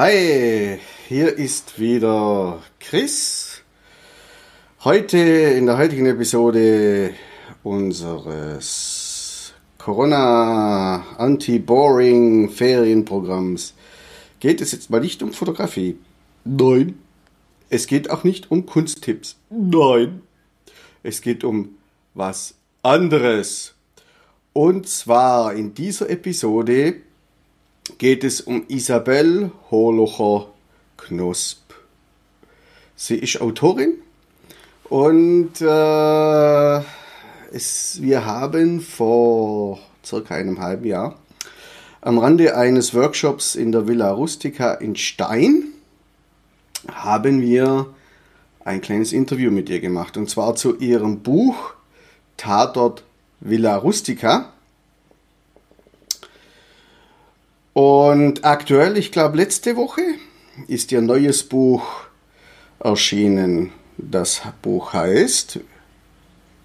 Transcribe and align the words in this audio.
Hi, 0.00 0.78
hier 1.08 1.36
ist 1.36 1.80
wieder 1.80 2.62
Chris. 2.78 3.62
Heute 4.84 5.18
in 5.18 5.66
der 5.66 5.76
heutigen 5.76 6.06
Episode 6.06 7.14
unseres 7.64 9.54
Corona 9.76 11.04
Anti-Boring 11.18 12.48
Ferienprogramms 12.48 13.74
geht 14.38 14.60
es 14.60 14.70
jetzt 14.70 14.88
mal 14.88 15.00
nicht 15.00 15.20
um 15.20 15.32
Fotografie. 15.32 15.98
Nein. 16.44 17.00
Es 17.68 17.88
geht 17.88 18.08
auch 18.08 18.22
nicht 18.22 18.52
um 18.52 18.66
Kunsttipps. 18.66 19.34
Nein. 19.50 20.22
Es 21.02 21.22
geht 21.22 21.42
um 21.42 21.70
was 22.14 22.54
anderes. 22.84 23.74
Und 24.52 24.88
zwar 24.88 25.54
in 25.54 25.74
dieser 25.74 26.08
Episode 26.08 27.02
geht 27.96 28.24
es 28.24 28.40
um 28.40 28.64
Isabel 28.68 29.50
Holocher 29.70 30.48
Knosp. 30.98 31.72
Sie 32.96 33.16
ist 33.16 33.40
Autorin 33.40 33.94
und 34.88 35.60
äh, 35.60 36.82
es, 37.52 37.98
wir 38.02 38.26
haben 38.26 38.80
vor 38.80 39.78
circa 40.04 40.34
einem 40.34 40.60
halben 40.60 40.86
Jahr 40.86 41.18
am 42.00 42.18
Rande 42.18 42.56
eines 42.56 42.94
Workshops 42.94 43.54
in 43.54 43.72
der 43.72 43.88
Villa 43.88 44.10
Rustica 44.10 44.74
in 44.74 44.96
Stein 44.96 45.64
haben 46.92 47.40
wir 47.40 47.86
ein 48.64 48.80
kleines 48.80 49.12
Interview 49.12 49.50
mit 49.50 49.68
ihr 49.68 49.80
gemacht 49.80 50.16
und 50.16 50.30
zwar 50.30 50.54
zu 50.54 50.76
ihrem 50.78 51.20
Buch 51.20 51.74
Tatort 52.36 53.02
Villa 53.40 53.76
Rustica. 53.76 54.52
Und 57.78 58.44
aktuell, 58.44 58.98
ich 58.98 59.12
glaube 59.12 59.36
letzte 59.36 59.76
Woche, 59.76 60.02
ist 60.66 60.90
ihr 60.90 61.00
neues 61.00 61.44
Buch 61.44 61.84
erschienen. 62.80 63.70
Das 63.96 64.42
Buch 64.62 64.94
heißt, 64.94 65.60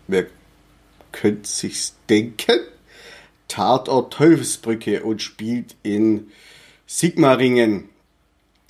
wer 0.08 0.26
könnte 1.12 1.48
sich's 1.48 1.94
denken? 2.10 2.62
Tatort 3.48 4.12
Teufelsbrücke 4.12 5.04
und 5.04 5.22
spielt 5.22 5.76
in 5.84 6.32
Sigmaringen. 6.88 7.90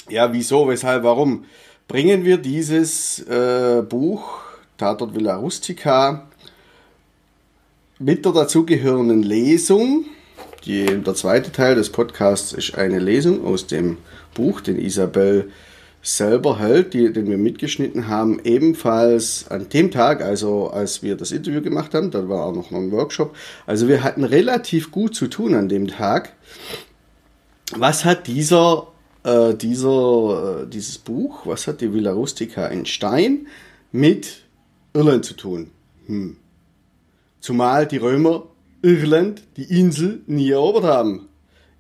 Ja, 0.09 0.33
wieso, 0.33 0.67
weshalb, 0.67 1.03
warum? 1.03 1.45
Bringen 1.88 2.25
wir 2.25 2.36
dieses 2.39 3.19
äh, 3.19 3.83
Buch 3.88 4.41
Tatort 4.77 5.16
Villa 5.16 5.38
Rustica 5.38 6.27
mit 7.99 8.25
der 8.25 8.33
dazugehörenden 8.33 9.23
Lesung. 9.23 10.08
Die, 10.66 10.86
der 10.86 11.14
zweite 11.14 11.52
Teil 11.52 11.75
des 11.75 11.89
Podcasts 11.89 12.53
ist 12.53 12.75
eine 12.75 13.00
Lesung 13.00 13.45
aus 13.45 13.67
dem 13.67 13.97
Buch, 14.33 14.61
den 14.61 14.80
Isabel 14.80 15.52
selber 16.02 16.59
hält, 16.59 16.94
die, 16.94 17.11
den 17.11 17.28
wir 17.28 17.38
mitgeschnitten 17.38 18.08
haben, 18.08 18.39
ebenfalls 18.44 19.47
an 19.50 19.67
dem 19.70 19.92
Tag, 19.92 20.22
also 20.22 20.70
als 20.70 21.03
wir 21.03 21.16
das 21.16 21.31
Interview 21.31 21.61
gemacht 21.61 21.94
haben, 21.94 22.11
da 22.11 22.28
war 22.30 22.45
auch 22.45 22.55
noch 22.55 22.72
ein 22.72 22.92
Workshop. 22.92 23.36
Also 23.66 23.88
wir 23.88 24.03
hatten 24.03 24.23
relativ 24.23 24.92
gut 24.92 25.16
zu 25.16 25.28
tun 25.28 25.53
an 25.53 25.70
dem 25.70 25.88
Tag. 25.88 26.33
Was 27.75 28.05
hat 28.05 28.27
dieser, 28.27 28.88
äh, 29.23 29.53
dieser, 29.55 30.64
äh, 30.64 30.70
dieses 30.70 30.98
Buch, 30.98 31.45
was 31.45 31.67
hat 31.67 31.81
die 31.81 31.94
Villa 31.94 32.11
Rustica 32.11 32.67
in 32.67 32.86
Stein 32.86 33.48
mit 33.92 34.44
Irland 34.94 35.25
zu 35.25 35.36
tun? 35.36 35.72
Hm. 36.08 36.38
Zumal 37.39 37.88
die 37.88 37.98
Römer 37.98 38.44
Irland, 38.84 39.42
die 39.58 39.80
Insel, 39.80 40.22
nie 40.28 40.52
erobert 40.52 40.84
haben. 40.84 41.30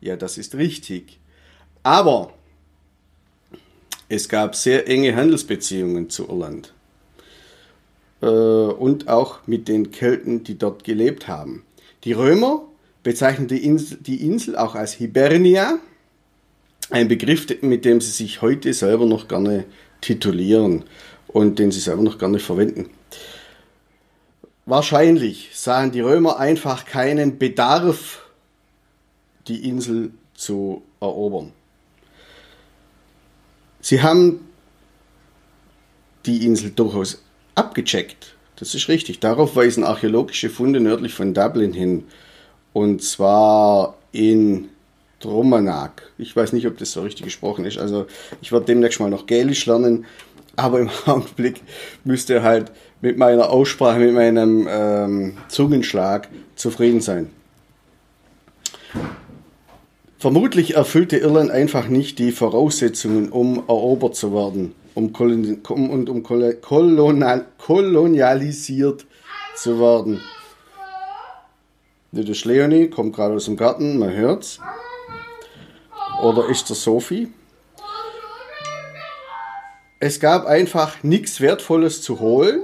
Ja, 0.01 0.15
das 0.15 0.37
ist 0.37 0.55
richtig. 0.55 1.19
Aber 1.83 2.33
es 4.09 4.29
gab 4.29 4.55
sehr 4.55 4.87
enge 4.87 5.15
Handelsbeziehungen 5.15 6.09
zu 6.09 6.27
Irland. 6.27 6.73
Äh, 8.21 8.25
und 8.25 9.09
auch 9.09 9.45
mit 9.45 9.67
den 9.67 9.91
Kelten, 9.91 10.43
die 10.43 10.57
dort 10.57 10.83
gelebt 10.83 11.27
haben. 11.27 11.63
Die 12.05 12.13
Römer 12.13 12.63
bezeichnen 13.03 13.47
die 13.47 13.65
Insel, 13.65 13.97
die 14.01 14.25
Insel 14.25 14.55
auch 14.55 14.75
als 14.75 14.93
Hibernia, 14.93 15.79
ein 16.89 17.07
Begriff, 17.09 17.47
mit 17.61 17.85
dem 17.85 17.99
sie 17.99 18.11
sich 18.11 18.41
heute 18.41 18.73
selber 18.73 19.05
noch 19.05 19.27
gerne 19.27 19.65
titulieren 19.99 20.83
und 21.27 21.59
den 21.59 21.71
sie 21.71 21.79
selber 21.79 22.01
noch 22.01 22.17
gerne 22.17 22.39
verwenden. 22.39 22.89
Wahrscheinlich 24.65 25.49
sahen 25.53 25.91
die 25.91 25.99
Römer 25.99 26.39
einfach 26.39 26.85
keinen 26.85 27.37
Bedarf, 27.37 28.21
die 29.47 29.67
Insel 29.67 30.11
zu 30.35 30.83
erobern. 31.01 31.51
Sie 33.81 34.01
haben 34.01 34.47
die 36.25 36.45
Insel 36.45 36.71
durchaus 36.71 37.21
abgecheckt. 37.55 38.35
Das 38.55 38.73
ist 38.73 38.87
richtig. 38.87 39.19
Darauf 39.19 39.57
weisen 39.57 39.83
archäologische 39.83 40.49
Funde 40.49 40.79
nördlich 40.79 41.13
von 41.13 41.33
Dublin 41.33 41.73
hin. 41.73 42.05
Und 42.71 43.03
zwar 43.03 43.97
in 44.13 44.69
Dromanag. 45.19 46.11
Ich 46.17 46.35
weiß 46.35 46.53
nicht, 46.53 46.67
ob 46.67 46.77
das 46.77 46.91
so 46.91 47.01
richtig 47.01 47.25
gesprochen 47.25 47.65
ist. 47.65 47.77
Also 47.77 48.07
ich 48.41 48.51
werde 48.51 48.67
demnächst 48.67 49.01
mal 49.01 49.09
noch 49.09 49.25
Gälisch 49.25 49.65
lernen. 49.65 50.05
Aber 50.55 50.79
im 50.79 50.89
Augenblick 51.05 51.61
müsste 52.03 52.43
halt 52.43 52.71
mit 53.01 53.17
meiner 53.17 53.49
Aussprache, 53.49 53.99
mit 53.99 54.13
meinem 54.13 54.67
ähm, 54.69 55.37
Zungenschlag 55.47 56.29
zufrieden 56.55 57.01
sein. 57.01 57.29
Vermutlich 60.19 60.75
erfüllte 60.75 61.17
Irland 61.17 61.51
einfach 61.51 61.87
nicht 61.87 62.17
die 62.17 62.31
Voraussetzungen, 62.31 63.29
um 63.29 63.57
erobert 63.67 64.15
zu 64.15 64.33
werden 64.33 64.73
um 64.95 65.11
kolon 65.11 65.61
und 65.65 66.09
um 66.09 66.23
kolonial 66.23 67.45
kolonialisiert 67.57 69.05
zu 69.55 69.79
werden. 69.79 70.21
Das 72.11 72.29
ist 72.29 72.45
Leonie, 72.45 72.89
kommt 72.89 73.15
gerade 73.15 73.35
aus 73.35 73.45
dem 73.45 73.57
Garten, 73.57 73.97
man 73.97 74.13
hört's. 74.13 74.59
Oder 76.21 76.47
ist 76.47 76.69
der 76.69 76.75
Sophie? 76.75 77.31
Es 80.05 80.19
gab 80.19 80.47
einfach 80.47 81.01
nichts 81.01 81.39
Wertvolles 81.39 82.01
zu 82.01 82.19
holen 82.19 82.59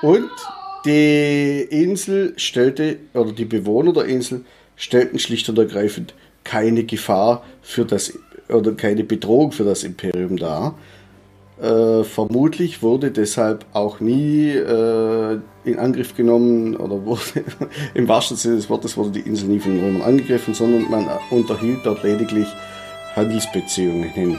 und 0.00 0.30
die 0.86 1.60
Insel 1.60 2.32
stellte, 2.38 2.96
oder 3.12 3.32
die 3.32 3.44
Bewohner 3.44 3.92
der 3.92 4.06
Insel 4.06 4.46
stellten 4.76 5.18
schlicht 5.18 5.50
und 5.50 5.58
ergreifend 5.58 6.14
keine 6.42 6.84
Gefahr 6.84 7.44
für 7.60 7.84
das 7.84 8.18
oder 8.48 8.72
keine 8.72 9.04
Bedrohung 9.04 9.52
für 9.52 9.64
das 9.64 9.84
Imperium 9.84 10.38
dar. 10.38 10.78
Äh, 11.60 12.02
vermutlich 12.04 12.80
wurde 12.80 13.10
deshalb 13.10 13.66
auch 13.74 14.00
nie 14.00 14.52
äh, 14.52 15.38
in 15.64 15.78
Angriff 15.78 16.16
genommen 16.16 16.76
oder 16.76 17.04
wurde 17.04 17.44
im 17.92 18.08
wahrsten 18.08 18.38
Sinne 18.38 18.56
des 18.56 18.70
Wortes 18.70 18.96
wurde 18.96 19.10
die 19.10 19.28
Insel 19.28 19.50
nie 19.50 19.60
von 19.60 19.78
Römern 19.78 20.00
angegriffen, 20.00 20.54
sondern 20.54 20.90
man 20.90 21.10
unterhielt 21.28 21.80
dort 21.84 22.02
lediglich 22.02 22.48
Handelsbeziehungen 23.14 24.08
hin. 24.08 24.38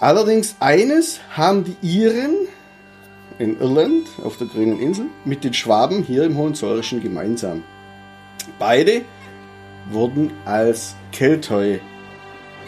Allerdings 0.00 0.56
eines 0.60 1.20
haben 1.36 1.64
die 1.64 1.76
Iren 1.82 2.46
in 3.38 3.58
Irland 3.60 4.06
auf 4.22 4.36
der 4.36 4.46
grünen 4.46 4.78
Insel 4.80 5.06
mit 5.24 5.42
den 5.42 5.54
Schwaben 5.54 6.02
hier 6.02 6.24
im 6.24 6.36
Hohenzollernischen 6.36 7.02
gemeinsam. 7.02 7.64
Beide 8.58 9.02
wurden 9.90 10.30
als 10.44 10.94
Keltoi, 11.12 11.80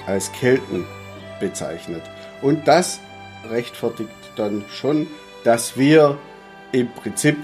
als 0.06 0.32
Kelten 0.32 0.86
bezeichnet. 1.38 2.02
Und 2.42 2.66
das 2.66 3.00
rechtfertigt 3.48 4.10
dann 4.36 4.64
schon, 4.68 5.06
dass 5.44 5.76
wir 5.76 6.18
im 6.72 6.88
Prinzip 6.88 7.36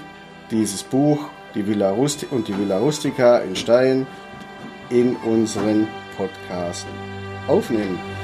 dieses 0.50 0.82
Buch 0.82 1.28
die 1.54 1.66
Villa 1.66 1.90
Rusti 1.90 2.26
und 2.30 2.48
die 2.48 2.58
Villa 2.58 2.78
Rustica 2.78 3.38
in 3.38 3.56
Stein 3.56 4.06
in 4.90 5.16
unseren 5.16 5.88
Podcast 6.16 6.86
aufnehmen. 7.48 8.15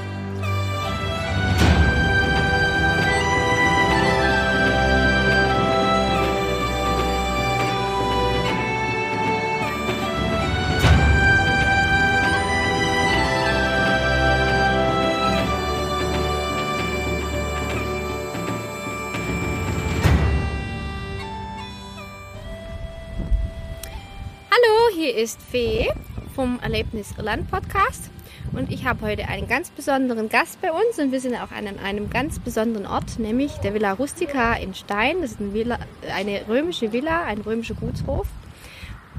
Ist 25.23 25.41
Fee 25.41 25.89
vom 26.35 26.59
Erlebnis 26.61 27.15
Irland 27.17 27.49
Podcast 27.49 28.11
und 28.55 28.73
ich 28.73 28.85
habe 28.85 29.07
heute 29.07 29.29
einen 29.29 29.47
ganz 29.47 29.71
besonderen 29.71 30.29
Gast 30.29 30.61
bei 30.61 30.73
uns 30.73 30.99
und 30.99 31.13
wir 31.13 31.21
sind 31.21 31.37
auch 31.37 31.53
an 31.53 31.69
einem 31.79 32.11
ganz 32.11 32.41
besonderen 32.41 32.89
Ort, 32.89 33.21
nämlich 33.21 33.53
der 33.59 33.73
Villa 33.73 33.93
Rustica 33.93 34.55
in 34.55 34.75
Stein. 34.75 35.21
Das 35.21 35.31
ist 35.31 35.41
eine, 35.41 35.55
Villa, 35.55 35.79
eine 36.13 36.49
römische 36.49 36.93
Villa, 36.93 37.23
ein 37.23 37.41
römischer 37.41 37.75
Gutshof. 37.75 38.27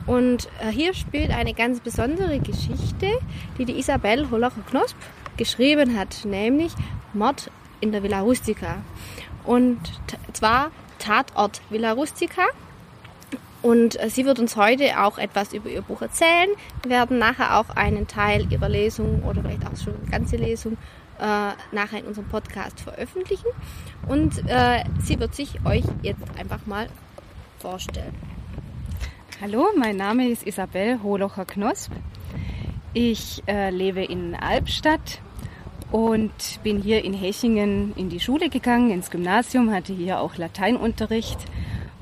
Und 0.05 0.49
äh, 0.59 0.71
hier 0.71 0.93
spielt 0.93 1.31
eine 1.31 1.53
ganz 1.53 1.79
besondere 1.79 2.37
Geschichte, 2.39 3.07
die 3.57 3.63
die 3.63 3.79
Isabel 3.79 4.29
Holacher-Knosp 4.29 4.97
geschrieben 5.37 5.97
hat, 5.97 6.25
nämlich 6.25 6.73
Mord 7.13 7.49
in 7.79 7.93
der 7.93 8.03
Villa 8.03 8.19
Rustica. 8.19 8.83
Und 9.45 9.79
zwar 10.33 10.71
Tatort 10.99 11.61
Villa 11.69 11.93
Rustica. 11.93 12.43
Und 13.63 13.99
äh, 13.99 14.09
sie 14.09 14.25
wird 14.25 14.39
uns 14.39 14.57
heute 14.57 15.01
auch 15.01 15.17
etwas 15.17 15.53
über 15.53 15.69
ihr 15.69 15.81
Buch 15.81 16.01
erzählen. 16.01 16.49
Wir 16.83 16.91
werden 16.91 17.17
nachher 17.17 17.57
auch 17.59 17.69
einen 17.69 18.07
Teil 18.07 18.45
ihrer 18.51 18.67
Lesung 18.67 19.23
oder 19.23 19.41
vielleicht 19.41 19.65
auch 19.65 19.77
schon 19.81 19.95
eine 19.95 20.11
ganze 20.11 20.35
Lesung 20.35 20.73
äh, 21.17 21.51
nachher 21.71 21.99
in 21.99 22.05
unserem 22.05 22.27
Podcast 22.27 22.81
veröffentlichen. 22.81 23.47
Und 24.07 24.37
äh, 24.49 24.83
sie 25.01 25.17
wird 25.17 25.33
sich 25.33 25.65
euch 25.65 25.85
jetzt 26.01 26.23
einfach 26.37 26.65
mal 26.65 26.87
vorstellen. 27.59 28.13
Hallo, 29.41 29.67
mein 29.77 29.95
Name 29.95 30.27
ist 30.27 30.45
Isabel 30.45 31.01
Holocher-Knosp. 31.01 31.91
Ich 32.93 33.43
äh, 33.47 33.69
lebe 33.69 34.03
in 34.03 34.35
Albstadt 34.35 35.21
und 35.89 36.59
bin 36.63 36.81
hier 36.81 37.05
in 37.05 37.13
Hechingen 37.13 37.93
in 37.95 38.09
die 38.09 38.19
Schule 38.19 38.49
gegangen, 38.49 38.91
ins 38.91 39.09
Gymnasium, 39.09 39.71
hatte 39.71 39.93
hier 39.93 40.19
auch 40.19 40.35
Lateinunterricht 40.35 41.39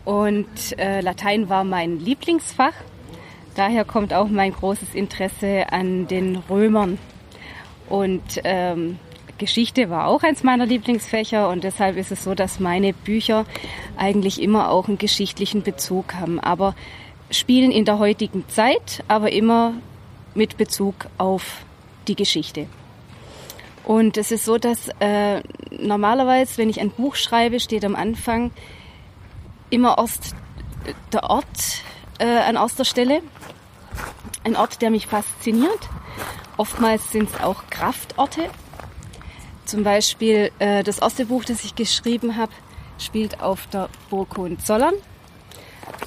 und 0.06 0.48
äh, 0.77 1.01
Latein 1.01 1.50
war 1.50 1.63
mein 1.63 2.00
Lieblingsfach. 2.00 2.74
Daher 3.56 3.86
kommt 3.86 4.13
auch 4.13 4.30
mein 4.30 4.53
großes 4.53 4.95
Interesse 4.95 5.71
an 5.71 6.07
den 6.07 6.38
Römern. 6.50 6.98
Und 7.89 8.21
ähm, 8.44 8.98
Geschichte 9.38 9.89
war 9.89 10.07
auch 10.07 10.24
eins 10.24 10.44
meiner 10.44 10.65
Lieblingsfächer 10.65 11.50
und 11.50 11.63
deshalb 11.63 11.98
ist 11.98 12.12
es 12.12 12.24
so, 12.24 12.36
dass 12.36 12.59
meine 12.59 12.94
Bücher 12.94 13.45
eigentlich 13.98 14.42
immer 14.42 14.69
auch 14.69 14.88
einen 14.88 15.00
geschichtlichen 15.00 15.63
Bezug 15.63 16.13
haben, 16.13 16.39
aber 16.39 16.75
spielen 17.31 17.71
in 17.71 17.83
der 17.83 17.98
heutigen 17.98 18.48
Zeit, 18.48 19.03
aber 19.07 19.31
immer 19.31 19.74
mit 20.36 20.57
Bezug 20.57 21.07
auf 21.18 21.65
die 22.07 22.15
Geschichte. 22.15 22.68
Und 23.83 24.15
es 24.18 24.31
ist 24.31 24.45
so, 24.45 24.59
dass 24.59 24.89
äh, 25.00 25.42
normalerweise, 25.71 26.59
wenn 26.59 26.69
ich 26.69 26.80
ein 26.80 26.92
Buch 26.92 27.15
schreibe, 27.15 27.59
steht 27.59 27.83
am 27.83 27.95
Anfang 27.95 28.51
immer 29.71 29.97
erst 29.97 30.35
der 31.12 31.23
Ort 31.23 31.83
äh, 32.19 32.25
an 32.25 32.56
erster 32.56 32.85
Stelle. 32.85 33.21
Ein 34.44 34.56
Ort, 34.56 34.81
der 34.81 34.91
mich 34.91 35.07
fasziniert. 35.07 35.89
Oftmals 36.57 37.12
sind 37.12 37.29
es 37.29 37.41
auch 37.41 37.63
Kraftorte. 37.69 38.50
Zum 39.65 39.83
Beispiel 39.83 40.51
äh, 40.59 40.83
das 40.83 41.00
erste 41.00 41.25
Buch, 41.25 41.44
das 41.44 41.63
ich 41.63 41.75
geschrieben 41.75 42.38
habe, 42.38 42.51
spielt 43.00 43.41
auf 43.41 43.68
der 43.68 43.89
Burg 44.09 44.38
Hohenzollern. 44.38 44.94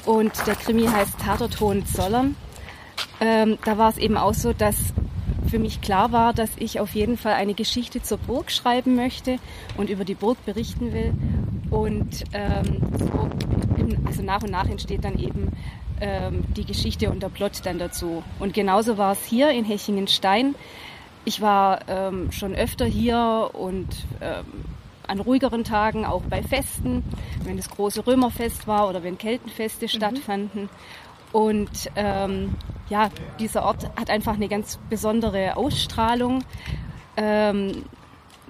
Und 0.04 0.32
der 0.46 0.54
Krimi 0.54 0.86
heißt 0.86 1.18
Tatort 1.18 1.60
Hohenzollern. 1.60 2.36
Ähm, 3.20 3.58
da 3.64 3.78
war 3.78 3.90
es 3.90 3.98
eben 3.98 4.16
auch 4.16 4.34
so, 4.34 4.52
dass 4.52 4.76
für 5.54 5.60
mich 5.60 5.80
klar 5.80 6.10
war, 6.10 6.32
dass 6.32 6.50
ich 6.56 6.80
auf 6.80 6.96
jeden 6.96 7.16
Fall 7.16 7.34
eine 7.34 7.54
Geschichte 7.54 8.02
zur 8.02 8.18
Burg 8.18 8.50
schreiben 8.50 8.96
möchte 8.96 9.36
und 9.76 9.88
über 9.88 10.04
die 10.04 10.16
Burg 10.16 10.44
berichten 10.44 10.92
will. 10.92 11.12
Und 11.70 12.24
ähm, 12.32 12.80
so, 12.98 13.30
also 14.04 14.22
nach 14.24 14.42
und 14.42 14.50
nach 14.50 14.68
entsteht 14.68 15.04
dann 15.04 15.16
eben 15.16 15.52
ähm, 16.00 16.42
die 16.56 16.64
Geschichte 16.64 17.08
und 17.08 17.22
der 17.22 17.28
Plot 17.28 17.60
dann 17.62 17.78
dazu. 17.78 18.24
Und 18.40 18.52
genauso 18.52 18.98
war 18.98 19.12
es 19.12 19.24
hier 19.24 19.50
in 19.50 19.64
Hechingenstein. 19.64 20.56
Ich 21.24 21.40
war 21.40 21.88
ähm, 21.88 22.32
schon 22.32 22.56
öfter 22.56 22.84
hier 22.84 23.50
und 23.52 23.94
ähm, 24.20 24.46
an 25.06 25.20
ruhigeren 25.20 25.62
Tagen, 25.62 26.04
auch 26.04 26.22
bei 26.22 26.42
Festen, 26.42 27.04
wenn 27.44 27.56
das 27.56 27.70
große 27.70 28.04
Römerfest 28.04 28.66
war 28.66 28.88
oder 28.88 29.04
wenn 29.04 29.18
Keltenfeste 29.18 29.84
mhm. 29.84 29.88
stattfanden. 29.88 30.68
Und 31.34 31.90
ähm, 31.96 32.54
ja, 32.88 33.10
dieser 33.40 33.64
Ort 33.64 33.90
hat 33.98 34.08
einfach 34.08 34.34
eine 34.34 34.46
ganz 34.46 34.78
besondere 34.88 35.56
Ausstrahlung. 35.56 36.44
Ähm, 37.16 37.84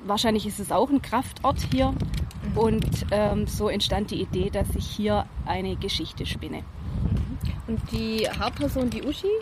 wahrscheinlich 0.04 0.46
ist 0.46 0.60
es 0.60 0.70
auch 0.70 0.90
ein 0.90 1.00
Kraftort 1.00 1.60
hier. 1.72 1.92
Mhm. 1.92 2.58
Und 2.58 3.06
ähm, 3.10 3.46
so 3.46 3.70
entstand 3.70 4.10
die 4.10 4.20
Idee, 4.20 4.50
dass 4.50 4.68
ich 4.76 4.86
hier 4.86 5.24
eine 5.46 5.76
Geschichte 5.76 6.26
spinne. 6.26 6.58
Mhm. 6.58 7.38
Und 7.68 7.90
die 7.90 8.28
Hauptperson, 8.38 8.90
die 8.90 9.02
Uschi, 9.02 9.32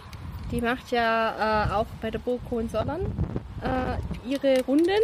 die 0.53 0.61
macht 0.61 0.93
ja 0.93 1.67
äh, 1.67 1.73
auch 1.73 1.87
bei 2.01 2.13
der 2.13 2.21
Burg 2.21 2.43
Hohenzollern 2.49 3.01
äh, 3.61 4.29
ihre 4.31 4.63
Runden. 4.67 5.03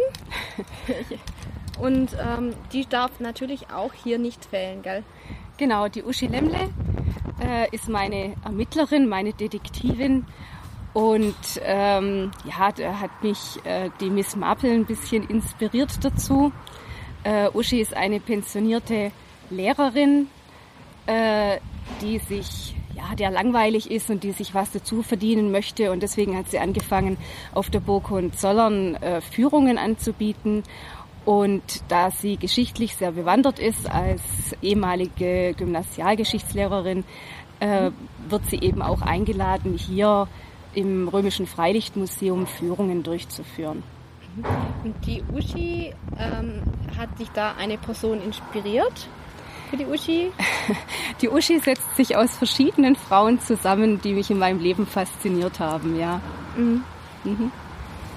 Und 1.81 2.15
ähm, 2.25 2.53
die 2.71 2.85
darf 2.85 3.19
natürlich 3.19 3.69
auch 3.69 3.91
hier 3.91 4.17
nicht 4.17 4.45
fehlen, 4.45 4.81
gell? 4.81 5.03
Genau, 5.57 5.89
die 5.89 6.03
Uschi 6.03 6.27
Lemle 6.27 6.69
äh, 7.41 7.73
ist 7.73 7.89
meine 7.89 8.35
Ermittlerin, 8.43 9.07
meine 9.07 9.33
Detektivin. 9.33 10.25
Und 10.93 11.35
ähm, 11.61 12.31
ja, 12.45 12.71
da 12.71 12.99
hat 12.99 13.23
mich 13.23 13.37
äh, 13.63 13.89
die 14.01 14.09
Miss 14.09 14.35
Marple 14.35 14.71
ein 14.71 14.85
bisschen 14.85 15.27
inspiriert 15.27 16.03
dazu. 16.03 16.51
Äh, 17.23 17.49
Uschi 17.53 17.79
ist 17.79 17.95
eine 17.95 18.19
pensionierte 18.19 19.11
Lehrerin, 19.49 20.27
äh, 21.05 21.57
die 22.01 22.17
sich 22.17 22.75
ja, 22.95 23.15
der 23.15 23.31
langweilig 23.31 23.91
ist 23.91 24.09
und 24.09 24.23
die 24.23 24.31
sich 24.31 24.53
was 24.53 24.71
dazu 24.71 25.03
verdienen 25.03 25.51
möchte. 25.51 25.91
Und 25.91 26.03
deswegen 26.03 26.37
hat 26.37 26.49
sie 26.51 26.59
angefangen, 26.59 27.17
auf 27.53 27.69
der 27.69 27.79
Burg 27.79 28.09
Hohenzollern 28.09 28.95
äh, 28.95 29.21
Führungen 29.21 29.77
anzubieten. 29.77 30.63
Und 31.29 31.83
da 31.89 32.09
sie 32.09 32.37
geschichtlich 32.37 32.95
sehr 32.95 33.11
bewandert 33.11 33.59
ist 33.59 33.87
als 33.87 34.23
ehemalige 34.63 35.53
Gymnasialgeschichtslehrerin, 35.55 37.03
äh, 37.59 37.91
wird 38.27 38.47
sie 38.47 38.59
eben 38.59 38.81
auch 38.81 39.03
eingeladen, 39.03 39.77
hier 39.77 40.27
im 40.73 41.07
Römischen 41.07 41.45
Freilichtmuseum 41.45 42.47
Führungen 42.47 43.03
durchzuführen. 43.03 43.83
Und 44.83 44.95
die 45.05 45.21
Uschi, 45.31 45.93
ähm, 46.17 46.63
hat 46.97 47.19
dich 47.19 47.29
da 47.29 47.53
eine 47.59 47.77
Person 47.77 48.23
inspiriert 48.23 49.07
für 49.69 49.77
die 49.77 49.85
Uschi? 49.85 50.31
Die 51.21 51.29
Uschi 51.29 51.59
setzt 51.59 51.95
sich 51.95 52.17
aus 52.17 52.37
verschiedenen 52.37 52.95
Frauen 52.95 53.39
zusammen, 53.39 54.01
die 54.01 54.13
mich 54.13 54.31
in 54.31 54.39
meinem 54.39 54.59
Leben 54.59 54.87
fasziniert 54.87 55.59
haben, 55.59 55.99
ja. 55.99 56.21
Mhm. 56.57 56.83
Mhm. 57.23 57.51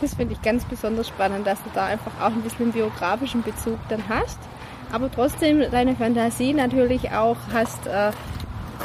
Das 0.02 0.14
finde 0.14 0.34
ich 0.34 0.42
ganz 0.42 0.64
besonders 0.64 1.06
spannend, 1.06 1.46
dass 1.46 1.62
du 1.62 1.70
da 1.72 1.86
einfach 1.86 2.10
auch 2.20 2.32
ein 2.32 2.42
bisschen 2.42 2.72
biografischen 2.72 3.42
Bezug 3.42 3.78
dann 3.88 4.02
hast, 4.08 4.38
aber 4.90 5.08
trotzdem 5.10 5.62
deine 5.70 5.94
Fantasie 5.94 6.52
natürlich 6.52 7.12
auch 7.12 7.36
hast 7.52 7.86
äh, 7.86 8.10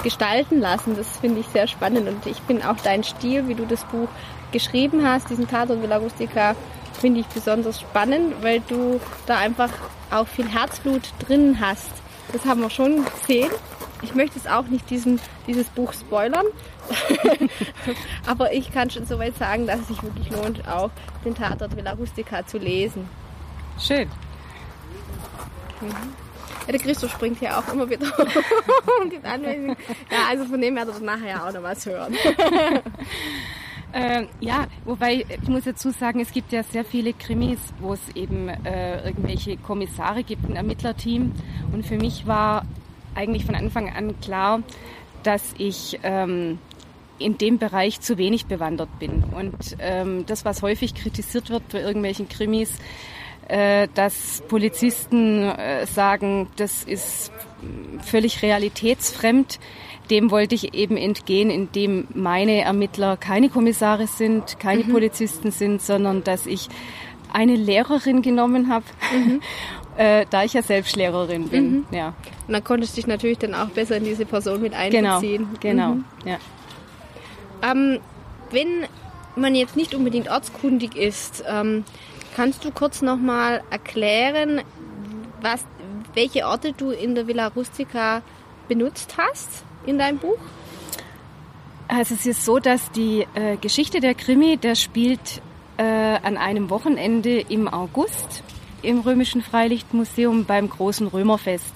gestalten 0.04 0.60
lassen. 0.60 0.96
Das 0.96 1.18
finde 1.18 1.40
ich 1.40 1.48
sehr 1.48 1.68
spannend 1.68 2.08
und 2.08 2.26
ich 2.28 2.38
finde 2.46 2.70
auch 2.70 2.78
dein 2.84 3.04
Stil, 3.04 3.48
wie 3.48 3.56
du 3.56 3.66
das 3.66 3.84
Buch 3.86 4.08
geschrieben 4.52 5.06
hast, 5.06 5.32
diesen 5.32 5.48
Tatort 5.48 5.82
Villa 5.82 5.98
Rustica, 5.98 6.56
finde 6.94 7.22
ich 7.22 7.28
besonders 7.28 7.82
spannend, 7.82 8.36
weil 8.42 8.62
du 8.68 9.02
da 9.26 9.40
einfach 9.40 9.72
auch 10.12 10.28
viel 10.28 10.48
Herzblut 10.48 11.02
drin 11.28 11.58
hast. 11.60 11.90
Das 12.32 12.46
haben 12.46 12.62
wir 12.62 12.70
schon 12.70 13.04
gesehen 13.22 13.50
ich 14.02 14.16
möchte 14.16 14.40
es 14.40 14.48
auch 14.48 14.68
nicht 14.68 14.90
diesen, 14.90 15.20
dieses 15.48 15.68
Buch 15.68 15.94
spoilern, 15.94 16.46
aber 18.28 18.54
ich 18.54 18.72
kann 18.72 18.90
schon 18.90 19.06
soweit 19.06 19.38
sagen, 19.38 19.68
dass 19.68 19.82
es 19.82 19.88
sich 19.88 20.04
wirklich 20.04 20.30
lohnt, 20.30 20.68
auch 20.68 20.92
den 21.26 21.36
Tatort 21.36 21.76
Villa 21.76 21.94
Rustica 21.94 22.46
zu 22.46 22.58
lesen. 22.58 23.10
Schön. 23.80 24.08
Mhm. 25.82 25.90
Ja, 26.66 26.74
der 26.74 26.82
Christoph 26.82 27.12
springt 27.12 27.42
ja 27.42 27.60
auch 27.60 27.74
immer 27.74 27.90
wieder 27.90 28.08
und 29.02 29.10
gibt 29.10 29.26
Anweisungen. 29.26 29.78
Ja, 30.12 30.18
also 30.30 30.46
von 30.46 30.60
dem 30.60 30.76
werdet 30.76 30.96
ihr 31.00 31.06
nachher 31.06 31.46
auch 31.46 31.54
noch 31.54 31.64
was 31.64 31.86
hören. 31.86 32.16
Äh, 33.94 34.28
ja, 34.42 34.68
wobei 34.84 35.26
ich 35.42 35.48
muss 35.48 35.64
dazu 35.64 35.92
sagen, 35.92 36.20
es 36.20 36.34
gibt 36.34 36.52
ja 36.52 36.62
sehr 36.62 36.84
viele 36.84 37.14
Krimis, 37.14 37.58
wo 37.80 37.94
es 37.94 38.02
eben 38.16 38.50
äh, 38.50 39.08
irgendwelche 39.08 39.56
Kommissare 39.56 40.24
gibt, 40.24 40.44
ein 40.48 40.58
Ermittlerteam. 40.58 41.32
Und 41.72 41.86
für 41.86 41.96
mich 41.96 42.28
war 42.28 42.66
eigentlich 43.18 43.46
von 43.46 43.56
Anfang 43.56 43.90
an 43.90 44.20
klar, 44.22 44.62
dass 45.24 45.44
ich 45.58 46.00
ähm, 46.04 46.60
in 47.20 47.38
dem 47.38 47.58
Bereich 47.58 48.00
zu 48.00 48.18
wenig 48.18 48.46
bewandert 48.46 49.00
bin. 49.00 49.24
Und 49.24 49.76
ähm, 49.80 50.26
das, 50.26 50.46
was 50.46 50.62
häufig 50.62 50.96
kritisiert 50.96 51.50
wird 51.50 51.68
bei 51.70 51.82
irgendwelchen 51.82 52.30
Krimis, 52.30 52.72
äh, 53.48 53.88
dass 53.94 54.44
Polizisten 54.48 55.44
äh, 55.44 55.86
sagen, 55.86 56.48
das 56.58 56.84
ist 56.84 57.32
völlig 58.02 58.42
realitätsfremd. 58.44 59.60
Dem 60.10 60.32
wollte 60.32 60.56
ich 60.56 60.74
eben 60.74 60.96
entgehen, 60.96 61.50
indem 61.50 62.08
meine 62.14 62.62
Ermittler 62.62 63.18
keine 63.18 63.50
Kommissare 63.50 64.08
sind, 64.08 64.60
keine 64.60 64.84
mhm. 64.84 64.92
Polizisten 64.92 65.52
sind, 65.52 65.82
sondern 65.82 66.24
dass 66.24 66.46
ich 66.46 66.70
eine 67.34 67.56
Lehrerin 67.56 68.22
genommen 68.22 68.70
habe 68.70 68.86
mhm. 69.14 69.42
äh, 69.98 70.26
da 70.30 70.44
ich 70.44 70.54
ja 70.54 70.62
selbst 70.62 70.96
Lehrerin 70.96 71.50
bin. 71.50 71.72
Mhm. 71.72 71.86
Ja. 71.92 72.14
Und 72.48 72.54
dann 72.54 72.64
konntest 72.64 72.94
du 72.94 72.96
dich 72.98 73.08
natürlich 73.08 73.40
dann 73.40 73.54
auch 73.54 73.70
besser 73.70 73.98
in 73.98 74.04
diese 74.04 74.26
Person 74.26 74.62
mit 74.62 74.74
einbeziehen. 74.74 75.48
Genau, 75.60 75.94
genau. 75.94 75.96
Mhm. 75.96 76.06
Ja. 76.26 76.38
Ähm, 77.70 78.00
wenn 78.52 78.86
man 79.36 79.56
jetzt 79.56 79.76
nicht 79.76 79.94
unbedingt 79.96 80.30
ortskundig 80.30 80.96
ist, 80.96 81.44
ähm, 81.48 81.84
kannst 82.36 82.64
du 82.64 82.72
kurz 82.72 83.02
nochmal 83.02 83.64
erklären, 83.70 84.62
was, 85.42 85.66
welche 86.14 86.46
Orte 86.46 86.74
du 86.74 86.92
in 86.92 87.16
der 87.16 87.28
Villa 87.28 87.48
Rustica 87.48 88.22
benutzt 88.68 89.16
hast 89.18 89.64
in 89.86 89.98
deinem 89.98 90.20
Buch? 90.20 90.38
Also 91.88 92.16
es 92.16 92.26
ist 92.26 92.46
so, 92.46 92.60
dass 92.60 92.92
die 92.92 93.26
äh, 93.34 93.56
Geschichte 93.58 94.00
der 94.00 94.14
Krimi, 94.14 94.58
der 94.58 94.76
spielt 94.76 95.42
äh, 95.78 95.84
an 95.84 96.38
einem 96.38 96.70
Wochenende 96.70 97.40
im 97.40 97.68
August 97.68 98.44
im 98.82 99.00
Römischen 99.00 99.42
Freilichtmuseum 99.42 100.46
beim 100.46 100.70
großen 100.70 101.08
Römerfest. 101.08 101.76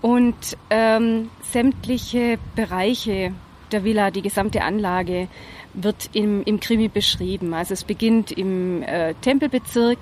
Und 0.00 0.34
ähm, 0.70 1.30
sämtliche 1.42 2.38
Bereiche 2.56 3.32
der 3.70 3.84
Villa, 3.84 4.10
die 4.10 4.22
gesamte 4.22 4.62
Anlage, 4.62 5.28
wird 5.74 6.10
im, 6.12 6.42
im 6.42 6.60
Krimi 6.60 6.88
beschrieben. 6.88 7.54
Also 7.54 7.74
es 7.74 7.84
beginnt 7.84 8.32
im 8.32 8.82
äh, 8.82 9.14
Tempelbezirk. 9.14 9.98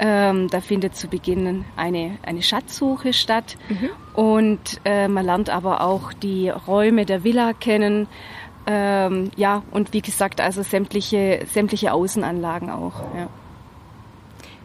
Ähm, 0.00 0.48
da 0.48 0.60
findet 0.60 0.96
zu 0.96 1.08
Beginn 1.08 1.64
eine, 1.76 2.18
eine 2.22 2.42
Schatzsuche 2.42 3.12
statt. 3.12 3.56
Mhm. 3.68 3.90
Und 4.14 4.80
äh, 4.84 5.08
man 5.08 5.26
lernt 5.26 5.50
aber 5.50 5.82
auch 5.82 6.12
die 6.12 6.48
Räume 6.48 7.04
der 7.04 7.24
Villa 7.24 7.52
kennen. 7.52 8.06
Ähm, 8.66 9.30
ja, 9.36 9.62
und 9.70 9.92
wie 9.92 10.02
gesagt, 10.02 10.40
also 10.40 10.62
sämtliche, 10.62 11.44
sämtliche 11.52 11.92
Außenanlagen 11.92 12.70
auch. 12.70 13.02
Ja. 13.16 13.28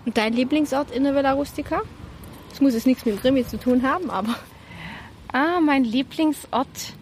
Und 0.05 0.17
dein 0.17 0.33
Lieblingsort 0.33 0.91
in 0.91 1.03
der 1.03 1.15
Villa 1.15 1.33
Rustica? 1.33 1.81
Das 2.49 2.61
muss 2.61 2.73
jetzt 2.73 2.85
nichts 2.85 3.05
mit 3.05 3.15
dem 3.15 3.21
Krimi 3.21 3.47
zu 3.47 3.57
tun 3.57 3.83
haben, 3.83 4.09
aber. 4.09 4.35
Ah, 5.31 5.59
mein 5.59 5.83
Lieblingsort 5.83 6.93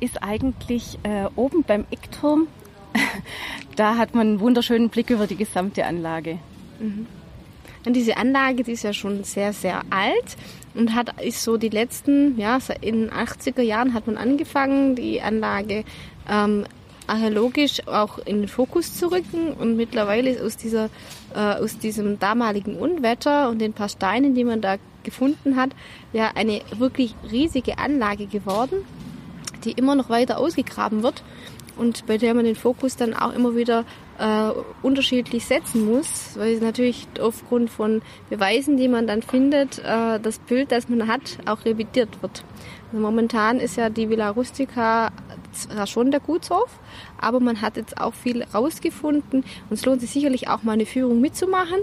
ist 0.00 0.22
eigentlich 0.22 0.98
äh, 1.04 1.26
oben 1.36 1.62
beim 1.62 1.86
Eckturm. 1.90 2.48
da 3.76 3.96
hat 3.96 4.14
man 4.14 4.26
einen 4.26 4.40
wunderschönen 4.40 4.90
Blick 4.90 5.10
über 5.10 5.26
die 5.26 5.36
gesamte 5.36 5.86
Anlage. 5.86 6.38
Mhm. 6.78 7.06
Und 7.86 7.94
diese 7.94 8.16
Anlage, 8.16 8.64
die 8.64 8.72
ist 8.72 8.82
ja 8.82 8.92
schon 8.92 9.22
sehr, 9.24 9.52
sehr 9.52 9.82
alt 9.90 10.36
und 10.74 10.94
hat 10.94 11.22
ist 11.22 11.42
so 11.42 11.56
die 11.56 11.68
letzten, 11.68 12.38
ja, 12.38 12.58
in 12.80 13.02
den 13.02 13.10
80er 13.10 13.62
Jahren 13.62 13.94
hat 13.94 14.06
man 14.08 14.16
angefangen, 14.16 14.96
die 14.96 15.22
Anlage 15.22 15.84
ähm, 16.28 16.66
archäologisch 17.06 17.86
auch 17.86 18.18
in 18.18 18.40
den 18.40 18.48
Fokus 18.48 18.94
zu 18.94 19.10
rücken 19.10 19.52
und 19.52 19.76
mittlerweile 19.76 20.30
ist 20.30 20.42
aus 20.42 20.56
dieser 20.56 20.90
äh, 21.36 21.62
aus 21.62 21.78
diesem 21.78 22.18
damaligen 22.18 22.76
Unwetter 22.76 23.48
und 23.50 23.60
den 23.60 23.74
paar 23.74 23.90
Steinen, 23.90 24.34
die 24.34 24.44
man 24.44 24.60
da 24.60 24.76
gefunden 25.02 25.56
hat, 25.56 25.70
ja 26.12 26.32
eine 26.34 26.62
wirklich 26.76 27.14
riesige 27.30 27.78
Anlage 27.78 28.26
geworden, 28.26 28.78
die 29.64 29.72
immer 29.72 29.94
noch 29.94 30.08
weiter 30.08 30.38
ausgegraben 30.38 31.02
wird 31.02 31.22
und 31.76 32.06
bei 32.06 32.16
der 32.16 32.34
man 32.34 32.44
den 32.44 32.56
Fokus 32.56 32.96
dann 32.96 33.14
auch 33.14 33.34
immer 33.34 33.54
wieder 33.54 33.84
äh, 34.18 34.50
unterschiedlich 34.82 35.44
setzen 35.44 35.84
muss, 35.84 36.36
weil 36.36 36.58
natürlich 36.58 37.06
aufgrund 37.20 37.68
von 37.70 38.00
Beweisen, 38.30 38.76
die 38.76 38.88
man 38.88 39.06
dann 39.06 39.22
findet, 39.22 39.78
äh, 39.80 40.18
das 40.18 40.38
Bild, 40.38 40.72
das 40.72 40.88
man 40.88 41.06
hat, 41.06 41.38
auch 41.44 41.64
revidiert 41.64 42.22
wird. 42.22 42.44
Also 42.92 43.02
momentan 43.02 43.60
ist 43.60 43.76
ja 43.76 43.90
die 43.90 44.08
Villa 44.08 44.30
Rustica 44.30 45.10
zwar 45.62 45.86
schon 45.86 46.10
der 46.10 46.20
Gutshof, 46.20 46.78
aber 47.20 47.40
man 47.40 47.60
hat 47.60 47.76
jetzt 47.76 48.00
auch 48.00 48.14
viel 48.14 48.42
rausgefunden 48.42 49.40
und 49.42 49.72
es 49.72 49.84
lohnt 49.84 50.00
sich 50.00 50.10
sicherlich 50.10 50.48
auch 50.48 50.62
mal 50.62 50.72
eine 50.72 50.86
Führung 50.86 51.20
mitzumachen. 51.20 51.78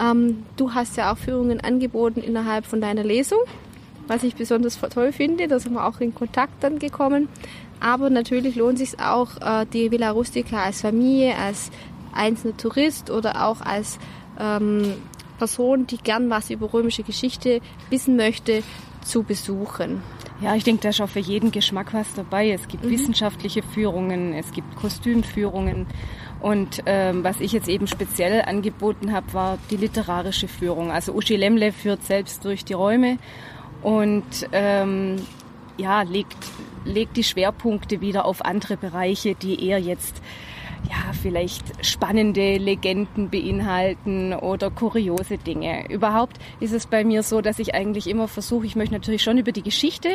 Ähm, 0.00 0.44
du 0.56 0.74
hast 0.74 0.96
ja 0.96 1.12
auch 1.12 1.18
Führungen 1.18 1.60
angeboten 1.60 2.20
innerhalb 2.20 2.66
von 2.66 2.80
deiner 2.80 3.04
Lesung, 3.04 3.40
was 4.06 4.22
ich 4.22 4.34
besonders 4.34 4.78
toll 4.78 5.12
finde. 5.12 5.48
Da 5.48 5.58
sind 5.58 5.74
wir 5.74 5.86
auch 5.86 6.00
in 6.00 6.14
Kontakt 6.14 6.62
dann 6.62 6.78
gekommen. 6.78 7.28
Aber 7.80 8.10
natürlich 8.10 8.56
lohnt 8.56 8.78
sich 8.78 9.00
auch, 9.00 9.36
äh, 9.40 9.66
die 9.72 9.90
Villa 9.90 10.10
Rustica 10.10 10.62
als 10.64 10.82
Familie, 10.82 11.34
als 11.36 11.70
einzelner 12.12 12.56
Tourist 12.56 13.10
oder 13.10 13.46
auch 13.46 13.60
als 13.62 13.98
ähm, 14.38 14.94
Person, 15.38 15.86
die 15.86 15.96
gern 15.96 16.28
was 16.28 16.50
über 16.50 16.72
römische 16.72 17.02
Geschichte 17.02 17.60
wissen 17.88 18.16
möchte, 18.16 18.62
zu 19.02 19.22
besuchen. 19.22 20.02
Ja, 20.42 20.54
ich 20.54 20.64
denke, 20.64 20.82
da 20.82 20.88
ist 20.88 21.00
auch 21.02 21.08
für 21.08 21.20
jeden 21.20 21.50
Geschmack 21.50 21.92
was 21.92 22.14
dabei. 22.14 22.50
Es 22.50 22.66
gibt 22.66 22.84
mhm. 22.84 22.90
wissenschaftliche 22.90 23.62
Führungen, 23.62 24.32
es 24.32 24.52
gibt 24.52 24.74
Kostümführungen. 24.76 25.86
Und 26.40 26.82
ähm, 26.86 27.22
was 27.22 27.40
ich 27.40 27.52
jetzt 27.52 27.68
eben 27.68 27.86
speziell 27.86 28.42
angeboten 28.42 29.12
habe, 29.12 29.34
war 29.34 29.58
die 29.70 29.76
literarische 29.76 30.48
Führung. 30.48 30.90
Also 30.90 31.12
Uschi 31.12 31.36
Lemle 31.36 31.72
führt 31.72 32.04
selbst 32.04 32.44
durch 32.46 32.64
die 32.64 32.72
Räume 32.72 33.18
und 33.82 34.48
ähm, 34.52 35.16
ja, 35.76 36.02
legt, 36.02 36.38
legt 36.86 37.18
die 37.18 37.24
Schwerpunkte 37.24 38.00
wieder 38.00 38.24
auf 38.24 38.42
andere 38.42 38.78
Bereiche, 38.78 39.34
die 39.34 39.66
eher 39.66 39.78
jetzt 39.78 40.22
ja, 40.88 41.12
vielleicht 41.20 41.84
spannende 41.84 42.56
Legenden 42.56 43.30
beinhalten 43.30 44.32
oder 44.32 44.70
kuriose 44.70 45.38
Dinge. 45.38 45.90
Überhaupt 45.90 46.38
ist 46.60 46.72
es 46.72 46.86
bei 46.86 47.04
mir 47.04 47.22
so, 47.22 47.40
dass 47.40 47.58
ich 47.58 47.74
eigentlich 47.74 48.08
immer 48.08 48.28
versuche, 48.28 48.66
ich 48.66 48.76
möchte 48.76 48.94
natürlich 48.94 49.22
schon 49.22 49.38
über 49.38 49.52
die 49.52 49.62
Geschichte 49.62 50.08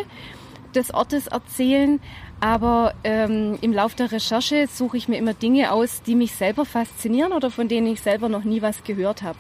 des 0.74 0.94
Ortes 0.94 1.28
erzählen, 1.28 2.00
aber 2.40 2.94
ähm, 3.04 3.58
im 3.62 3.72
Lauf 3.72 3.96
der 3.96 4.12
Recherche 4.12 4.68
suche 4.68 4.98
ich 4.98 5.08
mir 5.08 5.18
immer 5.18 5.34
Dinge 5.34 5.72
aus, 5.72 6.02
die 6.02 6.16
mich 6.16 6.34
selber 6.34 6.66
faszinieren 6.66 7.32
oder 7.32 7.50
von 7.50 7.68
denen 7.68 7.88
ich 7.88 8.02
selber 8.02 8.30
noch 8.30 8.44
nie 8.44 8.62
was 8.62 8.84
gehört 8.84 9.24
habe. 9.24 9.38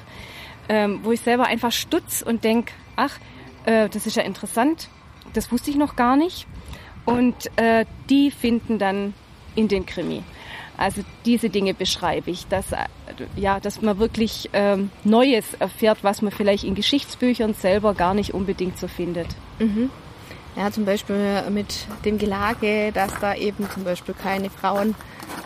Ähm, 0.67 1.01
wo 1.03 1.11
ich 1.11 1.21
selber 1.21 1.45
einfach 1.45 1.71
stutz 1.71 2.23
und 2.23 2.43
denke, 2.43 2.73
ach, 2.95 3.19
äh, 3.65 3.87
das 3.89 4.07
ist 4.07 4.15
ja 4.15 4.23
interessant, 4.23 4.89
das 5.33 5.51
wusste 5.51 5.69
ich 5.69 5.75
noch 5.75 5.95
gar 5.95 6.15
nicht. 6.15 6.47
Und 7.05 7.35
äh, 7.57 7.85
die 8.09 8.31
finden 8.31 8.79
dann 8.79 9.13
in 9.55 9.67
den 9.67 9.85
Krimi. 9.85 10.23
Also 10.77 11.01
diese 11.25 11.49
Dinge 11.49 11.73
beschreibe 11.73 12.31
ich, 12.31 12.47
dass, 12.47 12.71
äh, 12.71 12.77
ja, 13.35 13.59
dass 13.59 13.81
man 13.81 13.99
wirklich 13.99 14.49
ähm, 14.53 14.91
Neues 15.03 15.53
erfährt, 15.59 15.99
was 16.03 16.21
man 16.21 16.31
vielleicht 16.31 16.63
in 16.63 16.75
Geschichtsbüchern 16.75 17.53
selber 17.53 17.93
gar 17.93 18.13
nicht 18.13 18.33
unbedingt 18.33 18.77
so 18.77 18.87
findet. 18.87 19.27
Mhm. 19.59 19.89
Ja, 20.55 20.71
zum 20.71 20.85
Beispiel 20.85 21.43
mit 21.49 21.85
dem 22.05 22.17
Gelage, 22.17 22.91
dass 22.93 23.11
da 23.19 23.35
eben 23.35 23.69
zum 23.69 23.83
Beispiel 23.83 24.15
keine 24.15 24.49
Frauen 24.49 24.95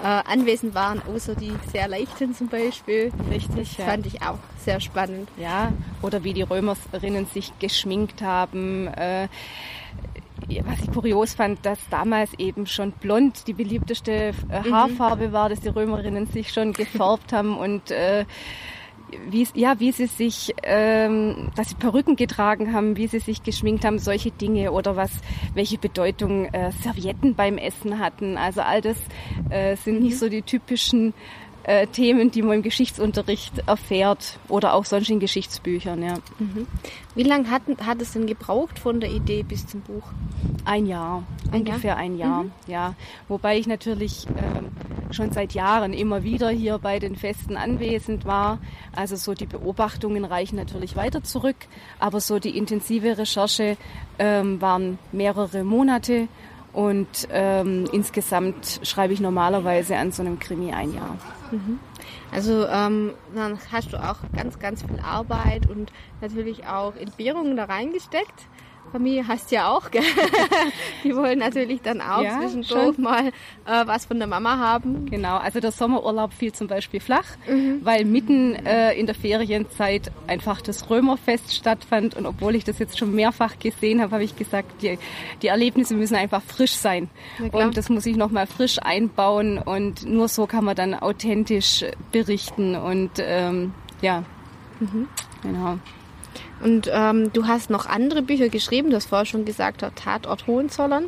äh, 0.04 0.08
anwesend 0.08 0.76
waren, 0.76 1.02
außer 1.02 1.34
die 1.36 1.52
sehr 1.72 1.88
leichten 1.88 2.36
zum 2.36 2.48
Beispiel. 2.48 3.12
Richtig, 3.32 3.70
das 3.70 3.78
ja. 3.78 3.86
fand 3.86 4.06
ich 4.06 4.22
auch 4.22 4.38
sehr 4.64 4.80
spannend. 4.80 5.30
Ja, 5.38 5.72
oder 6.04 6.24
wie 6.24 6.34
die 6.34 6.44
Römerinnen 6.44 7.26
sich 7.26 7.52
geschminkt 7.60 8.22
haben. 8.22 8.88
Äh, 8.88 9.30
was 10.66 10.82
ich 10.82 10.92
kurios 10.92 11.34
fand, 11.34 11.66
dass 11.66 11.80
damals 11.90 12.34
eben 12.38 12.66
schon 12.66 12.92
blond 12.92 13.48
die 13.48 13.54
beliebteste 13.54 14.12
äh, 14.12 14.32
mhm. 14.62 14.74
Haarfarbe 14.74 15.32
war, 15.32 15.50
dass 15.50 15.62
die 15.62 15.70
Römerinnen 15.70 16.28
sich 16.28 16.52
schon 16.52 16.74
gefärbt 16.74 17.34
haben 17.34 17.58
und 17.58 17.92
äh, 17.92 18.26
wie, 19.30 19.48
ja, 19.54 19.80
wie 19.80 19.92
sie 19.92 20.06
sich, 20.06 20.54
ähm, 20.64 21.50
dass 21.56 21.70
sie 21.70 21.76
Perücken 21.76 22.16
getragen 22.16 22.74
haben, 22.74 22.98
wie 22.98 23.08
sie 23.08 23.20
sich 23.20 23.44
geschminkt 23.44 23.86
haben, 23.86 24.00
solche 24.00 24.32
Dinge 24.32 24.72
oder 24.72 24.96
was, 24.96 25.12
welche 25.54 25.78
Bedeutung 25.78 26.46
äh, 26.46 26.72
Servietten 26.84 27.36
beim 27.36 27.58
Essen 27.58 28.00
hatten. 28.00 28.38
Also 28.38 28.62
all 28.62 28.82
das 28.82 28.98
äh, 29.50 29.76
sind 29.76 30.02
nicht 30.02 30.16
mhm. 30.16 30.20
so 30.20 30.30
die 30.30 30.42
typischen 30.42 31.14
äh, 31.70 31.86
Themen, 31.86 32.32
die 32.32 32.42
man 32.42 32.58
im 32.58 32.62
Geschichtsunterricht 32.64 33.60
erfährt 33.68 34.40
oder 34.48 34.74
auch 34.74 34.86
sonst 34.86 35.12
in 35.12 35.20
Geschichtsbüchern. 35.20 36.02
Ja. 36.02 36.16
Mhm. 36.40 36.66
Wie 37.14 37.22
lange 37.22 37.52
hat, 37.52 37.62
hat 37.86 38.02
es 38.02 38.14
denn 38.14 38.26
gebraucht 38.26 38.80
von 38.80 39.00
der 39.00 39.12
Idee 39.12 39.44
bis 39.44 39.68
zum 39.68 39.82
Buch? 39.82 40.04
Ein 40.66 40.88
Jahr, 40.88 41.24
ein 41.52 41.60
ungefähr 41.60 41.92
Jahr? 41.92 41.98
ein 41.98 42.18
Jahr. 42.18 42.44
Mhm. 42.44 42.52
Ja, 42.66 42.96
wobei 43.28 43.60
ich 43.60 43.68
natürlich 43.68 44.26
äh, 44.26 45.14
schon 45.14 45.32
seit 45.32 45.54
Jahren 45.54 45.94
immer 45.94 46.24
wieder 46.24 46.50
hier 46.50 46.80
bei 46.80 46.98
den 46.98 47.16
Festen 47.16 47.56
anwesend 47.56 48.26
war. 48.26 48.58
Also 48.96 49.16
so 49.16 49.36
die 49.36 49.46
Beobachtungen 49.46 50.26
reichen 50.26 50.56
natürlich 50.56 50.96
weiter 50.96 51.24
zurück, 51.24 51.68
aber 52.00 52.20
so 52.20 52.40
die 52.40 52.58
intensive 52.58 53.20
Recherche 53.20 53.78
ähm, 54.18 54.60
waren 54.60 54.98
mehrere 55.12 55.64
Monate 55.64 56.30
und 56.74 57.28
ähm, 57.32 57.86
insgesamt 57.92 58.80
schreibe 58.84 59.14
ich 59.14 59.20
normalerweise 59.20 59.98
an 59.98 60.12
so 60.12 60.22
einem 60.22 60.40
Krimi 60.40 60.72
ein 60.72 60.94
Jahr. 60.94 61.18
Mhm. 61.52 61.80
Also 62.32 62.68
ähm, 62.68 63.14
dann 63.34 63.58
hast 63.72 63.92
du 63.94 63.98
auch 63.98 64.18
ganz, 64.36 64.60
ganz 64.60 64.84
viel 64.84 65.00
Arbeit 65.00 65.68
und 65.68 65.92
natürlich 66.22 66.68
auch 66.68 66.96
Entbehrungen 66.96 67.58
da 67.58 67.66
reingesteckt. 67.66 68.48
Familie 68.90 69.28
hast 69.28 69.52
ja 69.52 69.70
auch, 69.70 69.92
gell? 69.92 70.04
Die 71.04 71.16
wollen 71.16 71.40
natürlich 71.40 71.82
dann 71.82 72.02
auch 72.02 72.22
ja, 72.22 72.40
zwischendurch 72.40 72.96
schon. 72.96 73.04
mal 73.04 73.28
äh, 73.28 73.86
was 73.86 74.06
von 74.06 74.18
der 74.18 74.28
Mama 74.28 74.58
haben. 74.58 75.06
Genau, 75.06 75.38
also 75.38 75.60
der 75.60 75.72
Sommerurlaub 75.72 76.34
fiel 76.34 76.52
zum 76.52 76.68
Beispiel 76.68 77.00
flach, 77.00 77.26
mhm. 77.48 77.80
weil 77.84 78.06
mitten 78.06 78.56
äh, 78.56 78.94
in 78.94 79.06
der 79.06 79.16
Ferienzeit 79.16 80.12
einfach 80.28 80.62
das 80.62 80.90
Römerfest 80.90 81.54
stattfand 81.54 82.16
und 82.16 82.26
obwohl 82.26 82.56
ich 82.56 82.64
das 82.64 82.80
jetzt 82.80 82.98
schon 82.98 83.14
mehrfach 83.14 83.60
gesehen 83.60 84.02
habe, 84.02 84.12
habe 84.12 84.24
ich 84.24 84.36
gesagt, 84.36 84.82
die, 84.82 84.98
die 85.42 85.48
Erlebnisse 85.48 85.96
müssen 85.96 86.16
einfach 86.16 86.42
frisch 86.42 86.74
sein 86.74 87.10
und 87.52 87.78
das 87.78 87.90
muss 87.90 88.06
ich 88.06 88.16
nochmal 88.16 88.48
frisch 88.48 88.80
einbauen 88.82 89.58
und 89.58 90.06
nur 90.06 90.28
so 90.28 90.48
kann 90.48 90.66
man 90.66 90.76
dann 90.76 90.94
authentisch 90.94 91.86
berichten 92.12 92.76
und 92.76 93.12
ähm, 93.20 93.74
ja, 94.02 94.24
mhm. 94.80 95.08
genau. 95.42 95.78
Und 96.62 96.90
ähm, 96.92 97.32
du 97.34 97.48
hast 97.48 97.70
noch 97.70 97.86
andere 97.86 98.22
Bücher 98.22 98.50
geschrieben, 98.50 98.90
du 98.90 98.96
hast 98.96 99.08
vorher 99.08 99.26
schon 99.26 99.46
gesagt, 99.46 99.84
Tatort 99.96 100.48
Hohenzollern. 100.48 101.06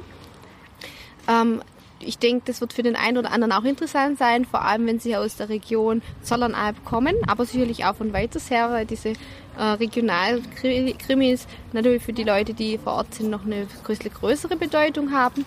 Ähm, 1.27 1.61
ich 1.99 2.17
denke, 2.17 2.43
das 2.45 2.61
wird 2.61 2.73
für 2.73 2.83
den 2.83 2.95
einen 2.95 3.17
oder 3.17 3.31
anderen 3.31 3.51
auch 3.51 3.63
interessant 3.63 4.17
sein, 4.17 4.45
vor 4.45 4.63
allem 4.63 4.87
wenn 4.87 4.99
sie 4.99 5.15
aus 5.15 5.35
der 5.35 5.49
Region 5.49 6.01
Zollernalb 6.23 6.83
kommen, 6.83 7.15
aber 7.27 7.45
sicherlich 7.45 7.85
auch 7.85 7.95
von 7.95 8.11
weiters 8.11 8.49
her, 8.49 8.71
weil 8.71 8.85
diese 8.85 9.09
äh, 9.09 9.63
Regionalkrimis 9.63 11.47
natürlich 11.73 12.01
für 12.01 12.13
die 12.13 12.23
Leute, 12.23 12.53
die 12.53 12.77
vor 12.77 12.93
Ort 12.93 13.13
sind, 13.13 13.29
noch 13.29 13.45
eine 13.45 13.67
größere 13.83 14.55
Bedeutung 14.55 15.11
haben. 15.11 15.45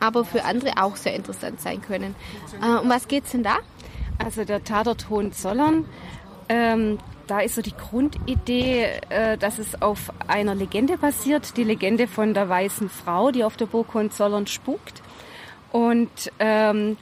aber 0.00 0.24
für 0.24 0.44
andere 0.44 0.82
auch 0.82 0.96
sehr 0.96 1.14
interessant 1.14 1.60
sein 1.60 1.82
können. 1.82 2.14
Äh, 2.62 2.78
um 2.78 2.88
was 2.88 3.06
geht's 3.06 3.32
denn 3.32 3.42
da? 3.42 3.58
Also 4.18 4.44
der 4.44 4.64
Tatort 4.64 5.08
Hohenzollern, 5.08 5.84
ähm, 6.48 6.98
da 7.30 7.38
ist 7.38 7.54
so 7.54 7.62
die 7.62 7.76
Grundidee, 7.76 8.86
äh, 9.08 9.38
dass 9.38 9.58
es 9.58 9.80
auf 9.80 10.12
einer 10.26 10.56
Legende 10.56 10.98
basiert, 10.98 11.56
die 11.56 11.62
Legende 11.62 12.08
von 12.08 12.34
der 12.34 12.48
weißen 12.48 12.88
Frau, 12.88 13.30
die 13.30 13.44
auf 13.44 13.56
der 13.56 13.66
Burg 13.66 13.94
Hohenzollern 13.94 14.48
spukt 14.48 15.00
und 15.70 16.10
ähm, 16.40 16.96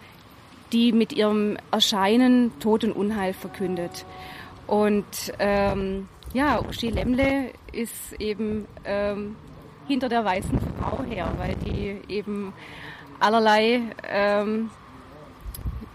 die 0.72 0.92
mit 0.92 1.14
ihrem 1.14 1.56
Erscheinen 1.70 2.52
Tod 2.60 2.84
und 2.84 2.92
Unheil 2.92 3.32
verkündet. 3.32 4.04
Und 4.66 5.32
ähm, 5.38 6.08
ja, 6.34 6.60
Uschi 6.60 6.90
Lemle 6.90 7.52
ist 7.72 8.12
eben 8.18 8.66
ähm, 8.84 9.34
hinter 9.86 10.10
der 10.10 10.26
weißen 10.26 10.60
Frau 10.78 11.02
her, 11.04 11.32
weil 11.38 11.54
die 11.54 11.96
eben 12.12 12.52
allerlei 13.18 13.80
ähm, 14.06 14.68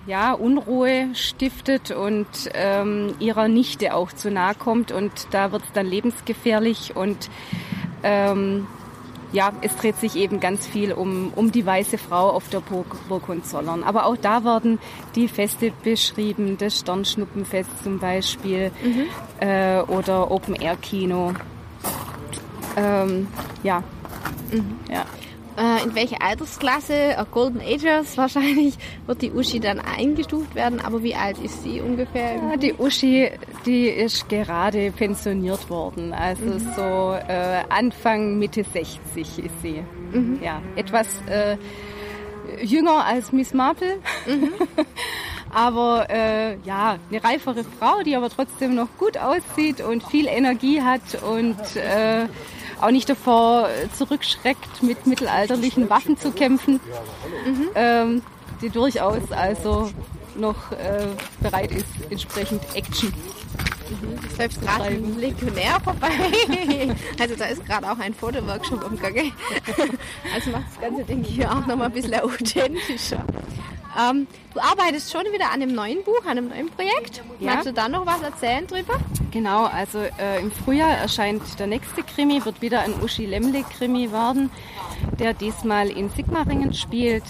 ja, 0.05 0.33
Unruhe 0.33 1.09
stiftet 1.13 1.91
und 1.91 2.27
ähm, 2.53 3.15
ihrer 3.19 3.47
Nichte 3.47 3.93
auch 3.95 4.11
zu 4.11 4.31
nahe 4.31 4.55
kommt 4.55 4.91
und 4.91 5.11
da 5.31 5.51
wird 5.51 5.63
es 5.63 5.71
dann 5.73 5.85
lebensgefährlich 5.85 6.95
und 6.95 7.29
ähm, 8.03 8.67
ja, 9.33 9.51
es 9.61 9.75
dreht 9.75 9.97
sich 9.97 10.15
eben 10.15 10.39
ganz 10.39 10.67
viel 10.67 10.93
um, 10.93 11.33
um 11.35 11.51
die 11.51 11.65
weiße 11.65 11.97
Frau 11.97 12.29
auf 12.29 12.49
der 12.49 12.59
Burg, 12.59 12.95
Burg 13.09 13.27
Hohenzollern. 13.27 13.83
Aber 13.83 14.05
auch 14.05 14.15
da 14.15 14.43
werden 14.43 14.77
die 15.15 15.27
Feste 15.27 15.71
beschrieben, 15.83 16.57
das 16.59 16.79
Sternschnuppenfest 16.79 17.83
zum 17.83 17.97
Beispiel 17.97 18.71
mhm. 18.83 19.05
äh, 19.39 19.81
oder 19.81 20.29
Open-Air-Kino. 20.29 21.33
Ähm, 22.77 23.27
ja. 23.63 23.83
Mhm. 24.51 24.75
ja. 24.89 25.03
Äh, 25.57 25.83
in 25.83 25.93
welche 25.93 26.19
Altersklasse, 26.19 26.93
äh, 26.93 27.25
Golden 27.31 27.61
Ages 27.61 28.17
wahrscheinlich, 28.17 28.75
wird 29.05 29.21
die 29.21 29.31
Uschi 29.31 29.59
dann 29.59 29.79
eingestuft 29.79 30.55
werden. 30.55 30.79
Aber 30.81 31.03
wie 31.03 31.15
alt 31.15 31.37
ist 31.39 31.63
sie 31.63 31.79
ungefähr? 31.81 32.35
Ja, 32.35 32.57
die 32.57 32.73
Uschi, 32.73 33.29
die 33.65 33.87
ist 33.87 34.27
gerade 34.29 34.91
pensioniert 34.91 35.69
worden. 35.69 36.13
Also 36.13 36.43
mhm. 36.43 36.59
so 36.75 37.15
äh, 37.27 37.63
Anfang, 37.69 38.39
Mitte 38.39 38.63
60 38.63 39.45
ist 39.45 39.61
sie. 39.61 39.83
Mhm. 40.11 40.39
Ja, 40.43 40.61
etwas 40.75 41.07
äh, 41.27 41.57
jünger 42.63 43.05
als 43.05 43.31
Miss 43.31 43.53
Marple. 43.53 43.99
Mhm. 44.25 44.53
aber 45.53 46.07
äh, 46.09 46.57
ja, 46.65 46.97
eine 47.09 47.23
reifere 47.23 47.63
Frau, 47.79 48.01
die 48.03 48.15
aber 48.15 48.29
trotzdem 48.29 48.73
noch 48.75 48.87
gut 48.97 49.17
aussieht 49.17 49.81
und 49.81 50.03
viel 50.03 50.27
Energie 50.27 50.81
hat 50.81 51.21
und 51.23 51.57
äh, 51.75 52.25
auch 52.83 52.91
nicht 52.91 53.09
davor 53.09 53.69
zurückschreckt, 53.97 54.83
mit 54.83 55.07
mittelalterlichen 55.07 55.89
Waffen 55.89 56.17
zu 56.17 56.31
kämpfen, 56.31 56.79
mhm. 57.45 58.21
die 58.61 58.69
durchaus 58.69 59.31
also 59.31 59.89
noch 60.35 60.71
äh, 60.71 61.07
bereit 61.41 61.71
ist, 61.71 61.85
entsprechend 62.09 62.61
Action. 62.75 63.13
Mhm. 64.01 64.35
Selbst 64.35 64.61
gerade 64.61 64.85
ein 64.85 65.19
Legionär 65.19 65.79
vorbei. 65.83 66.09
also 67.19 67.35
da 67.35 67.45
ist 67.45 67.65
gerade 67.65 67.91
auch 67.91 67.99
ein 67.99 68.13
Fotoworkshop 68.13 68.85
umgegangen. 68.85 69.31
also 70.33 70.51
macht 70.51 70.65
das 70.71 70.81
ganze 70.81 71.03
Ding 71.03 71.23
hier 71.23 71.51
auch 71.51 71.65
nochmal 71.65 71.87
ein 71.87 71.93
bisschen 71.93 72.15
authentischer. 72.15 73.25
Ähm, 73.97 74.27
du 74.53 74.59
arbeitest 74.59 75.11
schon 75.11 75.23
wieder 75.31 75.45
an 75.45 75.61
einem 75.61 75.75
neuen 75.75 76.03
Buch, 76.03 76.25
an 76.25 76.37
einem 76.37 76.49
neuen 76.49 76.69
Projekt. 76.69 77.21
Ja. 77.39 77.53
Magst 77.53 77.67
du 77.67 77.73
da 77.73 77.87
noch 77.87 78.05
was 78.05 78.21
erzählen 78.21 78.65
drüber? 78.65 78.95
Genau, 79.31 79.65
also 79.65 79.99
äh, 79.99 80.39
im 80.39 80.51
Frühjahr 80.51 80.97
erscheint 80.97 81.41
der 81.59 81.67
nächste 81.67 82.01
Krimi, 82.03 82.43
wird 82.43 82.61
wieder 82.61 82.81
ein 82.81 82.93
Uschi 83.01 83.25
Lemle-Krimi 83.25 84.11
werden, 84.11 84.49
der 85.19 85.33
diesmal 85.33 85.89
in 85.89 86.09
Sigmaringen 86.09 86.73
spielt, 86.73 87.23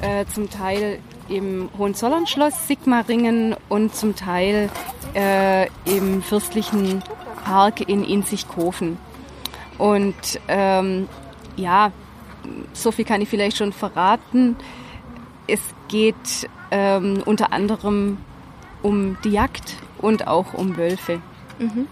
äh, 0.00 0.26
zum 0.32 0.50
Teil 0.50 0.98
im 1.28 1.70
Hohenzollernschloss 1.76 2.68
Sigmaringen 2.68 3.56
und 3.68 3.94
zum 3.94 4.14
Teil 4.14 4.70
äh, 5.16 5.66
im 5.86 6.22
fürstlichen 6.22 7.02
Park 7.44 7.88
in 7.88 8.04
Inzigkofen. 8.04 8.98
Und 9.78 10.14
ähm, 10.48 11.08
ja, 11.56 11.90
so 12.72 12.92
viel 12.92 13.04
kann 13.04 13.20
ich 13.20 13.28
vielleicht 13.28 13.56
schon 13.56 13.72
verraten. 13.72 14.56
Es 15.46 15.60
geht 15.88 16.48
ähm, 16.70 17.22
unter 17.24 17.52
anderem 17.52 18.18
um 18.82 19.16
die 19.24 19.30
Jagd 19.30 19.76
und 19.98 20.26
auch 20.26 20.54
um 20.54 20.76
Wölfe. 20.76 21.20
Mhm. 21.58 21.88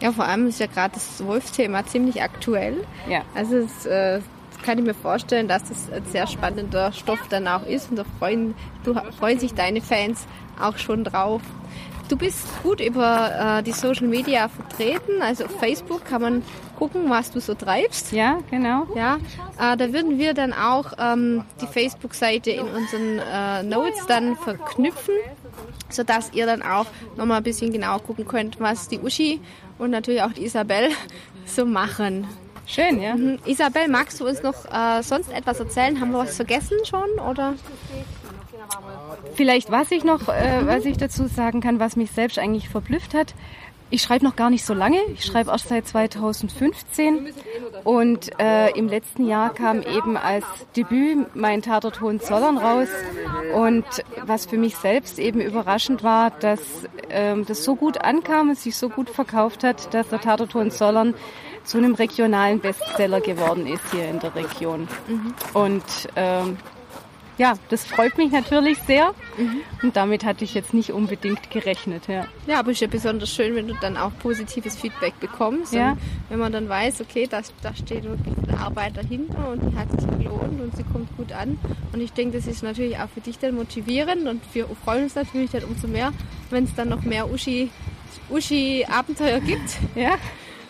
Ja, 0.00 0.12
vor 0.12 0.24
allem 0.24 0.46
ist 0.46 0.60
ja 0.60 0.66
gerade 0.66 0.94
das 0.94 1.24
Wolfsthema 1.24 1.84
ziemlich 1.84 2.22
aktuell. 2.22 2.86
Ja. 3.08 3.22
Also 3.34 3.56
es, 3.56 3.86
äh, 3.86 4.20
kann 4.62 4.78
ich 4.78 4.84
mir 4.84 4.94
vorstellen, 4.94 5.48
dass 5.48 5.64
das 5.64 5.90
ein 5.90 6.04
sehr 6.06 6.26
spannender 6.26 6.92
Stoff 6.92 7.20
dann 7.28 7.48
auch 7.48 7.64
ist 7.64 7.90
und 7.90 7.96
da 7.96 8.04
freuen, 8.18 8.54
du, 8.84 8.94
freuen 9.18 9.38
sich 9.38 9.54
deine 9.54 9.80
Fans 9.80 10.26
auch 10.60 10.76
schon 10.76 11.04
drauf. 11.04 11.42
Du 12.10 12.16
bist 12.16 12.44
gut 12.64 12.80
über 12.80 13.58
äh, 13.58 13.62
die 13.62 13.70
Social 13.70 14.08
Media 14.08 14.48
vertreten, 14.48 15.22
also 15.22 15.44
auf 15.44 15.60
Facebook 15.60 16.04
kann 16.04 16.20
man 16.20 16.42
gucken, 16.76 17.08
was 17.08 17.30
du 17.30 17.40
so 17.40 17.54
treibst. 17.54 18.10
Ja, 18.10 18.40
genau. 18.50 18.88
Ja, 18.96 19.18
äh, 19.60 19.76
da 19.76 19.92
würden 19.92 20.18
wir 20.18 20.34
dann 20.34 20.52
auch 20.52 20.92
ähm, 20.98 21.44
die 21.60 21.68
Facebook-Seite 21.68 22.50
in 22.50 22.66
unseren 22.66 23.20
äh, 23.20 23.62
Notes 23.62 24.06
dann 24.08 24.34
verknüpfen, 24.34 25.14
sodass 25.88 26.32
ihr 26.32 26.46
dann 26.46 26.62
auch 26.62 26.86
nochmal 27.16 27.36
ein 27.36 27.44
bisschen 27.44 27.72
genauer 27.72 28.02
gucken 28.02 28.26
könnt, 28.26 28.58
was 28.58 28.88
die 28.88 28.98
Uschi 28.98 29.40
und 29.78 29.90
natürlich 29.90 30.22
auch 30.22 30.32
die 30.32 30.46
Isabel 30.46 30.88
so 31.46 31.64
machen. 31.64 32.26
Schön, 32.66 33.00
ja. 33.00 33.14
Mhm. 33.14 33.38
Isabel, 33.46 33.86
magst 33.86 34.18
du 34.18 34.26
uns 34.26 34.42
noch 34.42 34.64
äh, 34.64 35.00
sonst 35.04 35.30
etwas 35.32 35.60
erzählen? 35.60 36.00
Haben 36.00 36.10
wir 36.10 36.18
was 36.18 36.34
vergessen 36.34 36.78
schon 36.84 37.08
oder? 37.20 37.54
Vielleicht 39.34 39.70
was 39.70 39.90
ich 39.90 40.04
noch, 40.04 40.28
äh, 40.28 40.66
was 40.66 40.84
ich 40.84 40.96
dazu 40.96 41.26
sagen 41.26 41.60
kann, 41.60 41.80
was 41.80 41.96
mich 41.96 42.10
selbst 42.10 42.38
eigentlich 42.38 42.68
verblüfft 42.68 43.14
hat. 43.14 43.34
Ich 43.92 44.02
schreibe 44.02 44.24
noch 44.24 44.36
gar 44.36 44.50
nicht 44.50 44.64
so 44.64 44.72
lange. 44.72 44.98
Ich 45.14 45.24
schreibe 45.24 45.50
erst 45.50 45.68
seit 45.68 45.86
2015 45.88 47.32
und 47.82 48.30
äh, 48.38 48.70
im 48.78 48.86
letzten 48.86 49.26
Jahr 49.26 49.52
kam 49.52 49.82
eben 49.82 50.16
als 50.16 50.44
Debüt 50.76 51.34
mein 51.34 51.60
Tatort 51.60 52.00
Hohenzollern 52.00 52.56
raus 52.56 52.88
und 53.54 53.84
was 54.22 54.46
für 54.46 54.58
mich 54.58 54.76
selbst 54.76 55.18
eben 55.18 55.40
überraschend 55.40 56.04
war, 56.04 56.30
dass 56.30 56.60
ähm, 57.10 57.44
das 57.46 57.64
so 57.64 57.74
gut 57.74 58.00
ankam 58.04 58.50
und 58.50 58.58
sich 58.58 58.76
so 58.76 58.88
gut 58.88 59.10
verkauft 59.10 59.64
hat, 59.64 59.92
dass 59.92 60.08
der 60.08 60.20
Tatort 60.20 60.54
Hohenzollern 60.54 61.14
zu 61.64 61.78
einem 61.78 61.94
regionalen 61.94 62.60
Bestseller 62.60 63.20
geworden 63.20 63.66
ist 63.66 63.82
hier 63.90 64.08
in 64.08 64.20
der 64.20 64.34
Region. 64.36 64.88
Mhm. 65.08 65.34
Und 65.52 65.84
ähm, 66.14 66.58
ja, 67.40 67.54
das 67.70 67.86
freut 67.86 68.18
mich 68.18 68.30
natürlich 68.32 68.76
sehr. 68.86 69.14
Mhm. 69.38 69.62
Und 69.82 69.96
damit 69.96 70.26
hatte 70.26 70.44
ich 70.44 70.52
jetzt 70.52 70.74
nicht 70.74 70.92
unbedingt 70.92 71.50
gerechnet. 71.50 72.06
Ja, 72.06 72.26
ja 72.46 72.58
aber 72.58 72.70
es 72.70 72.76
ist 72.76 72.82
ja 72.82 72.88
besonders 72.88 73.30
schön, 73.30 73.54
wenn 73.54 73.66
du 73.66 73.72
dann 73.80 73.96
auch 73.96 74.10
positives 74.18 74.76
Feedback 74.76 75.18
bekommst. 75.20 75.72
Ja. 75.72 75.96
wenn 76.28 76.38
man 76.38 76.52
dann 76.52 76.68
weiß, 76.68 77.00
okay, 77.00 77.26
da 77.26 77.42
steht 77.42 78.04
wirklich 78.04 78.34
eine 78.46 78.60
Arbeit 78.60 78.98
dahinter 78.98 79.52
und 79.52 79.62
die 79.62 79.74
hat 79.74 79.90
sich 79.90 80.06
gelohnt 80.18 80.60
und 80.60 80.76
sie 80.76 80.82
kommt 80.82 81.16
gut 81.16 81.32
an. 81.32 81.58
Und 81.94 82.02
ich 82.02 82.12
denke, 82.12 82.36
das 82.36 82.46
ist 82.46 82.62
natürlich 82.62 82.98
auch 82.98 83.08
für 83.08 83.22
dich 83.22 83.38
dann 83.38 83.54
motivierend 83.54 84.28
und 84.28 84.42
wir 84.52 84.66
freuen 84.84 85.04
uns 85.04 85.14
natürlich 85.14 85.52
dann 85.52 85.64
umso 85.64 85.88
mehr, 85.88 86.12
wenn 86.50 86.64
es 86.64 86.74
dann 86.74 86.90
noch 86.90 87.04
mehr 87.04 87.26
Uschi-Abenteuer 87.30 89.38
Uschi 89.38 89.46
gibt. 89.46 89.78
Ja. 89.94 90.18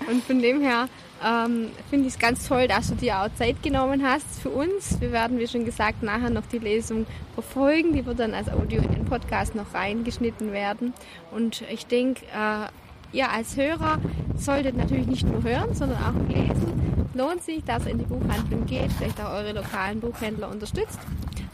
Und 0.09 0.23
von 0.23 0.41
dem 0.41 0.61
her 0.61 0.89
ähm, 1.25 1.69
finde 1.91 2.09
ich 2.09 2.15
es 2.15 2.19
ganz 2.19 2.49
toll, 2.49 2.67
dass 2.69 2.89
du 2.89 2.95
dir 2.95 3.21
auch 3.21 3.29
Zeit 3.35 3.63
genommen 3.63 4.03
hast 4.03 4.41
für 4.41 4.51
uns. 4.51 5.01
Wir 5.01 5.13
werden, 5.13 5.39
wie 5.39 5.47
schon 5.47 5.65
gesagt, 5.65 6.03
nachher 6.03 6.31
noch 6.31 6.47
die 6.47 6.59
Lesung 6.59 7.07
verfolgen. 7.35 7.93
Die 7.93 8.05
wird 8.07 8.19
dann 8.19 8.35
als 8.35 8.49
Audio 8.49 8.81
in 8.81 8.93
den 8.93 9.05
Podcast 9.05 9.55
noch 9.55 9.75
reingeschnitten 9.75 10.53
werden. 10.53 10.95
Und 11.31 11.63
ich 11.71 11.87
denke, 11.87 12.25
äh, 12.27 13.17
ihr 13.17 13.31
als 13.31 13.57
Hörer 13.57 13.99
solltet 14.37 14.77
natürlich 14.77 15.07
nicht 15.07 15.27
nur 15.27 15.43
hören, 15.43 15.75
sondern 15.75 15.99
auch 15.99 16.29
lesen. 16.35 17.11
Lohnt 17.13 17.43
sich, 17.43 17.65
dass 17.65 17.85
ihr 17.85 17.93
in 17.93 17.99
die 17.99 18.05
Buchhandlung 18.05 18.67
geht, 18.67 18.93
vielleicht 18.93 19.21
auch 19.21 19.33
eure 19.33 19.53
lokalen 19.53 20.01
Buchhändler 20.01 20.49
unterstützt. 20.49 21.01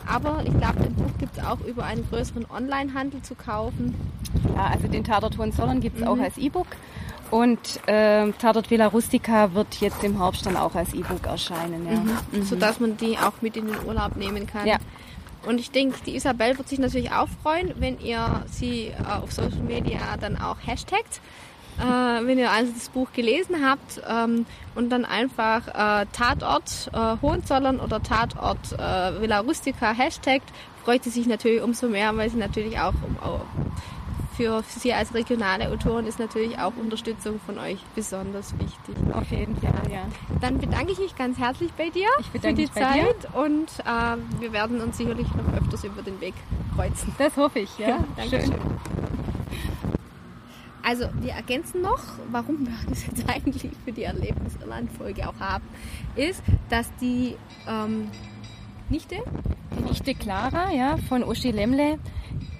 Aber 0.06 0.42
ich 0.44 0.56
glaube, 0.56 0.80
ein 0.80 0.94
Buch 0.94 1.10
gibt 1.18 1.36
es 1.36 1.44
auch 1.44 1.60
über 1.60 1.84
einen 1.84 2.08
größeren 2.08 2.46
Online-Handel 2.48 3.22
zu 3.22 3.34
kaufen. 3.34 3.94
Ja, 4.54 4.68
also 4.72 4.86
den 4.86 5.02
Tatort 5.02 5.36
Hohenzollern 5.38 5.80
gibt 5.80 5.96
es 5.96 6.02
mhm. 6.02 6.08
auch 6.08 6.18
als 6.18 6.36
E-Book. 6.38 6.68
Und 7.30 7.58
äh, 7.86 8.30
Tatort 8.32 8.70
Villa 8.70 8.86
Rustica 8.86 9.52
wird 9.54 9.80
jetzt 9.80 10.02
im 10.04 10.18
dann 10.44 10.56
auch 10.56 10.74
als 10.74 10.94
E-Book 10.94 11.26
erscheinen. 11.26 11.86
Ja. 11.86 11.98
Mhm. 11.98 12.18
Mhm. 12.32 12.44
Sodass 12.44 12.80
man 12.80 12.96
die 12.96 13.18
auch 13.18 13.42
mit 13.42 13.56
in 13.56 13.66
den 13.66 13.84
Urlaub 13.84 14.16
nehmen 14.16 14.46
kann. 14.46 14.66
Ja. 14.66 14.78
Und 15.46 15.60
ich 15.60 15.70
denke, 15.70 15.98
die 16.04 16.16
Isabel 16.16 16.58
wird 16.58 16.68
sich 16.68 16.78
natürlich 16.78 17.12
auch 17.12 17.28
freuen, 17.42 17.72
wenn 17.78 18.00
ihr 18.00 18.44
sie 18.50 18.88
äh, 18.88 18.94
auf 19.22 19.32
Social 19.32 19.62
Media 19.62 20.16
dann 20.20 20.36
auch 20.36 20.56
hashtagt. 20.64 21.20
Äh, 21.78 22.26
wenn 22.26 22.38
ihr 22.38 22.50
also 22.50 22.72
das 22.72 22.88
Buch 22.88 23.12
gelesen 23.12 23.56
habt 23.64 24.00
ähm, 24.08 24.46
und 24.74 24.90
dann 24.90 25.04
einfach 25.04 25.68
äh, 25.68 26.06
Tatort 26.12 26.90
äh, 26.92 27.16
Hohenzollern 27.20 27.80
oder 27.80 28.02
Tatort 28.02 28.72
äh, 28.72 29.20
Villa 29.20 29.40
Rustica 29.40 29.92
hashtagt, 29.92 30.50
freut 30.84 31.04
sie 31.04 31.10
sich 31.10 31.26
natürlich 31.26 31.62
umso 31.62 31.88
mehr, 31.88 32.16
weil 32.16 32.30
sie 32.30 32.38
natürlich 32.38 32.78
auch 32.78 32.94
um, 32.94 33.16
für 34.36 34.62
Sie 34.68 34.92
als 34.92 35.14
regionale 35.14 35.70
Autoren 35.70 36.06
ist 36.06 36.18
natürlich 36.18 36.58
auch 36.58 36.72
Unterstützung 36.76 37.40
von 37.44 37.58
euch 37.58 37.78
besonders 37.94 38.52
wichtig. 38.58 38.94
Auf 39.12 39.30
jeden 39.30 39.56
Fall, 39.56 39.90
ja. 39.90 40.06
Dann 40.40 40.58
bedanke 40.58 40.92
ich 40.92 40.98
mich 40.98 41.16
ganz 41.16 41.38
herzlich 41.38 41.72
bei 41.72 41.88
dir 41.88 42.08
für 42.30 42.38
die 42.38 42.46
bei 42.46 42.52
dir. 42.52 42.70
Zeit 42.70 43.34
und 43.34 43.68
äh, 43.84 44.40
wir 44.40 44.52
werden 44.52 44.80
uns 44.80 44.98
sicherlich 44.98 45.28
noch 45.34 45.60
öfters 45.60 45.84
über 45.84 46.02
den 46.02 46.20
Weg 46.20 46.34
kreuzen. 46.74 47.14
Das 47.18 47.36
hoffe 47.36 47.60
ich, 47.60 47.78
ja. 47.78 48.04
Dankeschön. 48.16 48.52
Schön. 48.52 48.60
Also 50.82 51.06
wir 51.20 51.32
ergänzen 51.32 51.80
noch, 51.80 51.98
warum 52.30 52.64
wir 52.64 52.74
das 52.88 53.06
jetzt 53.06 53.28
eigentlich 53.28 53.70
für 53.84 53.90
die 53.90 54.04
Erlebnis 54.04 54.54
Irland-Folge 54.60 55.28
auch 55.28 55.40
haben, 55.40 55.64
ist, 56.14 56.42
dass 56.68 56.94
die 57.00 57.36
ähm, 57.68 58.08
Nichte, 58.88 59.16
Die 59.76 59.82
Nichte 59.82 60.14
Clara 60.14 60.70
ja, 60.70 60.96
von 61.08 61.24
Uschi 61.24 61.50
Lemle, 61.50 61.98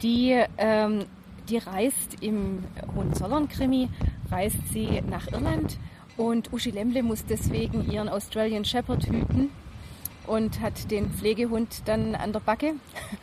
die, 0.03 0.43
ähm, 0.59 1.05
die 1.48 1.59
reist 1.59 2.22
im 2.22 2.64
Hohenzollern-Krimi, 2.94 3.88
reist 4.30 4.59
sie 4.72 5.02
nach 5.09 5.30
Irland 5.32 5.78
und 6.16 6.52
Uschi 6.52 6.70
Lemle 6.70 7.02
muss 7.02 7.24
deswegen 7.24 7.90
ihren 7.90 8.09
Australian 8.09 8.64
Shepherd 8.64 9.06
hüten 9.06 9.50
und 10.26 10.61
hat 10.61 10.90
den 10.90 11.11
Pflegehund 11.11 11.82
dann 11.87 12.14
an 12.14 12.32
der 12.32 12.40
Backe, 12.40 12.74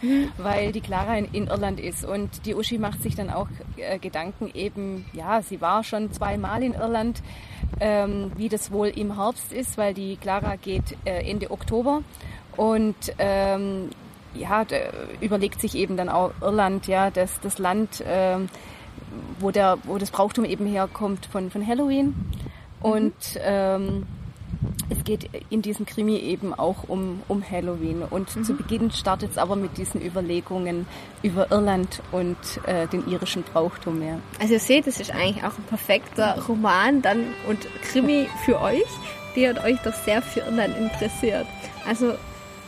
weil 0.37 0.71
die 0.71 0.81
Clara 0.81 1.17
in, 1.17 1.25
in 1.33 1.47
Irland 1.47 1.79
ist. 1.79 2.05
Und 2.05 2.45
die 2.45 2.55
Uschi 2.55 2.77
macht 2.77 3.01
sich 3.01 3.15
dann 3.15 3.29
auch 3.29 3.47
äh, 3.77 3.99
Gedanken 3.99 4.49
eben, 4.53 5.05
ja, 5.13 5.41
sie 5.41 5.59
war 5.59 5.83
schon 5.83 6.11
zweimal 6.11 6.63
in 6.63 6.73
Irland, 6.73 7.21
ähm, 7.79 8.31
wie 8.35 8.49
das 8.49 8.71
wohl 8.71 8.87
im 8.87 9.15
Herbst 9.15 9.51
ist, 9.51 9.77
weil 9.77 9.93
die 9.93 10.17
Clara 10.17 10.55
geht 10.55 10.95
äh, 11.05 11.29
Ende 11.29 11.51
Oktober 11.51 12.03
und 12.55 12.95
ähm, 13.17 13.89
ja, 14.35 14.65
überlegt 15.21 15.61
sich 15.61 15.75
eben 15.75 15.97
dann 15.97 16.09
auch 16.09 16.31
Irland, 16.41 16.87
ja, 16.87 17.09
das, 17.11 17.39
das 17.41 17.57
Land, 17.57 18.03
ähm, 18.05 18.49
wo, 19.39 19.51
der, 19.51 19.77
wo 19.83 19.97
das 19.97 20.11
Brauchtum 20.11 20.45
eben 20.45 20.65
herkommt 20.65 21.25
von, 21.27 21.51
von 21.51 21.65
Halloween. 21.65 22.15
Und 22.81 23.13
ähm, 23.41 24.05
es 24.89 25.03
geht 25.03 25.29
in 25.49 25.61
diesem 25.61 25.85
Krimi 25.85 26.17
eben 26.17 26.53
auch 26.53 26.87
um, 26.87 27.21
um 27.27 27.43
Halloween. 27.49 28.03
Und 28.03 28.29
zu 28.29 28.53
Beginn 28.53 28.91
startet 28.91 29.31
es 29.31 29.37
aber 29.37 29.55
mit 29.55 29.77
diesen 29.77 30.01
Überlegungen 30.01 30.85
über 31.21 31.51
Irland 31.51 32.01
und 32.11 32.37
äh, 32.65 32.87
den 32.87 33.07
irischen 33.09 33.43
Brauchtum. 33.43 34.01
Ja. 34.01 34.19
also 34.39 34.53
ihr 34.53 34.59
seht, 34.59 34.87
es 34.87 34.99
ist 34.99 35.11
eigentlich 35.11 35.43
auch 35.43 35.57
ein 35.57 35.63
perfekter 35.67 36.37
Roman 36.47 37.01
dann 37.01 37.25
und 37.47 37.59
Krimi 37.81 38.27
für 38.45 38.59
euch, 38.61 38.85
der 39.35 39.63
euch 39.63 39.79
doch 39.83 39.93
sehr 39.93 40.21
für 40.21 40.41
Irland 40.41 40.77
interessiert. 40.77 41.47
Also 41.87 42.13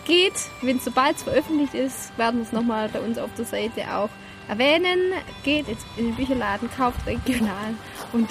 geht, 0.06 0.34
wenn 0.62 0.80
sobald 0.80 1.18
es 1.18 1.24
veröffentlicht 1.24 1.74
ist, 1.74 2.18
werden 2.18 2.38
wir 2.38 2.44
es 2.44 2.52
nochmal 2.52 2.90
bei 2.90 3.02
uns 3.02 3.18
auf 3.18 3.30
der 3.38 3.46
Seite 3.46 3.82
auch 3.94 4.10
erwähnen. 4.48 5.14
Geht 5.44 5.68
jetzt 5.68 5.86
in 5.98 6.06
den 6.06 6.16
Bücherladen, 6.16 6.70
kauft 6.76 7.06
regional 7.06 7.74
und 8.14 8.30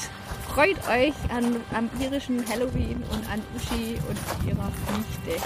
freut 0.54 0.76
euch 0.88 1.14
an, 1.34 1.60
am 1.74 1.90
irischen 2.00 2.46
Halloween 2.48 3.02
und 3.10 3.30
an 3.30 3.42
Uschi 3.56 3.98
und 4.08 4.48
ihrer 4.48 4.70
Nichte. 4.96 5.44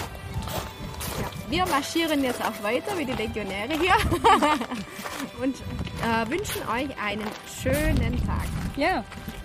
Ja, 1.19 1.29
wir 1.49 1.65
marschieren 1.65 2.23
jetzt 2.23 2.41
auch 2.41 2.63
weiter 2.63 2.97
wie 2.97 3.05
die 3.05 3.13
Legionäre 3.13 3.73
hier 3.79 3.95
und 5.41 5.55
äh, 5.55 6.29
wünschen 6.29 6.61
euch 6.69 6.89
einen 7.01 7.27
schönen 7.61 8.25
Tag. 8.25 8.45
ja, 8.77 9.03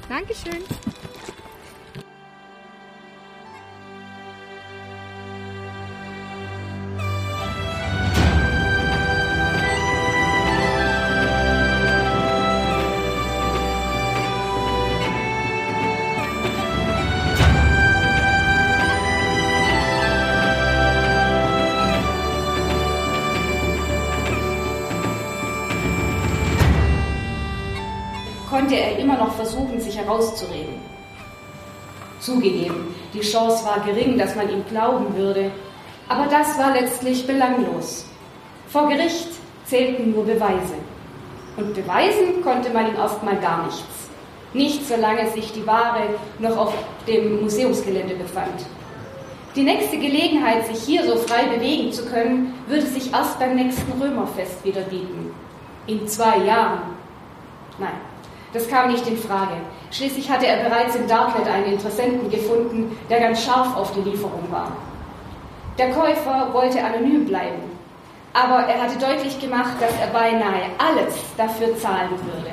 Dankeschön. 0.09 0.63
Konnte 28.55 28.77
er 28.77 28.97
immer 29.01 29.17
noch 29.17 29.35
versuchen, 29.35 29.81
sich 29.81 29.99
herauszureden. 29.99 30.75
Zugegeben, 32.21 32.95
die 33.13 33.21
Chance 33.21 33.65
war 33.65 33.81
gering, 33.81 34.17
dass 34.17 34.37
man 34.37 34.49
ihm 34.49 34.65
glauben 34.69 35.17
würde, 35.17 35.51
aber 36.09 36.27
das 36.27 36.57
war 36.57 36.73
letztlich 36.73 37.27
belanglos. 37.27 38.07
Vor 38.69 38.89
Gericht 38.89 39.31
zählten 39.67 40.13
nur 40.13 40.25
Beweise. 40.25 40.75
Und 41.57 41.75
beweisen 41.75 42.43
konnte 42.45 42.71
man 42.71 42.87
ihm 42.87 42.95
erstmal 42.95 43.37
gar 43.41 43.65
nichts. 43.65 44.09
Nicht 44.53 44.87
solange 44.87 45.29
sich 45.31 45.51
die 45.51 45.67
Ware 45.67 46.05
noch 46.39 46.57
auf 46.57 46.75
dem 47.09 47.43
Museumsgelände 47.43 48.15
befand. 48.15 48.67
Die 49.57 49.65
nächste 49.65 49.99
Gelegenheit, 49.99 50.65
sich 50.69 50.81
hier 50.81 51.05
so 51.05 51.17
frei 51.17 51.47
bewegen 51.47 51.93
zu 51.93 52.07
können, 52.07 52.55
würde 52.69 52.87
sich 52.87 53.13
erst 53.13 53.37
beim 53.41 53.57
nächsten 53.57 54.01
Römerfest 54.01 54.65
wieder 54.65 54.83
bieten. 54.83 55.35
In 55.89 56.07
zwei 56.07 56.39
Jahren. 56.39 56.83
Nein, 57.79 58.14
das 58.55 58.69
kam 58.69 58.91
nicht 58.91 59.07
in 59.07 59.19
Frage. 59.19 59.57
Schließlich 59.91 60.31
hatte 60.31 60.47
er 60.47 60.69
bereits 60.69 60.95
im 60.95 61.09
Darknet 61.09 61.47
einen 61.49 61.73
Interessenten 61.73 62.31
gefunden, 62.31 62.97
der 63.11 63.21
ganz 63.21 63.45
scharf 63.45 63.77
auf 63.77 63.93
die 63.93 64.09
Lieferung 64.09 64.45
war. 64.51 64.73
Der 65.77 65.91
Käufer 65.91 66.51
wollte 66.53 66.83
anonym 66.83 67.27
bleiben, 67.27 67.63
aber 68.33 68.61
er 68.61 68.81
hatte 68.81 68.97
deutlich 68.97 69.41
gemacht, 69.41 69.75
dass 69.81 69.93
er 70.01 70.07
beinahe 70.07 70.71
alles 70.79 71.17
dafür 71.37 71.77
zahlen 71.77 72.11
würde. 72.11 72.53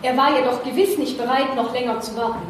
Er 0.00 0.16
war 0.16 0.34
jedoch 0.38 0.62
gewiss 0.62 0.96
nicht 0.96 1.18
bereit, 1.18 1.54
noch 1.54 1.72
länger 1.74 2.00
zu 2.00 2.16
warten. 2.16 2.46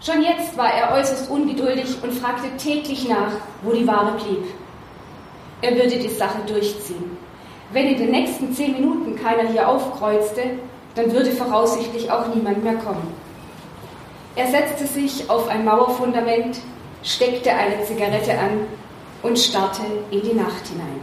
Schon 0.00 0.22
jetzt 0.22 0.56
war 0.56 0.72
er 0.72 0.92
äußerst 0.98 1.30
ungeduldig 1.30 2.02
und 2.02 2.14
fragte 2.14 2.48
täglich 2.56 3.08
nach, 3.08 3.32
wo 3.62 3.72
die 3.72 3.86
Ware 3.86 4.12
blieb. 4.12 4.44
Er 5.60 5.74
würde 5.76 5.98
die 5.98 6.08
Sache 6.08 6.38
durchziehen. 6.46 7.19
Wenn 7.72 7.86
in 7.86 7.98
den 7.98 8.10
nächsten 8.10 8.52
zehn 8.52 8.72
Minuten 8.72 9.16
keiner 9.16 9.48
hier 9.48 9.68
aufkreuzte, 9.68 10.42
dann 10.96 11.12
würde 11.12 11.30
voraussichtlich 11.30 12.10
auch 12.10 12.26
niemand 12.34 12.64
mehr 12.64 12.74
kommen. 12.74 13.14
Er 14.34 14.48
setzte 14.48 14.86
sich 14.86 15.28
auf 15.30 15.48
ein 15.48 15.64
Mauerfundament, 15.64 16.58
steckte 17.04 17.52
eine 17.52 17.84
Zigarette 17.84 18.32
an 18.32 18.66
und 19.22 19.38
starrte 19.38 19.82
in 20.10 20.22
die 20.22 20.34
Nacht 20.34 20.66
hinein. 20.66 21.00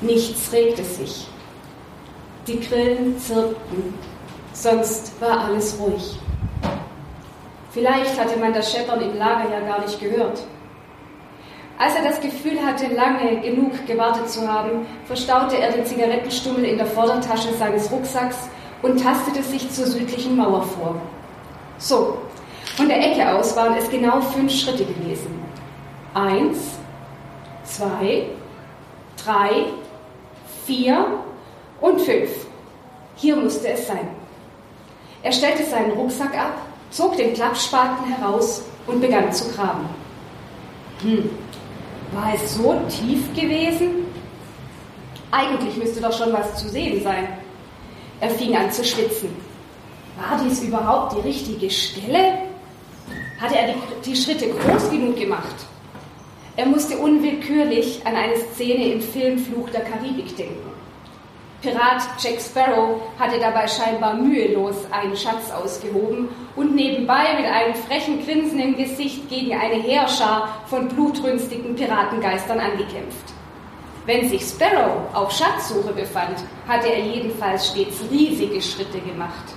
Nichts 0.00 0.52
regte 0.52 0.84
sich. 0.84 1.26
Die 2.46 2.60
Grillen 2.60 3.18
zirpten, 3.18 3.94
sonst 4.52 5.18
war 5.20 5.46
alles 5.46 5.78
ruhig. 5.78 6.18
Vielleicht 7.70 8.20
hatte 8.20 8.38
man 8.38 8.52
das 8.52 8.70
Scheppern 8.70 9.00
im 9.00 9.16
Lager 9.16 9.50
ja 9.50 9.60
gar 9.60 9.80
nicht 9.80 9.98
gehört. 9.98 10.42
Als 11.76 11.96
er 11.96 12.04
das 12.04 12.20
Gefühl 12.20 12.64
hatte, 12.64 12.86
lange 12.94 13.40
genug 13.40 13.86
gewartet 13.86 14.30
zu 14.30 14.46
haben, 14.46 14.86
verstaute 15.06 15.58
er 15.58 15.72
den 15.72 15.84
Zigarettenstummel 15.84 16.64
in 16.64 16.78
der 16.78 16.86
Vordertasche 16.86 17.52
seines 17.54 17.90
Rucksacks 17.90 18.48
und 18.82 19.02
tastete 19.02 19.42
sich 19.42 19.70
zur 19.70 19.86
südlichen 19.86 20.36
Mauer 20.36 20.62
vor. 20.62 20.96
So, 21.78 22.18
von 22.76 22.88
der 22.88 22.98
Ecke 22.98 23.28
aus 23.28 23.56
waren 23.56 23.76
es 23.76 23.90
genau 23.90 24.20
fünf 24.20 24.52
Schritte 24.52 24.84
gewesen. 24.84 25.42
Eins, 26.14 26.78
zwei, 27.64 28.26
drei, 29.24 29.66
vier 30.66 31.06
und 31.80 32.00
fünf. 32.00 32.30
Hier 33.16 33.36
musste 33.36 33.68
es 33.68 33.86
sein. 33.86 34.08
Er 35.22 35.32
stellte 35.32 35.64
seinen 35.64 35.92
Rucksack 35.92 36.36
ab, 36.36 36.58
zog 36.90 37.16
den 37.16 37.34
Klappspaten 37.34 38.04
heraus 38.06 38.62
und 38.86 39.00
begann 39.00 39.32
zu 39.32 39.50
graben. 39.50 39.88
Hm, 41.02 41.30
war 42.12 42.34
es 42.34 42.54
so 42.54 42.80
tief 42.88 43.32
gewesen? 43.34 44.06
Eigentlich 45.30 45.76
müsste 45.76 46.00
doch 46.00 46.16
schon 46.16 46.32
was 46.32 46.56
zu 46.56 46.68
sehen 46.68 47.02
sein. 47.02 47.28
Er 48.20 48.30
fing 48.30 48.56
an 48.56 48.70
zu 48.70 48.84
schwitzen. 48.84 49.30
War 50.16 50.40
dies 50.44 50.62
überhaupt 50.62 51.16
die 51.16 51.28
richtige 51.28 51.70
Stelle? 51.70 52.38
Hatte 53.40 53.56
er 53.56 53.68
die, 53.72 54.10
die 54.10 54.16
Schritte 54.16 54.48
groß 54.48 54.90
genug 54.90 55.16
gemacht? 55.16 55.56
Er 56.56 56.66
musste 56.66 56.96
unwillkürlich 56.98 58.06
an 58.06 58.14
eine 58.14 58.36
Szene 58.36 58.92
im 58.92 59.00
Film 59.00 59.38
Fluch 59.38 59.70
der 59.70 59.80
Karibik 59.80 60.36
denken. 60.36 60.73
Pirat 61.64 62.02
Jack 62.18 62.42
Sparrow 62.42 63.00
hatte 63.18 63.40
dabei 63.40 63.66
scheinbar 63.66 64.12
mühelos 64.12 64.76
einen 64.90 65.16
Schatz 65.16 65.50
ausgehoben 65.50 66.28
und 66.56 66.74
nebenbei 66.74 67.24
mit 67.38 67.46
einem 67.46 67.74
frechen 67.74 68.22
Grinsen 68.22 68.60
im 68.60 68.76
Gesicht 68.76 69.30
gegen 69.30 69.58
eine 69.58 69.76
Heerschar 69.76 70.60
von 70.66 70.88
blutrünstigen 70.88 71.74
Piratengeistern 71.74 72.60
angekämpft. 72.60 73.32
Wenn 74.04 74.28
sich 74.28 74.42
Sparrow 74.42 75.14
auf 75.14 75.32
Schatzsuche 75.32 75.94
befand, 75.94 76.36
hatte 76.68 76.92
er 76.92 77.00
jedenfalls 77.00 77.68
stets 77.68 77.98
riesige 78.10 78.60
Schritte 78.60 79.00
gemacht. 79.00 79.54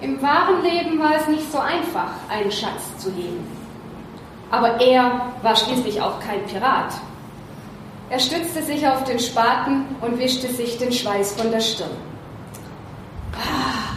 Im 0.00 0.22
wahren 0.22 0.62
Leben 0.62 1.00
war 1.00 1.16
es 1.16 1.26
nicht 1.26 1.50
so 1.50 1.58
einfach, 1.58 2.12
einen 2.28 2.52
Schatz 2.52 2.96
zu 2.98 3.10
heben. 3.10 3.44
Aber 4.52 4.80
er 4.80 5.32
war 5.42 5.56
schließlich 5.56 6.00
auch 6.00 6.20
kein 6.20 6.44
Pirat. 6.44 6.92
Er 8.10 8.18
stützte 8.18 8.60
sich 8.62 8.86
auf 8.88 9.04
den 9.04 9.20
Spaten 9.20 9.86
und 10.00 10.18
wischte 10.18 10.48
sich 10.48 10.76
den 10.78 10.90
Schweiß 10.90 11.34
von 11.34 11.52
der 11.52 11.60
Stirn. 11.60 11.90
Ah, 13.32 13.94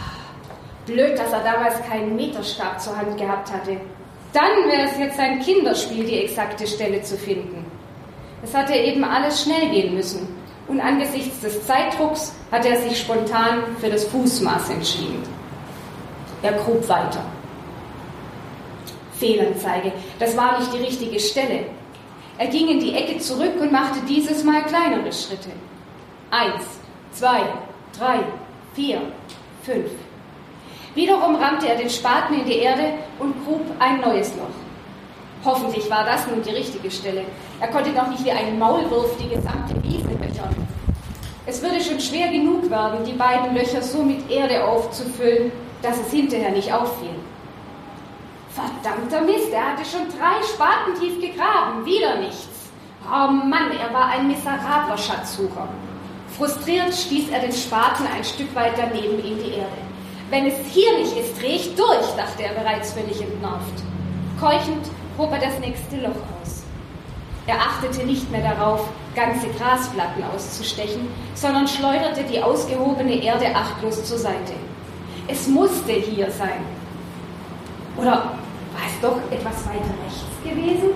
blöd, 0.86 1.18
dass 1.18 1.32
er 1.32 1.40
damals 1.40 1.82
keinen 1.88 2.14
Meterstab 2.14 2.80
zur 2.80 2.96
Hand 2.96 3.18
gehabt 3.18 3.52
hatte. 3.52 3.76
Dann 4.32 4.70
wäre 4.70 4.88
es 4.88 4.96
jetzt 4.98 5.18
ein 5.18 5.40
Kinderspiel, 5.40 6.04
die 6.04 6.24
exakte 6.24 6.64
Stelle 6.64 7.02
zu 7.02 7.16
finden. 7.16 7.66
Es 8.44 8.54
hatte 8.54 8.74
eben 8.74 9.02
alles 9.02 9.42
schnell 9.42 9.68
gehen 9.70 9.94
müssen. 9.94 10.28
Und 10.68 10.80
angesichts 10.80 11.40
des 11.40 11.66
Zeitdrucks 11.66 12.32
hatte 12.52 12.68
er 12.68 12.80
sich 12.80 12.98
spontan 12.98 13.64
für 13.80 13.90
das 13.90 14.04
Fußmaß 14.04 14.70
entschieden. 14.70 15.22
Er 16.42 16.52
grub 16.52 16.88
weiter. 16.88 17.24
Fehlanzeige. 19.18 19.92
Das 20.20 20.36
war 20.36 20.58
nicht 20.58 20.72
die 20.72 20.84
richtige 20.84 21.18
Stelle. 21.18 21.66
Er 22.36 22.48
ging 22.48 22.68
in 22.68 22.80
die 22.80 22.94
Ecke 22.94 23.18
zurück 23.18 23.52
und 23.60 23.70
machte 23.70 24.00
dieses 24.08 24.42
Mal 24.42 24.64
kleinere 24.64 25.12
Schritte. 25.12 25.50
Eins, 26.30 26.64
zwei, 27.12 27.42
drei, 27.96 28.20
vier, 28.74 29.00
fünf. 29.62 29.90
Wiederum 30.96 31.36
rammte 31.36 31.68
er 31.68 31.76
den 31.76 31.90
Spaten 31.90 32.34
in 32.34 32.44
die 32.44 32.58
Erde 32.58 32.94
und 33.20 33.34
grub 33.44 33.62
ein 33.78 34.00
neues 34.00 34.34
Loch. 34.36 34.64
Hoffentlich 35.44 35.88
war 35.90 36.04
das 36.04 36.26
nun 36.26 36.42
die 36.42 36.50
richtige 36.50 36.90
Stelle. 36.90 37.24
Er 37.60 37.68
konnte 37.68 37.90
noch 37.90 38.08
nicht 38.08 38.24
wie 38.24 38.32
ein 38.32 38.58
Maulwurf 38.58 39.16
die 39.16 39.28
gesamte 39.28 39.80
Wiese 39.82 40.08
löchern. 40.08 40.54
Es 41.46 41.62
würde 41.62 41.80
schon 41.80 42.00
schwer 42.00 42.28
genug 42.28 42.68
werden, 42.70 43.04
die 43.04 43.12
beiden 43.12 43.54
Löcher 43.54 43.82
so 43.82 44.02
mit 44.02 44.28
Erde 44.30 44.64
aufzufüllen, 44.64 45.52
dass 45.82 46.00
es 46.00 46.10
hinterher 46.10 46.50
nicht 46.50 46.72
auffiel. 46.72 47.14
Verdammter 48.54 49.22
Mist, 49.22 49.52
er 49.52 49.72
hatte 49.72 49.84
schon 49.84 50.06
drei 50.16 50.40
Spaten 50.46 50.94
tief 51.00 51.20
gegraben, 51.20 51.84
wieder 51.84 52.20
nichts. 52.20 52.70
Oh 53.04 53.26
Mann, 53.26 53.72
er 53.72 53.92
war 53.92 54.06
ein 54.10 54.28
miserabler 54.28 54.96
Schatzsucher. 54.96 55.68
Frustriert 56.36 56.94
stieß 56.94 57.30
er 57.30 57.40
den 57.40 57.52
Spaten 57.52 58.06
ein 58.06 58.22
Stück 58.22 58.54
weit 58.54 58.74
daneben 58.76 59.18
in 59.18 59.42
die 59.42 59.54
Erde. 59.54 59.82
Wenn 60.30 60.46
es 60.46 60.54
hier 60.70 60.96
nicht 60.98 61.16
ist, 61.16 61.40
dreh 61.40 61.56
ich 61.56 61.74
durch, 61.74 62.06
dachte 62.16 62.44
er 62.44 62.54
bereits 62.54 62.92
völlig 62.92 63.20
entnervt. 63.20 63.82
Keuchend 64.40 64.86
hob 65.18 65.32
er 65.32 65.40
das 65.40 65.58
nächste 65.58 65.96
Loch 65.96 66.22
aus. 66.40 66.62
Er 67.48 67.56
achtete 67.56 68.06
nicht 68.06 68.30
mehr 68.30 68.54
darauf, 68.54 68.88
ganze 69.16 69.48
Grasplatten 69.48 70.22
auszustechen, 70.32 71.08
sondern 71.34 71.66
schleuderte 71.66 72.22
die 72.22 72.40
ausgehobene 72.40 73.20
Erde 73.20 73.46
achtlos 73.54 74.04
zur 74.04 74.18
Seite. 74.18 74.54
Es 75.26 75.48
musste 75.48 75.92
hier 75.92 76.30
sein. 76.30 76.64
Oder 77.96 78.38
war 78.74 78.86
es 78.86 79.00
doch 79.00 79.18
etwas 79.30 79.66
weiter 79.66 79.94
rechts 80.04 80.42
gewesen? 80.42 80.90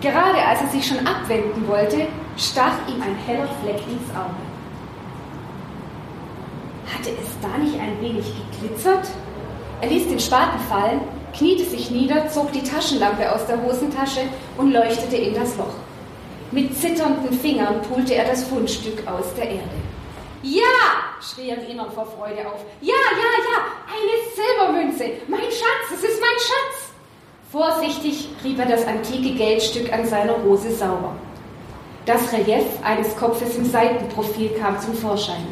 Gerade 0.00 0.38
als 0.46 0.60
er 0.60 0.68
sich 0.68 0.86
schon 0.86 1.06
abwenden 1.06 1.66
wollte, 1.66 2.06
stach 2.36 2.74
ihm 2.88 3.00
ein 3.00 3.16
heller 3.26 3.48
Fleck 3.62 3.78
ins 3.88 4.10
Auge. 4.10 4.44
Hatte 6.92 7.10
es 7.10 7.30
da 7.40 7.56
nicht 7.56 7.80
ein 7.80 8.00
wenig 8.02 8.26
geglitzert? 8.50 9.06
Er 9.80 9.88
ließ 9.88 10.08
den 10.08 10.20
Spaten 10.20 10.58
fallen, 10.68 11.00
kniete 11.32 11.64
sich 11.64 11.90
nieder, 11.90 12.28
zog 12.28 12.52
die 12.52 12.62
Taschenlampe 12.62 13.32
aus 13.32 13.46
der 13.46 13.62
Hosentasche 13.62 14.22
und 14.58 14.72
leuchtete 14.72 15.16
in 15.16 15.34
das 15.34 15.56
Loch. 15.56 15.74
Mit 16.50 16.76
zitternden 16.78 17.32
Fingern 17.32 17.80
pulte 17.82 18.14
er 18.14 18.26
das 18.26 18.44
Fundstück 18.44 19.06
aus 19.06 19.34
der 19.36 19.48
Erde. 19.48 19.93
Ja, 20.44 20.60
schrie 21.22 21.48
er 21.48 21.56
im 21.56 21.70
Innern 21.70 21.90
vor 21.90 22.04
Freude 22.04 22.46
auf. 22.46 22.60
Ja, 22.82 22.92
ja, 22.92 23.30
ja, 23.48 23.62
eine 23.88 24.76
Silbermünze. 24.76 25.22
Mein 25.26 25.40
Schatz, 25.40 25.94
es 25.94 26.04
ist 26.04 26.20
mein 26.20 26.38
Schatz. 26.38 26.92
Vorsichtig 27.50 28.28
rieb 28.44 28.58
er 28.58 28.66
das 28.66 28.86
antike 28.86 29.34
Geldstück 29.36 29.90
an 29.90 30.04
seiner 30.04 30.36
Hose 30.44 30.70
sauber. 30.70 31.16
Das 32.04 32.30
Relief 32.30 32.66
eines 32.82 33.16
Kopfes 33.16 33.56
im 33.56 33.64
Seitenprofil 33.64 34.50
kam 34.60 34.78
zum 34.78 34.92
Vorschein. 34.92 35.46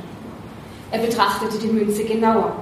Er 0.90 0.98
betrachtete 0.98 1.59
die 1.59 1.72
Münze 1.72 2.05
genauer. 2.05 2.55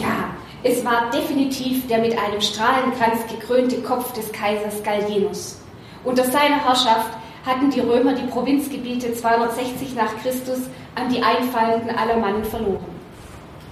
Ja, 0.00 0.30
es 0.64 0.84
war 0.84 1.10
definitiv 1.10 1.86
der 1.86 1.98
mit 1.98 2.18
einem 2.18 2.40
Strahlenkranz 2.40 3.20
gekrönte 3.30 3.80
Kopf 3.82 4.12
des 4.14 4.32
Kaisers 4.32 4.82
Gallienus. 4.82 5.60
Unter 6.02 6.24
seiner 6.24 6.64
Herrschaft 6.64 7.10
hatten 7.44 7.70
die 7.70 7.80
Römer 7.80 8.14
die 8.14 8.26
Provinzgebiete 8.26 9.14
260 9.14 9.94
nach 9.94 10.16
Christus 10.22 10.60
an 10.94 11.08
die 11.08 11.22
einfallenden 11.22 11.90
Alamannen 11.90 12.44
verloren. 12.44 12.84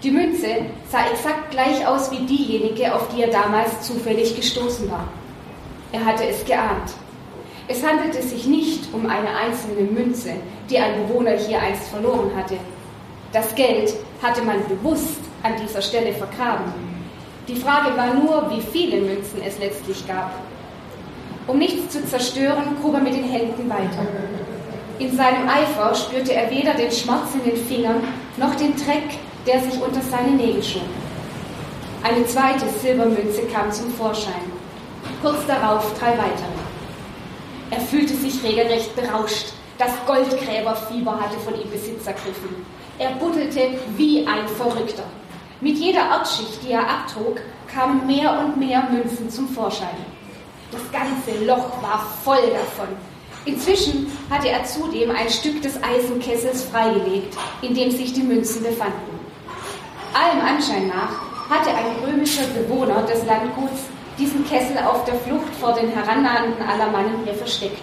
Die 0.02 0.11
Münze 0.11 0.48
sah 0.90 1.06
exakt 1.11 1.50
gleich 1.50 1.87
aus 1.87 2.11
wie 2.11 2.24
diejenige, 2.24 2.94
auf 2.94 3.09
die 3.14 3.22
er 3.22 3.30
damals 3.30 3.83
zufällig 3.83 4.35
gestoßen 4.35 4.90
war. 4.90 5.06
Er 5.92 6.04
hatte 6.04 6.24
es 6.24 6.44
geahnt. 6.44 6.92
Es 7.68 7.87
handelte 7.87 8.22
sich 8.22 8.46
nicht 8.46 8.92
um 8.92 9.06
eine 9.06 9.28
einzelne 9.37 9.83
Münze, 9.83 10.33
die 10.68 10.78
ein 10.78 11.06
Bewohner 11.06 11.33
hier 11.33 11.61
einst 11.61 11.88
verloren 11.88 12.30
hatte. 12.35 12.56
Das 13.33 13.54
Geld 13.54 13.94
hatte 14.22 14.42
man 14.42 14.66
bewusst 14.66 15.20
an 15.42 15.52
dieser 15.62 15.83
Stelle 15.83 16.12
vergraben. 16.12 16.72
Die 17.46 17.54
Frage 17.54 17.96
war 17.96 18.14
nur, 18.14 18.50
wie 18.50 18.61
viele 18.61 19.00
Münzen 19.00 19.40
es 19.46 19.59
letztlich 19.59 20.06
gab. 20.09 20.33
Um 21.50 21.58
nichts 21.58 21.92
zu 21.92 22.06
zerstören, 22.06 22.76
grub 22.80 22.94
er 22.94 23.00
mit 23.00 23.12
den 23.12 23.24
Händen 23.24 23.68
weiter. 23.68 24.06
In 25.00 25.16
seinem 25.16 25.48
Eifer 25.48 25.92
spürte 25.96 26.32
er 26.32 26.48
weder 26.48 26.74
den 26.74 26.92
Schmerz 26.92 27.34
in 27.34 27.42
den 27.42 27.56
Fingern 27.56 28.04
noch 28.36 28.54
den 28.54 28.76
Dreck, 28.76 29.18
der 29.48 29.58
sich 29.58 29.82
unter 29.82 30.00
seine 30.00 30.30
Nägel 30.30 30.62
schob. 30.62 30.82
Eine 32.04 32.24
zweite 32.26 32.66
Silbermünze 32.80 33.42
kam 33.52 33.72
zum 33.72 33.90
Vorschein. 33.94 34.46
Kurz 35.22 35.44
darauf 35.48 35.92
drei 35.98 36.10
weitere. 36.10 36.60
Er 37.72 37.80
fühlte 37.80 38.14
sich 38.14 38.40
regelrecht 38.44 38.94
berauscht. 38.94 39.46
Das 39.76 39.90
Goldgräberfieber 40.06 41.20
hatte 41.20 41.38
von 41.40 41.54
ihm 41.60 41.68
Besitz 41.68 42.06
ergriffen. 42.06 42.64
Er 43.00 43.10
buddelte 43.12 43.70
wie 43.96 44.24
ein 44.24 44.46
Verrückter. 44.56 45.04
Mit 45.60 45.78
jeder 45.78 46.10
Erdschicht, 46.10 46.62
die 46.62 46.70
er 46.70 46.88
abtrug, 46.88 47.40
kamen 47.66 48.06
mehr 48.06 48.38
und 48.38 48.56
mehr 48.56 48.84
Münzen 48.88 49.28
zum 49.28 49.48
Vorschein. 49.48 50.19
Das 50.72 50.83
ganze 50.92 51.44
Loch 51.44 51.83
war 51.83 52.06
voll 52.22 52.50
davon. 52.50 52.88
Inzwischen 53.44 54.06
hatte 54.30 54.48
er 54.48 54.64
zudem 54.64 55.11
ein 55.11 55.28
Stück 55.28 55.62
des 55.62 55.83
Eisenkessels 55.83 56.64
freigelegt, 56.64 57.37
in 57.62 57.74
dem 57.74 57.90
sich 57.90 58.12
die 58.12 58.22
Münzen 58.22 58.62
befanden. 58.62 59.18
Allem 60.12 60.40
Anschein 60.44 60.88
nach 60.88 61.30
hatte 61.48 61.70
ein 61.70 62.04
römischer 62.04 62.44
Bewohner 62.54 63.02
des 63.02 63.24
Landguts 63.26 63.83
diesen 64.18 64.46
Kessel 64.46 64.76
auf 64.78 65.04
der 65.04 65.14
Flucht 65.14 65.54
vor 65.59 65.72
den 65.72 65.88
herannahenden 65.88 66.62
Alamannen 66.62 67.24
hier 67.24 67.35
versteckt. 67.35 67.83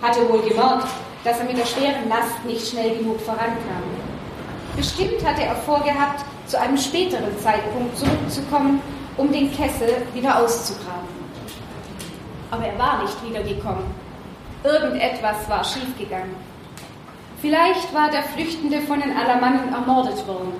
Hatte 0.00 0.28
wohl 0.28 0.40
gemerkt, 0.42 0.86
dass 1.24 1.40
er 1.40 1.44
mit 1.46 1.58
der 1.58 1.66
schweren 1.66 2.08
Last 2.08 2.44
nicht 2.46 2.68
schnell 2.68 2.96
genug 2.96 3.20
vorankam. 3.20 3.82
Bestimmt 4.76 5.26
hatte 5.26 5.42
er 5.42 5.56
vorgehabt, 5.56 6.24
zu 6.46 6.58
einem 6.58 6.78
späteren 6.78 7.36
Zeitpunkt 7.42 7.98
zurückzukommen, 7.98 8.80
um 9.16 9.32
den 9.32 9.52
Kessel 9.52 9.96
wieder 10.14 10.38
auszugraben. 10.38 11.17
Aber 12.50 12.64
er 12.64 12.78
war 12.78 13.02
nicht 13.02 13.24
wiedergekommen. 13.24 13.84
Irgendetwas 14.64 15.48
war 15.48 15.62
schiefgegangen. 15.64 16.34
Vielleicht 17.40 17.94
war 17.94 18.10
der 18.10 18.24
Flüchtende 18.24 18.80
von 18.82 19.00
den 19.00 19.16
Alamannen 19.16 19.72
ermordet 19.72 20.26
worden. 20.26 20.52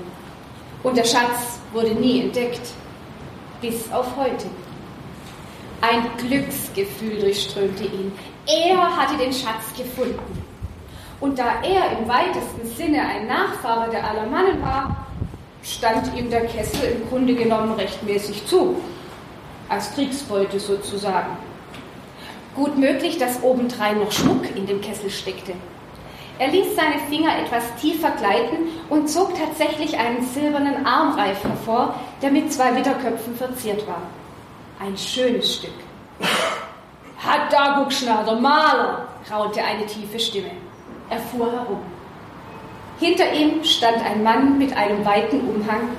Und 0.83 0.96
der 0.96 1.05
Schatz 1.05 1.59
wurde 1.72 1.90
nie 1.90 2.22
entdeckt. 2.22 2.61
Bis 3.61 3.90
auf 3.90 4.16
heute. 4.16 4.46
Ein 5.81 6.07
Glücksgefühl 6.18 7.20
durchströmte 7.20 7.85
ihn. 7.85 8.12
Er 8.46 8.96
hatte 8.96 9.16
den 9.16 9.33
Schatz 9.33 9.74
gefunden. 9.77 10.44
Und 11.20 11.38
da 11.38 11.62
er 11.62 11.98
im 11.98 12.09
weitesten 12.09 12.66
Sinne 12.77 13.01
ein 13.01 13.27
Nachfahre 13.27 13.90
der 13.90 14.09
Alamannen 14.09 14.62
war, 14.62 15.05
stand 15.64 16.16
ihm 16.16 16.31
der 16.31 16.46
Kessel 16.46 16.96
im 17.01 17.09
Grunde 17.09 17.35
genommen 17.35 17.72
rechtmäßig 17.72 18.46
zu. 18.46 18.77
Als 19.68 19.92
Kriegsbeute 19.94 20.61
sozusagen. 20.61 21.37
Gut 22.58 22.76
möglich, 22.76 23.18
dass 23.18 23.40
obendrein 23.44 24.00
noch 24.00 24.10
Schmuck 24.10 24.42
in 24.56 24.66
dem 24.66 24.80
Kessel 24.80 25.08
steckte. 25.10 25.52
Er 26.40 26.48
ließ 26.48 26.74
seine 26.74 26.98
Finger 27.08 27.38
etwas 27.38 27.62
tiefer 27.80 28.10
gleiten 28.10 28.56
und 28.90 29.08
zog 29.08 29.32
tatsächlich 29.38 29.96
einen 29.96 30.26
silbernen 30.26 30.84
Armreif 30.84 31.44
hervor, 31.44 31.94
der 32.20 32.32
mit 32.32 32.52
zwei 32.52 32.74
Widderköpfen 32.74 33.36
verziert 33.36 33.86
war. 33.86 34.02
Ein 34.80 34.96
schönes 34.96 35.54
Stück. 35.54 35.70
Hat 37.18 37.52
da 37.52 37.88
der 38.24 38.34
Maler, 38.34 39.06
raunte 39.30 39.62
eine 39.62 39.86
tiefe 39.86 40.18
Stimme. 40.18 40.50
Er 41.10 41.20
fuhr 41.20 41.52
herum. 41.52 41.80
Hinter 42.98 43.32
ihm 43.34 43.62
stand 43.62 44.04
ein 44.04 44.24
Mann 44.24 44.58
mit 44.58 44.76
einem 44.76 45.04
weiten 45.04 45.48
Umhang, 45.48 45.90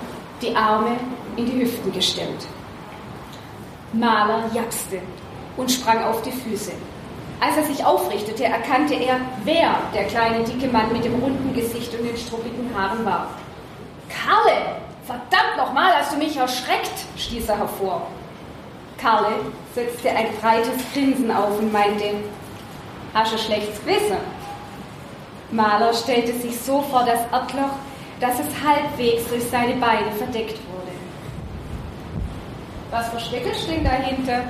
die 0.42 0.54
Arme 0.54 0.98
in 1.38 1.46
die 1.46 1.62
Hüften 1.62 1.94
gestemmt. 1.94 2.48
Maler 3.94 4.44
japste 4.54 5.00
und 5.60 5.72
sprang 5.72 6.04
auf 6.04 6.22
die 6.22 6.32
Füße. 6.32 6.72
Als 7.42 7.58
er 7.58 7.64
sich 7.64 7.86
aufrichtete, 7.86 8.46
erkannte 8.46 8.96
er, 8.96 9.18
wer 9.44 9.76
der 9.94 10.06
kleine 10.06 10.44
dicke 10.44 10.68
Mann 10.68 10.92
mit 10.92 11.06
dem 11.06 11.16
runden 11.16 11.54
Gesicht 11.54 11.94
und 11.94 12.06
den 12.06 12.18
struppigen 12.18 12.70
Haaren 12.76 13.06
war. 13.06 13.28
Karle, 14.10 14.78
verdammt 15.06 15.58
nochmal, 15.58 15.94
hast 15.98 16.14
du 16.14 16.18
mich 16.18 16.36
erschreckt, 16.36 16.92
stieß 17.18 17.50
er 17.50 17.60
hervor. 17.60 18.08
Karle 18.98 19.36
setzte 19.76 20.10
ein 20.10 20.28
breites 20.42 20.78
Grinsen 20.94 21.32
auf 21.32 21.60
und 21.60 21.72
meinte, 21.72 22.16
Hast 23.14 23.34
du 23.34 23.38
schlechtes 23.38 23.80
Gewissen? 23.82 24.18
Maler 25.52 25.94
stellte 25.94 26.34
sich 26.34 26.60
so 26.60 26.82
vor 26.84 27.06
das 27.06 27.22
Erdloch, 27.32 27.74
dass 28.20 28.36
es 28.40 28.48
halbwegs 28.64 29.28
durch 29.30 29.44
seine 29.50 29.76
Beine 29.78 30.12
verdeckt 30.12 30.60
wurde. 30.72 30.92
Was 32.92 33.10
versteckst 33.10 33.68
du 33.68 33.72
denn 33.72 33.84
dahinter? 33.84 34.44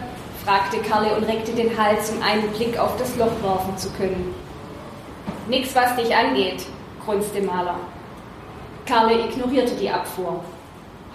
Fragte 0.46 0.78
Karle 0.80 1.16
und 1.16 1.24
reckte 1.24 1.52
den 1.52 1.78
Hals, 1.78 2.12
um 2.12 2.22
einen 2.22 2.50
Blick 2.52 2.78
auf 2.78 2.98
das 2.98 3.16
Loch 3.18 3.32
werfen 3.44 3.78
zu 3.78 3.90
können. 3.92 4.34
Nix, 5.48 5.76
was 5.76 5.96
dich 5.96 6.16
angeht, 6.16 6.66
grunzte 7.04 7.42
Maler. 7.42 7.76
Karle 8.86 9.26
ignorierte 9.26 9.76
die 9.76 9.90
Abfuhr. 9.90 10.44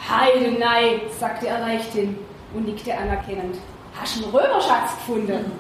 Heidenei, 0.09 1.01
sagte 1.19 1.49
er 1.49 1.61
leichthin 1.61 2.19
und 2.53 2.67
nickte 2.67 2.97
anerkennend. 2.97 3.57
Hast 3.99 4.17
einen 4.17 4.33
Römerschatz 4.33 4.97
gefunden? 4.97 5.53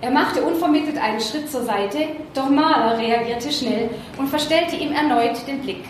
Er 0.00 0.10
machte 0.10 0.42
unvermittelt 0.42 0.98
einen 0.98 1.20
Schritt 1.20 1.50
zur 1.50 1.62
Seite, 1.62 1.98
doch 2.34 2.50
Maler 2.50 2.98
reagierte 2.98 3.50
schnell 3.50 3.90
und 4.18 4.28
verstellte 4.28 4.76
ihm 4.76 4.92
erneut 4.92 5.46
den 5.46 5.62
Blick. 5.62 5.84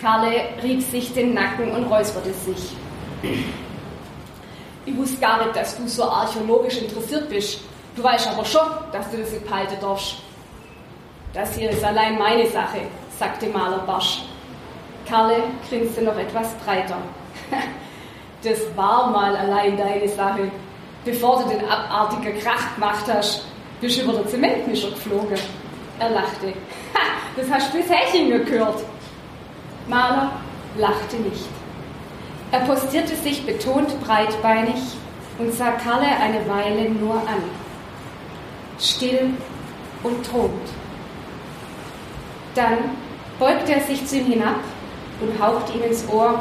Karle 0.00 0.32
rieb 0.62 0.82
sich 0.82 1.12
den 1.12 1.34
Nacken 1.34 1.72
und 1.72 1.84
räusperte 1.90 2.32
sich. 2.32 2.76
Ich 4.86 4.96
wusste 4.96 5.16
gar 5.16 5.44
nicht, 5.44 5.56
dass 5.56 5.76
du 5.76 5.86
so 5.88 6.04
archäologisch 6.04 6.78
interessiert 6.78 7.28
bist. 7.28 7.58
Du 7.96 8.04
weißt 8.04 8.28
aber 8.28 8.44
schon, 8.44 8.68
dass 8.92 9.10
du 9.10 9.16
das 9.16 9.32
nicht 9.32 9.44
behalten 9.44 9.76
darfst. 9.80 10.16
Das 11.34 11.54
hier 11.56 11.70
ist 11.70 11.82
allein 11.82 12.16
meine 12.16 12.46
Sache, 12.46 12.82
sagte 13.18 13.48
Maler 13.48 13.78
barsch. 13.78 14.22
Karle 15.08 15.42
grinste 15.68 16.02
noch 16.02 16.16
etwas 16.16 16.54
breiter. 16.64 16.96
Das 18.42 18.60
war 18.76 19.10
mal 19.10 19.34
allein 19.34 19.76
deine 19.76 20.06
Sache. 20.08 20.50
Bevor 21.04 21.42
du 21.42 21.48
den 21.48 21.68
abartigen 21.68 22.38
Krach 22.38 22.74
gemacht 22.74 23.04
hast, 23.08 23.44
bist 23.80 23.98
du 23.98 24.02
über 24.02 24.12
den 24.12 24.28
Zementmischer 24.28 24.90
geflogen. 24.90 25.38
Er 25.98 26.10
lachte. 26.10 26.52
Das 27.36 27.50
hast 27.50 27.72
du 27.72 27.78
bis 27.78 27.90
Hechingen 27.90 28.44
gehört. 28.44 28.84
Maler 29.88 30.30
lachte 30.76 31.16
nicht. 31.16 31.44
Er 32.52 32.60
postierte 32.60 33.16
sich 33.16 33.44
betont 33.44 34.00
breitbeinig 34.04 34.76
und 35.38 35.52
sah 35.52 35.72
Kalle 35.72 36.06
eine 36.06 36.48
Weile 36.48 36.90
nur 36.90 37.14
an. 37.14 37.42
Still 38.78 39.30
und 40.02 40.32
drohend. 40.32 40.68
Dann 42.54 42.78
beugte 43.38 43.72
er 43.74 43.80
sich 43.80 44.06
zu 44.06 44.18
ihm 44.18 44.26
hinab 44.26 44.60
und 45.20 45.42
hauchte 45.42 45.76
ihm 45.76 45.82
ins 45.84 46.08
Ohr. 46.08 46.40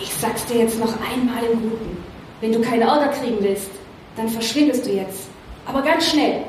Ich 0.00 0.14
sag's 0.14 0.46
dir 0.46 0.58
jetzt 0.58 0.78
noch 0.78 0.94
einmal 1.00 1.42
im 1.44 1.60
Guten. 1.62 2.04
Wenn 2.40 2.52
du 2.52 2.60
keine 2.60 2.84
Ärger 2.84 3.08
kriegen 3.08 3.38
willst, 3.40 3.70
dann 4.16 4.28
verschwindest 4.28 4.86
du 4.86 4.90
jetzt. 4.90 5.28
Aber 5.66 5.82
ganz 5.82 6.10
schnell. 6.10 6.44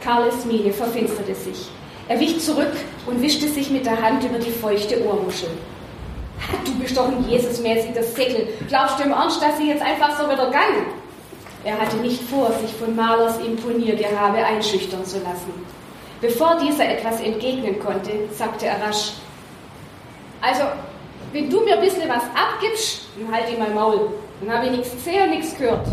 Karles 0.00 0.44
Miene 0.44 0.72
verfinsterte 0.72 1.34
sich. 1.34 1.68
Er 2.08 2.20
wich 2.20 2.38
zurück 2.40 2.72
und 3.06 3.22
wischte 3.22 3.48
sich 3.48 3.70
mit 3.70 3.86
der 3.86 4.02
Hand 4.02 4.22
über 4.24 4.38
die 4.38 4.50
feuchte 4.50 5.02
Ohrmuschel. 5.06 5.48
Du 6.64 6.74
bist 6.78 6.96
doch 6.96 7.08
ein 7.08 7.28
Jesusmäßiger 7.28 8.02
Säckel. 8.02 8.48
Glaubst 8.68 8.98
du 8.98 9.04
im 9.04 9.12
Ernst, 9.12 9.42
dass 9.42 9.56
sie 9.58 9.68
jetzt 9.68 9.82
einfach 9.82 10.18
so 10.18 10.24
wieder 10.28 10.50
gang? 10.50 10.86
Er 11.64 11.80
hatte 11.80 11.96
nicht 11.96 12.22
vor, 12.22 12.52
sich 12.52 12.72
von 12.74 12.94
Malers 12.94 13.38
Imponiergehabe 13.38 14.38
einschüchtern 14.38 15.04
zu 15.04 15.18
lassen. 15.18 15.52
Bevor 16.20 16.58
dieser 16.58 16.88
etwas 16.88 17.20
entgegnen 17.20 17.78
konnte, 17.78 18.12
sagte 18.32 18.66
er 18.66 18.80
rasch, 18.86 19.12
also, 20.40 20.64
wenn 21.32 21.48
du 21.48 21.60
mir 21.60 21.74
ein 21.74 21.80
bisschen 21.80 22.08
was 22.08 22.22
abgibst, 22.34 23.08
dann 23.18 23.34
halt 23.34 23.48
ich 23.50 23.58
mein 23.58 23.74
Maul. 23.74 24.10
Dann 24.40 24.54
habe 24.54 24.66
ich 24.66 24.72
nichts 24.72 24.90
gesehen 24.90 25.24
und 25.24 25.30
nichts 25.30 25.56
gehört. 25.56 25.86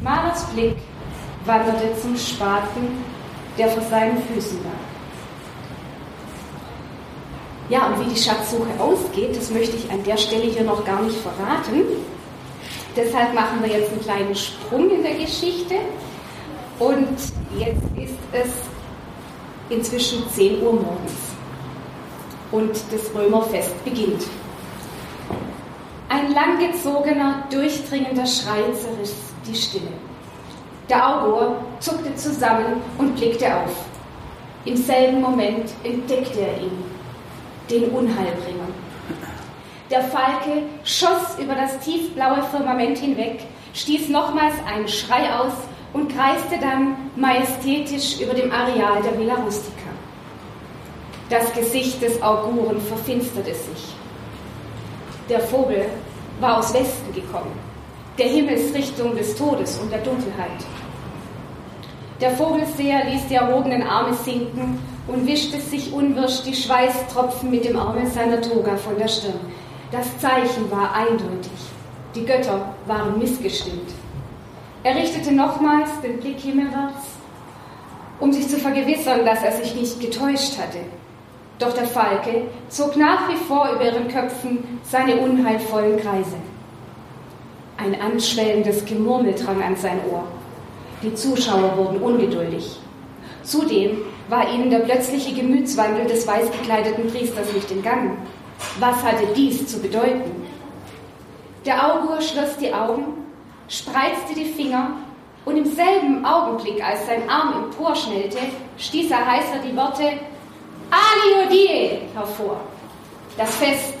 Malers 0.00 0.44
Blick 0.50 0.76
wanderte 1.44 1.92
zum 2.00 2.16
Spaten, 2.16 3.04
der 3.58 3.68
vor 3.68 3.82
seinen 3.82 4.22
Füßen 4.22 4.62
lag. 4.62 4.95
Ja, 7.68 7.88
und 7.88 8.00
wie 8.00 8.14
die 8.14 8.20
Schatzsuche 8.20 8.68
ausgeht, 8.78 9.36
das 9.36 9.50
möchte 9.50 9.76
ich 9.76 9.90
an 9.90 10.02
der 10.04 10.16
Stelle 10.16 10.44
hier 10.44 10.62
noch 10.62 10.84
gar 10.84 11.02
nicht 11.02 11.16
verraten. 11.16 11.82
Deshalb 12.94 13.34
machen 13.34 13.60
wir 13.60 13.68
jetzt 13.68 13.90
einen 13.90 14.00
kleinen 14.00 14.34
Sprung 14.34 14.88
in 14.90 15.02
der 15.02 15.14
Geschichte. 15.14 15.74
Und 16.78 17.18
jetzt 17.58 17.82
ist 17.96 18.18
es 18.32 18.50
inzwischen 19.68 20.28
10 20.30 20.62
Uhr 20.62 20.74
morgens. 20.74 21.12
Und 22.52 22.70
das 22.92 23.12
Römerfest 23.14 23.84
beginnt. 23.84 24.22
Ein 26.08 26.32
langgezogener, 26.32 27.44
durchdringender 27.50 28.26
Schrei 28.26 28.62
zerriss 28.72 29.14
die 29.44 29.54
Stille. 29.54 29.88
Der 30.88 31.18
Augur 31.18 31.56
zuckte 31.80 32.14
zusammen 32.14 32.80
und 32.96 33.16
blickte 33.16 33.46
auf. 33.46 33.74
Im 34.64 34.76
selben 34.76 35.20
Moment 35.20 35.70
entdeckte 35.82 36.40
er 36.40 36.60
ihn 36.60 36.95
den 37.70 37.90
Unheilbringer. 37.90 38.68
Der 39.90 40.02
Falke 40.02 40.62
schoss 40.84 41.38
über 41.40 41.54
das 41.54 41.78
tiefblaue 41.80 42.42
Firmament 42.50 42.98
hinweg, 42.98 43.40
stieß 43.74 44.08
nochmals 44.08 44.54
einen 44.66 44.88
Schrei 44.88 45.32
aus 45.38 45.52
und 45.92 46.08
kreiste 46.08 46.58
dann 46.60 46.96
majestätisch 47.16 48.20
über 48.20 48.34
dem 48.34 48.50
Areal 48.50 49.02
der 49.02 49.18
Villa 49.18 49.34
Rustica. 49.34 49.90
Das 51.30 51.52
Gesicht 51.52 52.02
des 52.02 52.20
Auguren 52.22 52.80
verfinsterte 52.80 53.54
sich. 53.54 53.94
Der 55.28 55.40
Vogel 55.40 55.86
war 56.40 56.58
aus 56.58 56.72
Westen 56.72 57.12
gekommen, 57.14 57.52
der 58.18 58.26
Himmelsrichtung 58.26 59.16
des 59.16 59.34
Todes 59.34 59.78
und 59.78 59.90
der 59.90 60.00
Dunkelheit. 60.00 60.64
Der 62.20 62.30
Vogelseher 62.30 63.04
ließ 63.10 63.28
die 63.28 63.34
erhobenen 63.34 63.82
Arme 63.82 64.14
sinken 64.14 64.78
und 65.08 65.26
wischte 65.26 65.60
sich 65.60 65.92
unwirsch 65.92 66.42
die 66.42 66.54
Schweißtropfen 66.54 67.50
mit 67.50 67.64
dem 67.64 67.78
Arme 67.78 68.06
seiner 68.06 68.40
Toga 68.40 68.76
von 68.76 68.98
der 68.98 69.08
Stirn. 69.08 69.40
Das 69.92 70.18
Zeichen 70.18 70.70
war 70.70 70.92
eindeutig. 70.94 71.52
Die 72.14 72.24
Götter 72.24 72.74
waren 72.86 73.18
missgestimmt. 73.18 73.92
Er 74.82 74.96
richtete 74.96 75.32
nochmals 75.32 75.90
den 76.02 76.18
Blick 76.18 76.40
himmelwärts, 76.40 77.06
um 78.20 78.32
sich 78.32 78.48
zu 78.48 78.56
vergewissern, 78.56 79.24
dass 79.24 79.42
er 79.42 79.52
sich 79.52 79.74
nicht 79.74 80.00
getäuscht 80.00 80.58
hatte. 80.58 80.78
Doch 81.58 81.72
der 81.72 81.86
Falke 81.86 82.42
zog 82.68 82.96
nach 82.96 83.28
wie 83.28 83.36
vor 83.36 83.70
über 83.74 83.84
ihren 83.84 84.08
Köpfen 84.08 84.80
seine 84.82 85.16
unheilvollen 85.16 85.98
Kreise. 85.98 86.36
Ein 87.78 88.00
anschwellendes 88.00 88.84
Gemurmel 88.84 89.34
drang 89.34 89.62
an 89.62 89.76
sein 89.76 90.00
Ohr. 90.10 90.24
Die 91.02 91.14
Zuschauer 91.14 91.76
wurden 91.76 92.00
ungeduldig. 92.00 92.78
Zudem 93.42 93.98
war 94.28 94.52
ihnen 94.52 94.70
der 94.70 94.80
plötzliche 94.80 95.34
Gemütswandel 95.34 96.06
des 96.06 96.26
weiß 96.26 96.50
gekleideten 96.50 97.08
Priesters 97.08 97.52
nicht 97.52 97.70
entgangen. 97.70 98.16
Was 98.78 99.02
hatte 99.02 99.26
dies 99.34 99.66
zu 99.66 99.80
bedeuten? 99.80 100.30
Der 101.64 101.92
Augur 101.92 102.20
schloss 102.20 102.56
die 102.58 102.72
Augen, 102.72 103.04
spreizte 103.68 104.34
die 104.34 104.44
Finger 104.44 104.92
und 105.44 105.56
im 105.56 105.66
selben 105.66 106.24
Augenblick, 106.24 106.82
als 106.84 107.06
sein 107.06 107.28
Arm 107.28 107.64
emporschnellte, 107.64 108.38
stieß 108.78 109.10
er 109.10 109.26
heißer 109.26 109.58
die 109.64 109.76
Worte 109.76 110.12
Aliodie 110.90 111.98
hervor. 112.14 112.60
Das 113.36 113.54
Fest 113.56 113.94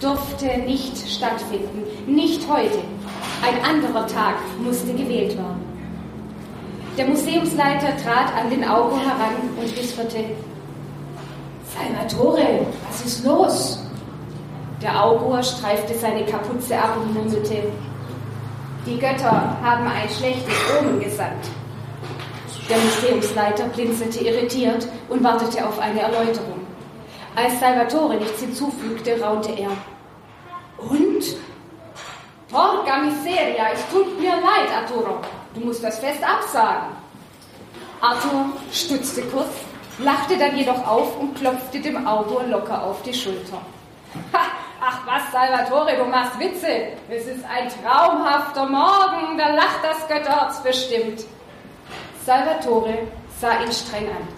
durfte 0.00 0.46
nicht 0.58 0.96
stattfinden, 0.96 1.84
nicht 2.06 2.48
heute. 2.48 2.80
Ein 3.42 3.64
anderer 3.64 4.06
Tag 4.06 4.36
musste 4.62 4.92
gewählt 4.92 5.36
werden. 5.36 5.69
Der 7.00 7.08
Museumsleiter 7.08 7.96
trat 7.96 8.30
an 8.36 8.50
den 8.50 8.62
Augo 8.62 8.98
heran 8.98 9.34
und 9.58 9.74
wisperte, 9.74 10.22
Salvatore, 11.64 12.66
was 12.86 13.00
ist 13.06 13.24
los? 13.24 13.82
Der 14.82 15.02
Augur 15.02 15.42
streifte 15.42 15.94
seine 15.94 16.26
Kapuze 16.26 16.76
ab 16.76 16.98
und 16.98 17.14
murmelte, 17.14 17.72
die 18.84 18.98
Götter 18.98 19.56
haben 19.62 19.86
ein 19.86 20.10
schlechtes 20.10 20.52
Omen 20.78 21.00
gesandt. 21.00 21.48
Der 22.68 22.76
Museumsleiter 22.76 23.64
blinzelte 23.68 24.22
irritiert 24.22 24.86
und 25.08 25.24
wartete 25.24 25.66
auf 25.66 25.78
eine 25.78 26.00
Erläuterung. 26.00 26.66
Als 27.34 27.58
Salvatore 27.60 28.16
nichts 28.16 28.40
hinzufügte, 28.40 29.18
raunte 29.18 29.52
er. 29.52 29.70
Und? 30.76 31.24
Porca 32.50 32.98
miseria, 32.98 33.70
es 33.72 33.88
tut 33.90 34.20
mir 34.20 34.32
leid, 34.32 34.68
Arturo. 34.82 35.20
Du 35.54 35.60
musst 35.60 35.82
das 35.82 35.98
Fest 35.98 36.22
absagen. 36.22 36.94
Arthur 38.00 38.46
stutzte 38.72 39.22
kurz, 39.22 39.50
lachte 39.98 40.38
dann 40.38 40.56
jedoch 40.56 40.86
auf 40.86 41.18
und 41.18 41.34
klopfte 41.34 41.80
dem 41.80 42.06
Autor 42.06 42.44
locker 42.44 42.84
auf 42.84 43.02
die 43.02 43.12
Schulter. 43.12 43.60
Ha, 44.32 44.40
ach 44.80 45.00
was, 45.06 45.32
Salvatore, 45.32 45.96
du 45.96 46.04
machst 46.04 46.38
Witze. 46.38 46.92
Es 47.08 47.26
ist 47.26 47.44
ein 47.44 47.68
traumhafter 47.68 48.66
Morgen, 48.66 49.36
da 49.36 49.48
lacht 49.54 49.80
das 49.82 50.08
Götterherz 50.08 50.62
bestimmt. 50.62 51.24
Salvatore 52.24 52.98
sah 53.40 53.60
ihn 53.60 53.72
streng 53.72 54.08
an. 54.08 54.28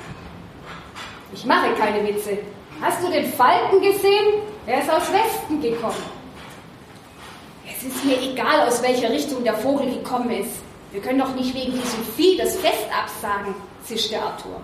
Ich 1.33 1.45
mache 1.45 1.73
keine 1.75 2.07
Witze. 2.07 2.39
Hast 2.81 3.03
du 3.03 3.11
den 3.11 3.33
Falken 3.33 3.81
gesehen? 3.81 4.43
Er 4.67 4.81
ist 4.81 4.91
aus 4.91 5.13
Westen 5.13 5.61
gekommen. 5.61 6.03
Es 7.67 7.83
ist 7.85 8.05
mir 8.05 8.21
egal, 8.21 8.67
aus 8.67 8.83
welcher 8.83 9.11
Richtung 9.11 9.45
der 9.45 9.55
Vogel 9.55 9.93
gekommen 9.93 10.31
ist. 10.31 10.62
Wir 10.93 11.01
können 11.01 11.21
doch 11.21 11.35
nicht 11.35 11.55
wegen 11.55 11.73
diesem 11.73 12.05
Vieh 12.17 12.37
das 12.37 12.55
Fest 12.57 12.87
absagen, 12.93 13.55
zischte 13.83 14.21
Arthur. 14.21 14.61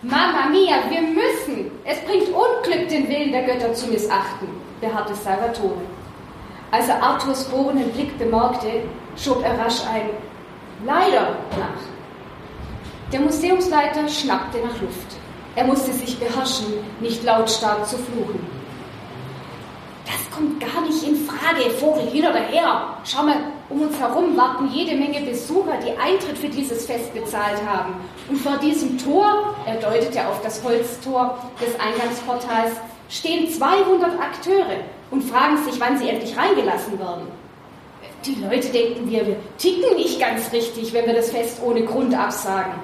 Mama 0.00 0.48
mia, 0.50 0.76
wir 0.88 1.02
müssen. 1.02 1.70
Es 1.84 2.00
bringt 2.00 2.28
Unglück, 2.28 2.88
den 2.88 3.08
Willen 3.08 3.32
der 3.32 3.42
Götter 3.42 3.74
zu 3.74 3.86
missachten, 3.88 4.48
beharrte 4.80 5.14
Salvatore. 5.14 5.82
Als 6.70 6.88
er 6.88 7.02
Arthurs 7.02 7.44
bohrenden 7.50 7.92
Blick 7.92 8.18
bemerkte, 8.18 8.82
schob 9.16 9.44
er 9.44 9.58
rasch 9.58 9.86
ein 9.86 10.08
Leider 10.84 11.36
nach. 11.58 11.82
Der 13.12 13.20
Museumsleiter 13.20 14.08
schnappte 14.08 14.58
nach 14.58 14.80
Luft. 14.80 15.16
Er 15.54 15.64
musste 15.64 15.92
sich 15.92 16.18
beherrschen, 16.18 16.66
nicht 17.00 17.22
lautstark 17.22 17.86
zu 17.86 17.98
fluchen. 17.98 18.40
Das 20.04 20.30
kommt 20.34 20.60
gar 20.60 20.82
nicht 20.82 21.02
in 21.06 21.16
Frage, 21.26 21.70
Vogel 21.70 22.06
hin 22.10 22.26
oder 22.26 22.40
her. 22.40 22.96
Schau 23.04 23.22
mal, 23.22 23.36
um 23.68 23.82
uns 23.82 23.98
herum 23.98 24.36
warten 24.36 24.68
jede 24.72 24.96
Menge 24.96 25.20
Besucher, 25.20 25.78
die 25.78 25.96
Eintritt 25.98 26.36
für 26.38 26.48
dieses 26.48 26.86
Fest 26.86 27.14
bezahlt 27.14 27.64
haben. 27.66 27.94
Und 28.28 28.38
vor 28.38 28.56
diesem 28.58 28.98
Tor, 28.98 29.54
er 29.64 29.76
deutete 29.76 30.26
auf 30.26 30.42
das 30.42 30.62
Holztor 30.64 31.38
des 31.60 31.78
Eingangsportals, 31.78 32.72
stehen 33.08 33.48
200 33.48 34.18
Akteure 34.18 34.80
und 35.10 35.22
fragen 35.22 35.58
sich, 35.64 35.78
wann 35.78 35.98
sie 35.98 36.08
endlich 36.08 36.36
reingelassen 36.36 36.98
werden. 36.98 37.28
Die 38.24 38.36
Leute 38.36 38.68
denken, 38.68 39.10
wir 39.10 39.36
ticken 39.58 39.96
nicht 39.96 40.20
ganz 40.20 40.52
richtig, 40.52 40.92
wenn 40.92 41.06
wir 41.06 41.14
das 41.14 41.30
Fest 41.30 41.60
ohne 41.64 41.84
Grund 41.84 42.14
absagen. 42.14 42.74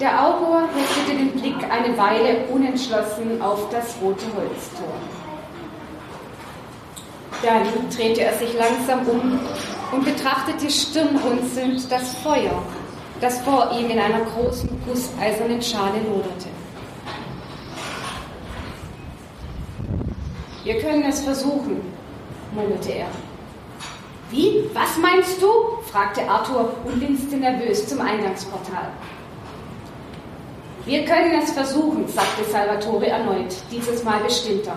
Der 0.00 0.26
Augur 0.26 0.62
heftete 0.74 1.16
den 1.16 1.30
Blick 1.32 1.70
eine 1.70 1.96
Weile 1.96 2.46
unentschlossen 2.50 3.40
auf 3.40 3.68
das 3.70 3.94
rote 4.02 4.24
Holztor. 4.34 4.94
Dann 7.42 7.66
drehte 7.94 8.22
er 8.22 8.34
sich 8.34 8.52
langsam 8.54 9.06
um 9.08 9.40
und 9.92 10.04
betrachtete 10.04 10.70
stirnrunzelnd 10.70 11.90
das 11.90 12.14
Feuer, 12.16 12.62
das 13.20 13.40
vor 13.40 13.70
ihm 13.72 13.90
in 13.90 13.98
einer 13.98 14.20
großen 14.20 14.68
gusseisernen 14.86 15.62
Schale 15.62 16.00
loderte. 16.08 16.48
Wir 20.64 20.78
können 20.78 21.02
es 21.04 21.20
versuchen, 21.20 21.80
murmelte 22.54 22.92
er. 22.92 23.08
Wie? 24.30 24.64
Was 24.72 24.96
meinst 24.96 25.42
du? 25.42 25.48
fragte 25.90 26.28
Arthur 26.28 26.72
und 26.84 27.00
linste 27.00 27.36
nervös 27.36 27.86
zum 27.86 28.00
Eingangsportal. 28.00 28.88
Wir 30.84 31.04
können 31.04 31.40
es 31.40 31.52
versuchen, 31.52 32.08
sagte 32.08 32.44
Salvatore 32.44 33.08
erneut, 33.08 33.54
dieses 33.70 34.02
Mal 34.04 34.20
bestimmter. 34.20 34.74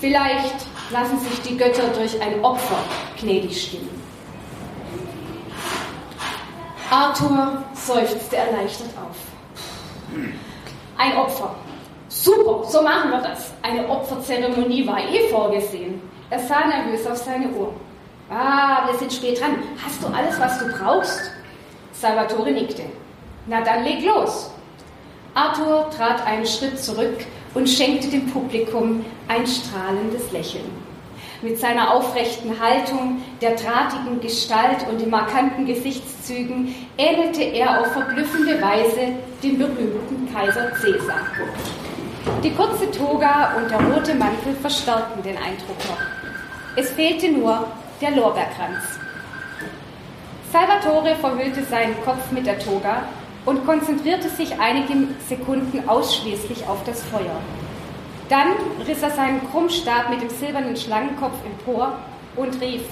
Vielleicht 0.00 0.66
lassen 0.90 1.18
sich 1.20 1.40
die 1.42 1.56
Götter 1.56 1.88
durch 1.88 2.20
ein 2.20 2.42
Opfer 2.44 2.78
gnädig 3.20 3.62
stimmen. 3.62 3.90
Arthur 6.90 7.64
seufzte 7.74 8.36
erleichtert 8.36 8.90
auf. 8.96 9.16
Ein 10.96 11.16
Opfer. 11.16 11.54
Super, 12.08 12.64
so 12.64 12.82
machen 12.82 13.10
wir 13.10 13.20
das. 13.20 13.52
Eine 13.62 13.88
Opferzeremonie 13.88 14.86
war 14.86 14.98
eh 14.98 15.28
vorgesehen. 15.28 16.00
Er 16.30 16.38
sah 16.38 16.66
nervös 16.66 17.06
auf 17.06 17.18
seine 17.18 17.48
Uhr. 17.50 17.74
Ah, 18.30 18.86
wir 18.86 18.98
sind 18.98 19.12
spät 19.12 19.40
dran. 19.40 19.56
Hast 19.84 20.02
du 20.02 20.06
alles, 20.08 20.40
was 20.40 20.58
du 20.58 20.66
brauchst? 20.72 21.30
Salvatore 21.92 22.52
nickte. 22.52 22.84
Na 23.46 23.60
dann 23.60 23.84
leg 23.84 24.02
los. 24.04 24.50
Arthur 25.34 25.90
trat 25.90 26.24
einen 26.26 26.46
Schritt 26.46 26.78
zurück 26.78 27.18
und 27.54 27.68
schenkte 27.68 28.08
dem 28.08 28.26
Publikum 28.26 29.04
ein 29.28 29.46
strahlendes 29.46 30.30
Lächeln. 30.32 30.70
Mit 31.40 31.58
seiner 31.58 31.94
aufrechten 31.94 32.58
Haltung, 32.58 33.22
der 33.40 33.54
drahtigen 33.54 34.20
Gestalt 34.20 34.86
und 34.90 35.00
den 35.00 35.10
markanten 35.10 35.66
Gesichtszügen 35.66 36.74
ähnelte 36.96 37.42
er 37.42 37.80
auf 37.80 37.92
verblüffende 37.92 38.60
Weise 38.60 39.12
dem 39.42 39.58
berühmten 39.58 40.28
Kaiser 40.34 40.70
Caesar. 40.70 41.20
Die 42.42 42.50
kurze 42.50 42.90
Toga 42.90 43.54
und 43.56 43.70
der 43.70 43.80
rote 43.80 44.14
Mantel 44.14 44.54
verstärkten 44.60 45.22
den 45.22 45.36
Eindruck 45.36 45.78
noch. 45.88 46.76
Es 46.76 46.90
fehlte 46.90 47.30
nur 47.30 47.66
der 48.00 48.10
Lorbeerkranz. 48.10 48.98
Salvatore 50.52 51.14
verhüllte 51.16 51.62
seinen 51.64 51.94
Kopf 52.04 52.32
mit 52.32 52.46
der 52.46 52.58
Toga 52.58 53.04
und 53.48 53.64
konzentrierte 53.64 54.28
sich 54.28 54.60
einige 54.60 54.92
Sekunden 55.26 55.88
ausschließlich 55.88 56.66
auf 56.66 56.84
das 56.84 57.02
Feuer. 57.04 57.40
Dann 58.28 58.48
riss 58.86 59.02
er 59.02 59.10
seinen 59.10 59.40
Krummstab 59.50 60.10
mit 60.10 60.20
dem 60.20 60.28
silbernen 60.28 60.76
Schlangenkopf 60.76 61.36
empor 61.46 61.94
und 62.36 62.60
rief: 62.60 62.82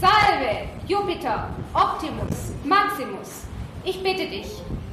Salve, 0.00 0.68
Jupiter, 0.86 1.50
Optimus, 1.74 2.54
Maximus! 2.64 3.44
Ich 3.84 4.02
bitte 4.02 4.26
dich, 4.26 4.46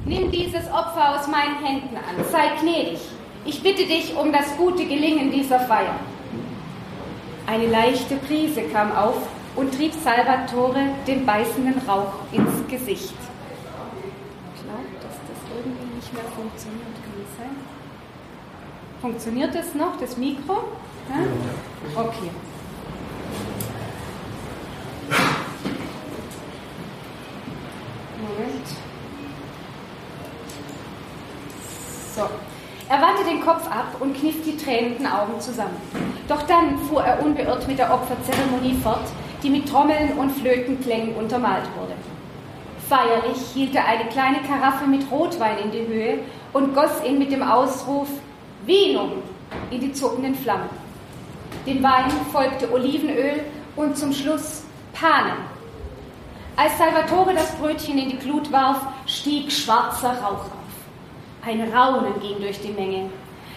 nimm 0.04 0.30
dieses 0.30 0.66
Opfer 0.70 1.18
aus 1.18 1.26
meinen 1.26 1.64
Händen 1.64 1.96
an, 1.96 2.22
sei 2.30 2.48
gnädig. 2.60 3.00
Ich 3.46 3.62
bitte 3.62 3.86
dich 3.86 4.14
um 4.14 4.30
das 4.30 4.58
gute 4.58 4.84
Gelingen 4.84 5.32
dieser 5.32 5.60
Feier. 5.60 5.96
Eine 7.46 7.68
leichte 7.68 8.16
Brise 8.16 8.60
kam 8.74 8.94
auf 8.94 9.16
und 9.54 9.74
trieb 9.74 9.94
Salvatore 10.04 10.90
den 11.06 11.24
beißenden 11.24 11.80
Rauch 11.88 12.12
ins 12.30 12.68
Gesicht 12.68 13.14
mehr 16.16 16.24
funktioniert, 16.34 16.96
kann 17.04 17.16
sein? 17.38 17.56
Funktioniert 19.00 19.54
das 19.54 19.74
noch, 19.74 19.98
das 20.00 20.16
Mikro? 20.16 20.64
Ja? 21.08 22.00
Okay. 22.00 22.30
Moment. 28.20 28.66
So. 32.14 32.22
Er 32.88 33.02
wandte 33.02 33.24
den 33.24 33.40
Kopf 33.40 33.66
ab 33.66 33.96
und 34.00 34.16
kniff 34.16 34.42
die 34.44 34.56
tränenden 34.56 35.06
Augen 35.06 35.40
zusammen. 35.40 35.76
Doch 36.28 36.42
dann 36.42 36.78
fuhr 36.78 37.02
er 37.02 37.22
unbeirrt 37.22 37.66
mit 37.66 37.78
der 37.78 37.92
Opferzeremonie 37.92 38.74
fort, 38.74 39.08
die 39.42 39.50
mit 39.50 39.68
Trommeln 39.68 40.12
und 40.16 40.30
Flötenklängen 40.30 41.14
untermalt 41.16 41.64
wurde. 41.76 41.94
Feierlich 42.88 43.38
hielt 43.52 43.74
er 43.74 43.84
eine 43.84 44.04
kleine 44.04 44.38
Karaffe 44.42 44.86
mit 44.86 45.10
Rotwein 45.10 45.58
in 45.58 45.70
die 45.72 45.86
Höhe 45.86 46.18
und 46.52 46.72
goss 46.72 47.02
ihn 47.04 47.18
mit 47.18 47.32
dem 47.32 47.42
Ausruf 47.42 48.08
Vinum 48.64 49.22
in 49.70 49.80
die 49.80 49.92
zuckenden 49.92 50.36
Flammen. 50.36 50.70
Dem 51.66 51.82
Wein 51.82 52.10
folgte 52.32 52.72
Olivenöl 52.72 53.40
und 53.74 53.96
zum 53.96 54.12
Schluss 54.12 54.62
Panen. 54.92 55.36
Als 56.54 56.78
Salvatore 56.78 57.34
das 57.34 57.56
Brötchen 57.56 57.98
in 57.98 58.10
die 58.10 58.18
Glut 58.18 58.52
warf, 58.52 58.80
stieg 59.06 59.50
schwarzer 59.50 60.12
Rauch 60.22 60.46
auf. 60.46 61.44
Ein 61.44 61.72
Raunen 61.72 62.20
ging 62.20 62.40
durch 62.40 62.60
die 62.60 62.72
Menge. 62.72 63.10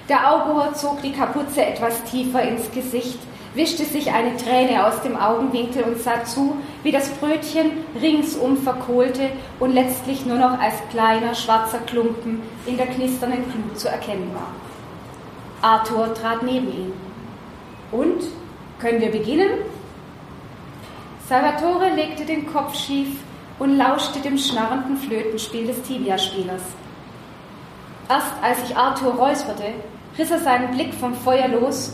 Der 0.10 0.32
Augur 0.32 0.74
zog 0.74 1.04
die 1.04 1.14
Kapuze 1.14 1.66
etwas 1.66 2.04
tiefer 2.06 2.42
ins 2.42 2.70
Gesicht 2.72 3.20
wischte 3.56 3.84
sich 3.84 4.12
eine 4.12 4.38
Träne 4.38 4.86
aus 4.86 5.02
dem 5.02 5.16
Augenwinkel 5.16 5.84
und 5.84 6.00
sah 6.00 6.24
zu, 6.24 6.58
wie 6.84 6.91
das 6.91 7.10
Brötchen 7.10 7.72
ringsum 8.00 8.58
verkohlte 8.58 9.30
und 9.60 9.74
letztlich 9.74 10.26
nur 10.26 10.38
noch 10.38 10.60
als 10.60 10.76
kleiner 10.91 11.34
schwarzer 11.34 11.80
Klumpen 11.80 12.41
in 12.66 12.78
der 12.78 12.88
knisternden 12.88 13.43
Glut 13.52 13.80
zu 13.80 13.89
erkennen 13.89 14.32
war. 14.34 14.52
Arthur 15.62 16.14
trat 16.14 16.43
neben 16.43 16.68
ihn. 16.68 16.93
Und? 17.91 18.24
Können 18.80 19.02
wir 19.02 19.12
beginnen? 19.12 19.50
Salvatore 21.28 21.93
legte 21.95 22.26
den 22.26 22.52
Kopf 22.52 22.76
schief 22.76 23.10
und 23.58 23.78
lauschte 23.78 24.20
dem 24.20 24.38
schnarrenden 24.38 24.95
Flötenspiel 24.95 25.68
des 25.68 25.82
Tibia-Spielers. 25.82 26.62
Erst 28.08 28.34
als 28.41 28.62
sich 28.62 28.78
Arthur 28.78 29.16
räusperte, 29.16 29.66
riss 30.18 30.32
er 30.32 30.39
seinen 30.39 30.72
Blick 30.72 30.93
vom 30.93 31.14
Feuer 31.14 31.50
los 31.50 31.93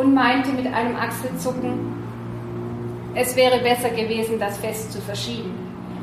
und 0.00 0.14
meinte 0.14 0.50
mit 0.52 0.66
einem 0.66 0.96
Achselzucken, 0.96 1.92
es 3.14 3.36
wäre 3.36 3.58
besser 3.58 3.90
gewesen, 3.90 4.38
das 4.38 4.56
Fest 4.56 4.92
zu 4.92 5.00
verschieben. 5.00 5.52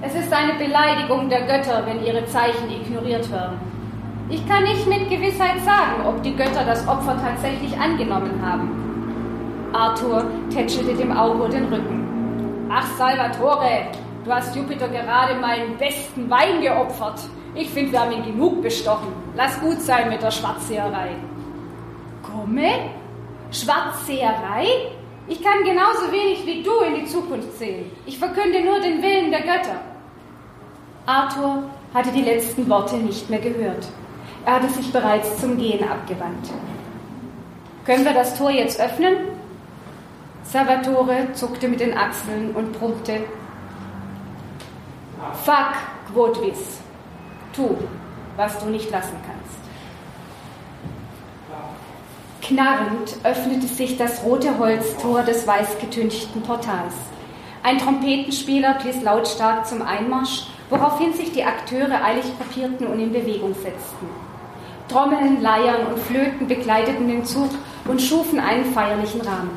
Es 0.01 0.13
ist 0.13 0.31
eine 0.31 0.53
Beleidigung 0.53 1.29
der 1.29 1.41
Götter, 1.41 1.83
wenn 1.87 2.05
ihre 2.05 2.23
Zeichen 2.27 2.69
ignoriert 2.69 3.31
werden. 3.31 3.57
Ich 4.29 4.47
kann 4.47 4.63
nicht 4.63 4.85
mit 4.87 5.09
Gewissheit 5.09 5.59
sagen, 5.65 6.05
ob 6.05 6.21
die 6.21 6.35
Götter 6.35 6.63
das 6.63 6.87
Opfer 6.87 7.17
tatsächlich 7.19 7.75
angenommen 7.79 8.39
haben. 8.45 9.69
Arthur 9.73 10.25
tätschelte 10.53 10.93
dem 10.93 11.11
Augur 11.11 11.49
den 11.49 11.65
Rücken. 11.65 12.67
Ach, 12.69 12.85
Salvatore, 12.97 13.87
du 14.23 14.31
hast 14.31 14.55
Jupiter 14.55 14.89
gerade 14.89 15.39
meinen 15.39 15.75
besten 15.77 16.29
Wein 16.29 16.61
geopfert. 16.61 17.21
Ich 17.55 17.69
finde, 17.69 17.93
wir 17.93 18.01
haben 18.01 18.11
ihn 18.11 18.25
genug 18.25 18.61
bestochen. 18.61 19.11
Lass 19.35 19.59
gut 19.59 19.81
sein 19.81 20.09
mit 20.09 20.21
der 20.21 20.31
Schwarzseherei. 20.31 21.15
Komme, 22.21 22.69
Schwarzseherei? 23.51 24.67
Ich 25.27 25.43
kann 25.43 25.63
genauso 25.63 26.11
wenig 26.11 26.45
wie 26.45 26.63
du 26.63 26.79
in 26.79 26.95
die 26.95 27.05
Zukunft 27.05 27.57
sehen. 27.57 27.91
Ich 28.05 28.17
verkünde 28.17 28.63
nur 28.63 28.79
den 28.79 29.01
Willen 29.01 29.31
der 29.31 29.41
Götter. 29.41 29.81
Arthur 31.05 31.63
hatte 31.93 32.11
die 32.11 32.21
letzten 32.21 32.69
Worte 32.69 32.97
nicht 32.97 33.29
mehr 33.29 33.39
gehört. 33.39 33.87
Er 34.45 34.55
hatte 34.55 34.69
sich 34.69 34.91
bereits 34.91 35.39
zum 35.39 35.57
Gehen 35.57 35.87
abgewandt. 35.87 36.51
Können 37.85 38.05
wir 38.05 38.13
das 38.13 38.37
Tor 38.37 38.51
jetzt 38.51 38.79
öffnen? 38.79 39.15
Salvatore 40.43 41.33
zuckte 41.33 41.67
mit 41.67 41.79
den 41.81 41.97
Achseln 41.97 42.51
und 42.55 42.73
brummte. 42.73 43.21
Fuck 45.43 45.73
quod 46.13 46.41
vis. 46.41 46.79
Tu, 47.53 47.75
was 48.37 48.57
du 48.59 48.67
nicht 48.67 48.89
lassen 48.91 49.17
kannst. 49.25 49.66
Knarrend 52.47 53.17
öffnete 53.25 53.67
sich 53.67 53.97
das 53.97 54.23
rote 54.23 54.57
Holztor 54.57 55.21
des 55.23 55.45
weißgetünchten 55.45 56.41
Portals. 56.43 56.93
Ein 57.61 57.77
Trompetenspieler 57.77 58.75
blies 58.75 59.01
lautstark 59.01 59.67
zum 59.67 59.81
Einmarsch, 59.81 60.47
woraufhin 60.69 61.11
sich 61.11 61.33
die 61.33 61.43
Akteure 61.43 62.01
eilig 62.01 62.23
gruppierten 62.37 62.87
und 62.87 63.01
in 63.01 63.11
Bewegung 63.11 63.53
setzten. 63.53 64.07
Trommeln, 64.87 65.41
Leiern 65.41 65.87
und 65.87 65.99
Flöten 65.99 66.47
begleiteten 66.47 67.09
den 67.09 67.25
Zug 67.25 67.49
und 67.83 68.01
schufen 68.01 68.39
einen 68.39 68.63
feierlichen 68.63 69.19
Rahmen. 69.19 69.49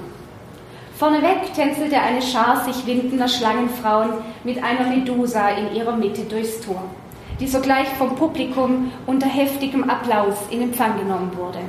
Vorneweg 0.99 1.55
tänzelte 1.55 2.01
eine 2.01 2.23
Schar 2.23 2.65
sich 2.65 2.87
windender 2.87 3.29
Schlangenfrauen 3.29 4.15
mit 4.43 4.61
einer 4.65 4.89
Medusa 4.89 5.51
in 5.51 5.77
ihrer 5.77 5.95
Mitte 5.95 6.23
durchs 6.23 6.61
Tor, 6.61 6.83
die 7.39 7.47
sogleich 7.47 7.87
vom 7.99 8.17
Publikum 8.17 8.91
unter 9.07 9.29
heftigem 9.29 9.89
Applaus 9.89 10.39
in 10.51 10.63
Empfang 10.63 10.99
genommen 10.99 11.31
wurde. 11.37 11.61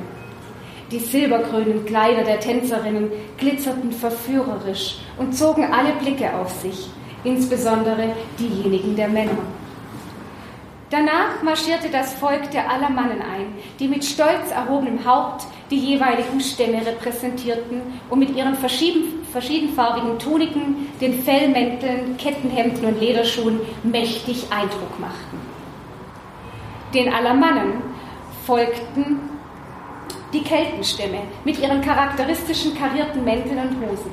Die 0.92 0.98
silbergrünen 0.98 1.86
Kleider 1.86 2.22
der 2.22 2.38
Tänzerinnen 2.38 3.10
glitzerten 3.38 3.90
verführerisch 3.92 4.98
und 5.16 5.34
zogen 5.34 5.64
alle 5.72 5.94
Blicke 5.94 6.34
auf 6.34 6.52
sich, 6.60 6.90
insbesondere 7.24 8.10
diejenigen 8.38 8.94
der 8.94 9.08
Männer. 9.08 9.38
Danach 10.90 11.42
marschierte 11.42 11.88
das 11.88 12.12
Volk 12.12 12.50
der 12.50 12.70
Alamannen 12.70 13.22
ein, 13.22 13.54
die 13.80 13.88
mit 13.88 14.04
stolz 14.04 14.50
erhobenem 14.54 15.06
Haupt 15.06 15.46
die 15.70 15.78
jeweiligen 15.78 16.38
Stämme 16.38 16.84
repräsentierten 16.84 17.80
und 18.10 18.18
mit 18.18 18.36
ihren 18.36 18.54
verschieden, 18.54 19.24
verschiedenfarbigen 19.32 20.18
Tuniken, 20.18 20.88
den 21.00 21.22
Fellmänteln, 21.22 22.18
Kettenhemden 22.18 22.84
und 22.84 23.00
Lederschuhen 23.00 23.60
mächtig 23.82 24.44
Eindruck 24.50 25.00
machten. 25.00 25.40
Den 26.92 27.10
Alamannen 27.10 27.82
folgten 28.44 29.31
die 30.32 30.42
Keltenstämme 30.42 31.18
mit 31.44 31.58
ihren 31.58 31.82
charakteristischen 31.82 32.76
karierten 32.76 33.24
Mänteln 33.24 33.58
und 33.58 33.86
Hosen. 33.86 34.10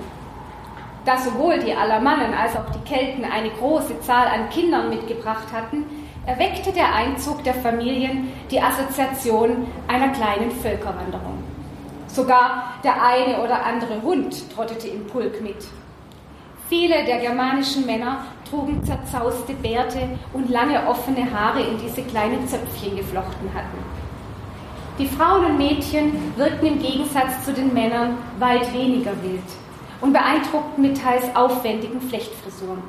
Da 1.06 1.18
sowohl 1.18 1.60
die 1.60 1.74
Alamannen 1.74 2.34
als 2.34 2.56
auch 2.56 2.70
die 2.72 2.90
Kelten 2.90 3.24
eine 3.24 3.50
große 3.50 4.02
Zahl 4.02 4.28
an 4.28 4.50
Kindern 4.50 4.90
mitgebracht 4.90 5.48
hatten, 5.54 5.86
erweckte 6.26 6.72
der 6.72 6.94
Einzug 6.94 7.44
der 7.44 7.54
Familien 7.54 8.32
die 8.52 8.62
Assoziation 8.62 9.68
einer 9.88 10.10
kleinen 10.10 10.52
Völkerwanderung. 10.52 11.44
Sogar 12.08 12.74
der 12.84 13.02
eine 13.04 13.42
oder 13.42 13.66
andere 13.66 14.02
Hund 14.02 14.54
trottete 14.54 14.88
im 14.90 15.08
Pulk 15.08 15.42
mit. 15.42 15.68
Viele 16.68 17.04
der 17.06 17.20
germanischen 17.20 17.86
Männer 17.86 18.26
trugen 18.48 18.84
zerzauste 18.84 19.54
Bärte 19.54 20.02
und 20.34 20.50
lange 20.50 20.86
offene 20.88 21.32
Haare 21.32 21.62
in 21.62 21.80
diese 21.80 22.04
kleinen 22.04 22.48
Zöpfchen 22.48 22.96
geflochten 22.98 23.50
hatten. 23.56 24.09
Die 25.00 25.08
Frauen 25.08 25.46
und 25.46 25.58
Mädchen 25.58 26.34
wirkten 26.36 26.66
im 26.66 26.80
Gegensatz 26.80 27.46
zu 27.46 27.54
den 27.54 27.74
Männern 27.74 28.18
weit 28.38 28.74
weniger 28.74 29.12
wild 29.24 29.42
und 30.02 30.12
beeindruckten 30.12 30.82
mit 30.82 31.02
teils 31.02 31.24
aufwendigen 31.38 32.02
Flechtfrisuren. 32.02 32.84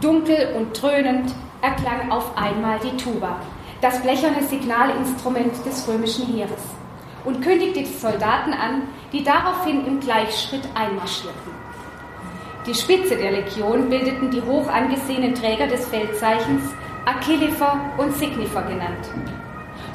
Dunkel 0.00 0.54
und 0.56 0.80
dröhnend 0.80 1.34
erklang 1.60 2.10
auf 2.10 2.38
einmal 2.38 2.78
die 2.78 2.96
Tuba, 2.96 3.36
das 3.82 4.00
blecherne 4.00 4.42
Signalinstrument 4.42 5.52
des 5.66 5.86
römischen 5.86 6.26
Heeres, 6.28 6.62
und 7.26 7.42
kündigte 7.42 7.80
die 7.80 7.84
Soldaten 7.84 8.54
an, 8.54 8.84
die 9.12 9.22
daraufhin 9.22 9.86
im 9.86 10.00
Gleichschritt 10.00 10.66
einmarschierten. 10.74 11.52
Die 12.66 12.74
Spitze 12.74 13.16
der 13.16 13.32
Legion 13.32 13.90
bildeten 13.90 14.30
die 14.30 14.40
hoch 14.40 14.68
angesehenen 14.68 15.34
Träger 15.34 15.66
des 15.66 15.86
Feldzeichens 15.88 16.62
Achillefer 17.04 17.78
und 17.98 18.14
Signifer 18.16 18.62
genannt. 18.62 19.10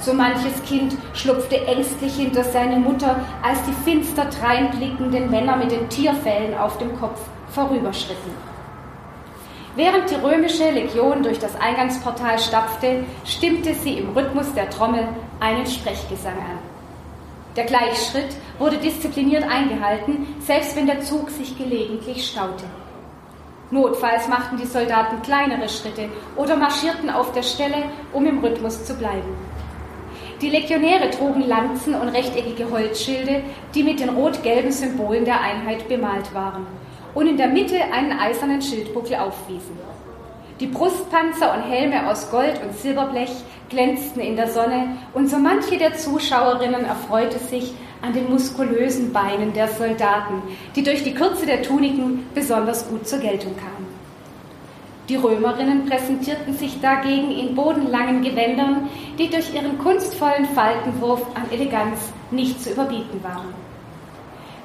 So 0.05 0.13
manches 0.13 0.61
Kind 0.67 0.95
schlupfte 1.15 1.65
ängstlich 1.65 2.13
hinter 2.15 2.43
seine 2.43 2.75
Mutter, 2.75 3.25
als 3.41 3.57
die 3.63 3.73
finster 3.89 4.25
dreinblickenden 4.25 5.31
Männer 5.31 5.57
mit 5.57 5.71
den 5.71 5.89
Tierfellen 5.89 6.55
auf 6.55 6.77
dem 6.77 6.95
Kopf 6.99 7.19
vorüberschritten. 7.49 8.31
Während 9.75 10.11
die 10.11 10.23
römische 10.23 10.69
Legion 10.69 11.23
durch 11.23 11.39
das 11.39 11.59
Eingangsportal 11.59 12.37
stapfte, 12.37 13.03
stimmte 13.25 13.73
sie 13.73 13.97
im 13.97 14.11
Rhythmus 14.15 14.53
der 14.53 14.69
Trommel 14.69 15.07
einen 15.39 15.65
Sprechgesang 15.65 16.37
an. 16.37 16.59
Der 17.55 17.65
Gleichschritt 17.65 18.35
wurde 18.59 18.77
diszipliniert 18.77 19.43
eingehalten, 19.49 20.27
selbst 20.39 20.75
wenn 20.75 20.85
der 20.85 21.01
Zug 21.01 21.31
sich 21.31 21.57
gelegentlich 21.57 22.27
staute. 22.27 22.65
Notfalls 23.71 24.27
machten 24.27 24.57
die 24.57 24.67
Soldaten 24.67 25.23
kleinere 25.23 25.67
Schritte 25.67 26.09
oder 26.35 26.55
marschierten 26.55 27.09
auf 27.09 27.31
der 27.31 27.41
Stelle, 27.41 27.85
um 28.13 28.27
im 28.27 28.37
Rhythmus 28.37 28.85
zu 28.85 28.93
bleiben. 28.93 29.54
Die 30.45 30.51
Legionäre 30.51 31.09
trugen 31.09 31.47
Lanzen 31.47 31.95
und 31.95 32.09
rechteckige 32.09 32.69
Holzschilde, 32.69 33.41
die 33.73 33.81
mit 33.81 33.99
den 33.99 34.09
rot-gelben 34.09 34.71
Symbolen 34.71 35.25
der 35.25 35.41
Einheit 35.41 35.87
bemalt 35.87 36.35
waren 36.35 36.67
und 37.15 37.25
in 37.25 37.35
der 37.35 37.47
Mitte 37.47 37.77
einen 37.91 38.11
eisernen 38.11 38.61
Schildbuckel 38.61 39.15
aufwiesen. 39.15 39.75
Die 40.59 40.67
Brustpanzer 40.67 41.51
und 41.51 41.63
Helme 41.63 42.07
aus 42.07 42.29
Gold 42.29 42.61
und 42.63 42.77
Silberblech 42.77 43.31
glänzten 43.69 44.21
in 44.21 44.35
der 44.35 44.47
Sonne 44.47 44.89
und 45.15 45.31
so 45.31 45.37
manche 45.37 45.79
der 45.79 45.95
Zuschauerinnen 45.95 46.85
erfreute 46.85 47.39
sich 47.39 47.73
an 48.03 48.13
den 48.13 48.29
muskulösen 48.29 49.11
Beinen 49.11 49.51
der 49.51 49.67
Soldaten, 49.67 50.43
die 50.75 50.83
durch 50.83 51.03
die 51.03 51.15
Kürze 51.15 51.47
der 51.47 51.63
Tuniken 51.63 52.27
besonders 52.35 52.87
gut 52.87 53.07
zur 53.07 53.17
Geltung 53.17 53.55
kamen. 53.57 53.84
Die 55.07 55.17
Römerinnen 55.17 55.85
präsentierten 55.85 56.57
sich 56.57 56.81
dagegen 56.81 57.31
in 57.31 57.53
bodenlangen 57.53 58.23
Gewändern, 58.23 58.89
die 59.19 59.29
durch 59.29 59.53
ihren 59.53 59.77
kunstvollen 59.77 60.45
Faltenwurf 60.55 61.21
an 61.35 61.43
Eleganz 61.51 62.11
nicht 62.31 62.61
zu 62.61 62.71
überbieten 62.71 63.23
waren. 63.23 63.53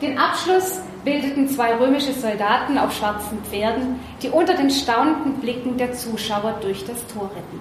Den 0.01 0.19
Abschluss 0.19 0.81
bildeten 1.05 1.47
zwei 1.47 1.75
römische 1.77 2.15
Soldaten 2.15 2.79
auf 2.79 2.97
schwarzen 2.97 3.39
Pferden, 3.51 4.01
die 4.23 4.31
unter 4.31 4.55
den 4.55 4.71
staunenden 4.71 5.35
Blicken 5.35 5.77
der 5.77 5.93
Zuschauer 5.93 6.59
durch 6.63 6.87
das 6.87 7.07
Tor 7.09 7.31
ritten. 7.37 7.61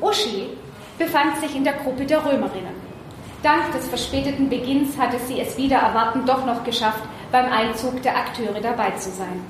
Uschi 0.00 0.48
befand 0.96 1.36
sich 1.38 1.54
in 1.54 1.64
der 1.64 1.74
Gruppe 1.74 2.06
der 2.06 2.24
Römerinnen. 2.24 2.88
Dank 3.42 3.72
des 3.72 3.88
verspäteten 3.88 4.48
Beginns 4.48 4.96
hatte 4.96 5.18
sie 5.18 5.38
es 5.38 5.56
wieder 5.58 5.76
erwarten 5.76 6.24
doch 6.24 6.46
noch 6.46 6.64
geschafft, 6.64 7.02
beim 7.30 7.52
Einzug 7.52 8.02
der 8.02 8.16
Akteure 8.16 8.60
dabei 8.60 8.92
zu 8.92 9.10
sein. 9.10 9.44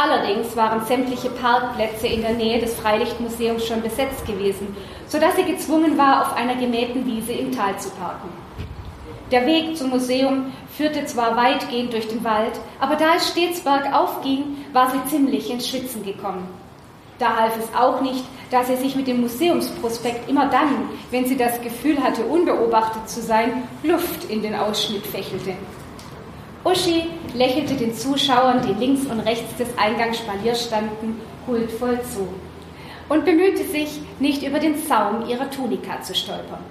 Allerdings 0.00 0.54
waren 0.54 0.86
sämtliche 0.86 1.28
Parkplätze 1.28 2.06
in 2.06 2.22
der 2.22 2.34
Nähe 2.34 2.60
des 2.60 2.72
Freilichtmuseums 2.74 3.66
schon 3.66 3.82
besetzt 3.82 4.24
gewesen, 4.24 4.76
sodass 5.08 5.34
sie 5.34 5.42
gezwungen 5.42 5.98
war, 5.98 6.22
auf 6.22 6.36
einer 6.36 6.54
gemähten 6.54 7.04
Wiese 7.04 7.32
im 7.32 7.50
Tal 7.50 7.76
zu 7.80 7.90
parken. 7.90 8.28
Der 9.32 9.44
Weg 9.44 9.76
zum 9.76 9.90
Museum 9.90 10.52
führte 10.76 11.04
zwar 11.06 11.36
weitgehend 11.36 11.92
durch 11.92 12.06
den 12.06 12.22
Wald, 12.22 12.52
aber 12.78 12.94
da 12.94 13.16
es 13.16 13.30
stets 13.30 13.58
bergauf 13.58 14.22
ging, 14.22 14.64
war 14.72 14.88
sie 14.88 15.04
ziemlich 15.10 15.50
ins 15.50 15.66
Schwitzen 15.66 16.04
gekommen. 16.04 16.48
Da 17.18 17.36
half 17.36 17.58
es 17.58 17.76
auch 17.76 18.00
nicht, 18.00 18.24
dass 18.52 18.68
sie 18.68 18.76
sich 18.76 18.94
mit 18.94 19.08
dem 19.08 19.20
Museumsprospekt 19.20 20.30
immer 20.30 20.46
dann, 20.46 20.90
wenn 21.10 21.26
sie 21.26 21.36
das 21.36 21.60
Gefühl 21.60 22.00
hatte, 22.00 22.24
unbeobachtet 22.24 23.08
zu 23.08 23.20
sein, 23.20 23.64
Luft 23.82 24.30
in 24.30 24.42
den 24.42 24.54
Ausschnitt 24.54 25.04
fächelte. 25.08 25.54
Uschi 26.68 27.04
lächelte 27.34 27.74
den 27.76 27.94
Zuschauern, 27.94 28.60
die 28.60 28.74
links 28.74 29.06
und 29.06 29.20
rechts 29.20 29.56
des 29.56 29.68
Eingangsspalier 29.78 30.54
standen, 30.54 31.18
huldvoll 31.46 31.98
zu 32.02 32.28
und 33.08 33.24
bemühte 33.24 33.64
sich, 33.64 34.00
nicht 34.18 34.42
über 34.42 34.58
den 34.58 34.76
Saum 34.76 35.26
ihrer 35.26 35.50
Tunika 35.50 36.02
zu 36.02 36.14
stolpern. 36.14 36.62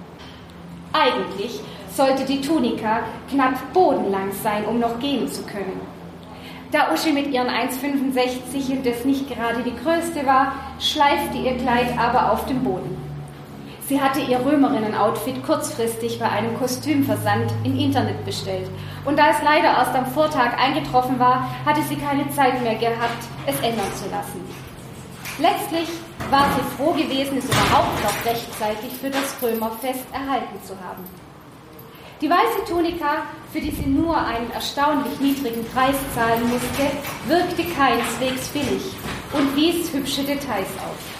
Eigentlich 0.94 1.62
sollte 1.96 2.26
die 2.26 2.42
Tunika 2.42 3.00
knapp 3.32 3.74
bodenlang 3.74 4.32
sein, 4.44 4.66
um 4.66 4.80
noch 4.80 5.00
gehen 5.00 5.28
zu 5.28 5.42
können. 5.44 5.82
Da 6.72 6.94
Uschi 6.94 7.12
mit 7.12 7.32
ihren 7.32 7.48
1,65 7.48 8.70
indes 8.70 9.04
nicht 9.04 9.28
gerade 9.28 9.64
die 9.64 9.76
größte 9.84 10.28
war, 10.28 10.54
schleifte 10.80 11.40
ihr 11.40 11.58
Kleid 11.58 11.98
aber 11.98 12.32
auf 12.34 12.46
dem 12.46 12.64
Boden. 12.64 12.98
Sie 13.88 14.02
hatte 14.02 14.20
ihr 14.20 14.46
Römerinnen-Outfit 14.46 15.46
kurzfristig 15.46 16.20
bei 16.20 16.30
einem 16.30 16.58
Kostümversand 16.58 17.54
im 17.64 17.80
Internet 17.80 18.26
bestellt. 18.26 18.70
Und 19.06 19.18
da 19.18 19.30
es 19.30 19.42
leider 19.42 19.70
erst 19.70 19.96
am 19.96 20.06
Vortag 20.08 20.58
eingetroffen 20.58 21.18
war, 21.20 21.50
hatte 21.66 21.82
sie 21.84 21.96
keine 21.96 22.30
Zeit 22.32 22.62
mehr 22.64 22.76
gehabt, 22.76 23.24
es 23.46 23.56
ändern 23.62 23.88
zu 23.96 24.10
lassen. 24.10 24.44
Letztlich 25.40 25.88
war 26.30 26.48
sie 26.54 26.76
froh 26.76 26.92
gewesen, 26.92 27.38
es 27.38 27.46
überhaupt 27.46 28.04
noch 28.04 28.26
rechtzeitig 28.26 28.92
für 29.00 29.10
das 29.10 29.36
Römerfest 29.42 30.06
erhalten 30.12 30.62
zu 30.66 30.74
haben. 30.74 31.06
Die 32.20 32.30
weiße 32.30 32.66
Tunika, 32.68 33.24
für 33.54 33.62
die 33.62 33.72
sie 33.72 33.86
nur 33.86 34.18
einen 34.18 34.52
erstaunlich 34.52 35.18
niedrigen 35.22 35.64
Preis 35.74 35.96
zahlen 36.14 36.42
musste, 36.50 36.92
wirkte 37.28 37.64
keineswegs 37.74 38.50
billig 38.50 38.84
und 39.32 39.56
wies 39.56 39.94
hübsche 39.94 40.24
Details 40.24 40.68
auf. 40.80 41.17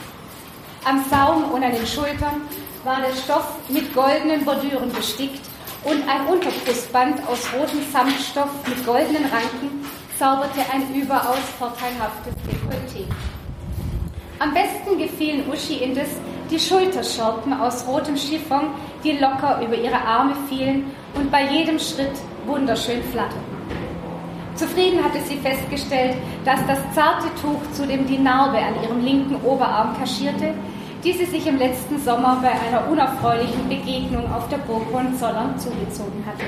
Am 0.88 1.04
Saum 1.10 1.52
und 1.52 1.62
an 1.66 1.74
den 1.74 1.86
Schultern 1.86 2.44
war 2.86 3.02
der 3.02 3.14
Stoff 3.14 3.58
mit 3.68 3.94
goldenen 3.94 4.46
Bordüren 4.46 4.90
bestickt 4.90 5.42
und 5.84 6.02
ein 6.08 6.26
Unterbrustband 6.28 7.28
aus 7.28 7.46
rotem 7.54 7.82
Samtstoff 7.92 8.48
mit 8.66 8.86
goldenen 8.86 9.26
Ranken 9.26 9.86
zauberte 10.18 10.62
ein 10.72 10.96
überaus 10.96 11.44
vorteilhaftes 11.60 12.34
Dekolleté. 12.48 13.04
Am 14.40 14.54
besten 14.54 14.98
gefielen 14.98 15.44
Uschi 15.52 15.84
indes 15.84 16.08
die 16.50 16.58
Schulterschorten 16.58 17.52
aus 17.52 17.86
rotem 17.86 18.16
Chiffon, 18.16 18.70
die 19.04 19.18
locker 19.18 19.60
über 19.62 19.76
ihre 19.76 20.00
Arme 20.00 20.36
fielen 20.48 20.90
und 21.16 21.30
bei 21.30 21.52
jedem 21.52 21.80
Schritt 21.80 22.16
wunderschön 22.46 23.04
flatterten. 23.12 23.58
Zufrieden 24.56 25.04
hatte 25.04 25.20
sie 25.20 25.38
festgestellt, 25.38 26.16
dass 26.44 26.66
das 26.66 26.80
zarte 26.96 27.28
Tuch 27.42 27.62
zudem 27.74 28.08
die 28.08 28.18
Narbe 28.18 28.58
an 28.58 28.82
ihrem 28.82 29.04
linken 29.04 29.36
Oberarm 29.44 29.96
kaschierte, 30.00 30.54
die 31.08 31.14
sie 31.14 31.26
sich 31.26 31.48
im 31.48 31.58
letzten 31.58 31.98
Sommer 32.00 32.40
bei 32.42 32.52
einer 32.52 32.92
unerfreulichen 32.92 33.70
Begegnung 33.70 34.30
auf 34.30 34.50
der 34.50 34.58
Burg 34.58 34.84
Hohenzollern 34.92 35.58
zugezogen 35.58 36.22
hatte. 36.26 36.44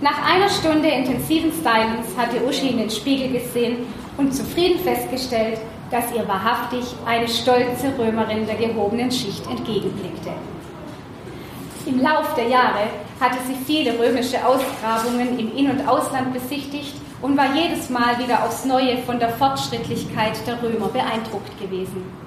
Nach 0.00 0.28
einer 0.28 0.48
Stunde 0.48 0.88
intensiven 0.88 1.52
Stylings 1.52 2.08
hatte 2.16 2.44
Uschi 2.44 2.70
in 2.70 2.78
den 2.78 2.90
Spiegel 2.90 3.30
gesehen 3.30 3.86
und 4.16 4.34
zufrieden 4.34 4.80
festgestellt, 4.80 5.60
dass 5.92 6.12
ihr 6.12 6.26
wahrhaftig 6.26 6.84
eine 7.06 7.28
stolze 7.28 7.92
Römerin 7.96 8.46
der 8.46 8.56
gehobenen 8.56 9.12
Schicht 9.12 9.46
entgegenblickte. 9.48 10.30
Im 11.86 12.00
Lauf 12.00 12.34
der 12.34 12.48
Jahre 12.48 12.88
hatte 13.20 13.38
sie 13.46 13.54
viele 13.64 13.96
römische 13.96 14.44
Ausgrabungen 14.44 15.38
im 15.38 15.56
In- 15.56 15.70
und 15.70 15.86
Ausland 15.86 16.32
besichtigt 16.32 16.96
und 17.22 17.36
war 17.36 17.54
jedes 17.54 17.90
Mal 17.90 18.18
wieder 18.18 18.44
aufs 18.44 18.64
Neue 18.64 18.98
von 18.98 19.20
der 19.20 19.30
Fortschrittlichkeit 19.30 20.32
der 20.48 20.60
Römer 20.60 20.88
beeindruckt 20.88 21.56
gewesen. 21.60 22.19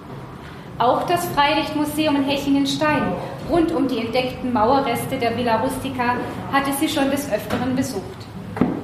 Auch 0.80 1.04
das 1.04 1.24
Freilichtmuseum 1.36 2.16
in 2.16 2.24
Hechingen-Stein 2.24 3.04
rund 3.50 3.72
um 3.72 3.88
die 3.88 4.00
entdeckten 4.00 4.52
Mauerreste 4.52 5.18
der 5.18 5.38
Villa 5.38 5.58
Rustica 5.58 6.16
hatte 6.52 6.72
sie 6.80 6.90
schon 6.90 7.12
des 7.12 7.32
Öfteren 7.32 7.76
besucht. 7.76 8.02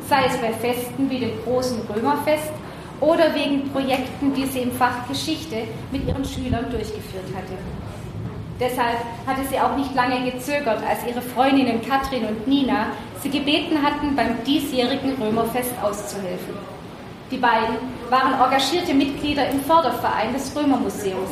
Sei 0.07 0.25
es 0.27 0.37
bei 0.37 0.51
Festen 0.53 1.09
wie 1.09 1.19
dem 1.19 1.31
großen 1.43 1.79
Römerfest 1.89 2.51
oder 3.01 3.33
wegen 3.33 3.69
Projekten, 3.71 4.33
die 4.35 4.45
sie 4.45 4.59
im 4.59 4.71
Fach 4.71 5.07
Geschichte 5.07 5.63
mit 5.91 6.07
ihren 6.07 6.23
Schülern 6.23 6.69
durchgeführt 6.69 7.25
hatte. 7.35 7.57
Deshalb 8.59 8.97
hatte 9.25 9.47
sie 9.49 9.59
auch 9.59 9.75
nicht 9.75 9.95
lange 9.95 10.31
gezögert, 10.31 10.83
als 10.87 10.99
ihre 11.07 11.21
Freundinnen 11.21 11.81
Katrin 11.81 12.25
und 12.25 12.47
Nina 12.47 12.87
sie 13.21 13.29
gebeten 13.29 13.81
hatten, 13.81 14.15
beim 14.15 14.43
diesjährigen 14.43 15.13
Römerfest 15.19 15.71
auszuhelfen. 15.81 16.53
Die 17.31 17.37
beiden 17.37 17.77
waren 18.09 18.33
engagierte 18.33 18.93
Mitglieder 18.93 19.49
im 19.49 19.61
Förderverein 19.61 20.33
des 20.33 20.53
Römermuseums, 20.55 21.29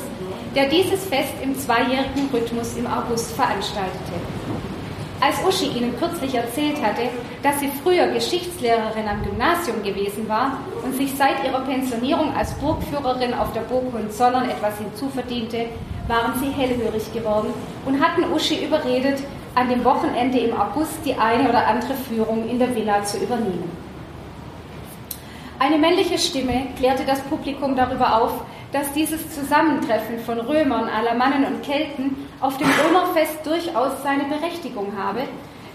der 0.55 0.69
dieses 0.69 1.05
Fest 1.05 1.33
im 1.41 1.57
zweijährigen 1.57 2.29
Rhythmus 2.33 2.75
im 2.77 2.87
August 2.87 3.31
veranstaltete. 3.35 4.13
Als 5.19 5.35
Uschi 5.47 5.65
ihnen 5.75 5.97
kürzlich 5.97 6.35
erzählt 6.35 6.77
hatte, 6.81 7.09
dass 7.41 7.59
sie 7.59 7.71
früher 7.83 8.07
Geschichtslehrerin 8.07 9.07
am 9.07 9.23
Gymnasium 9.23 9.81
gewesen 9.81 10.29
war 10.29 10.59
und 10.83 10.95
sich 10.95 11.11
seit 11.15 11.43
ihrer 11.43 11.61
Pensionierung 11.61 12.35
als 12.35 12.53
Burgführerin 12.55 13.33
auf 13.33 13.51
der 13.53 13.61
Burg 13.61 13.85
Hohenzollern 13.93 14.47
etwas 14.49 14.77
hinzuverdiente, 14.77 15.65
waren 16.07 16.39
sie 16.39 16.49
hellhörig 16.49 17.11
geworden 17.13 17.53
und 17.85 17.99
hatten 17.99 18.31
Uschi 18.31 18.63
überredet, 18.63 19.23
an 19.55 19.69
dem 19.69 19.83
Wochenende 19.83 20.37
im 20.37 20.55
August 20.55 20.99
die 21.03 21.15
eine 21.15 21.49
oder 21.49 21.65
andere 21.65 21.95
Führung 21.95 22.47
in 22.47 22.59
der 22.59 22.75
Villa 22.75 23.03
zu 23.03 23.17
übernehmen. 23.17 23.71
Eine 25.57 25.79
männliche 25.79 26.19
Stimme 26.19 26.67
klärte 26.77 27.03
das 27.05 27.21
Publikum 27.21 27.75
darüber 27.75 28.21
auf, 28.21 28.33
dass 28.71 28.91
dieses 28.93 29.33
Zusammentreffen 29.33 30.19
von 30.19 30.39
Römern, 30.39 30.89
Alamannen 30.89 31.45
und 31.45 31.63
Kelten 31.63 32.27
auf 32.41 32.57
dem 32.57 32.67
Römerfest 32.67 33.45
durchaus 33.45 34.03
seine 34.03 34.25
Berechtigung 34.25 34.93
habe, 34.97 35.21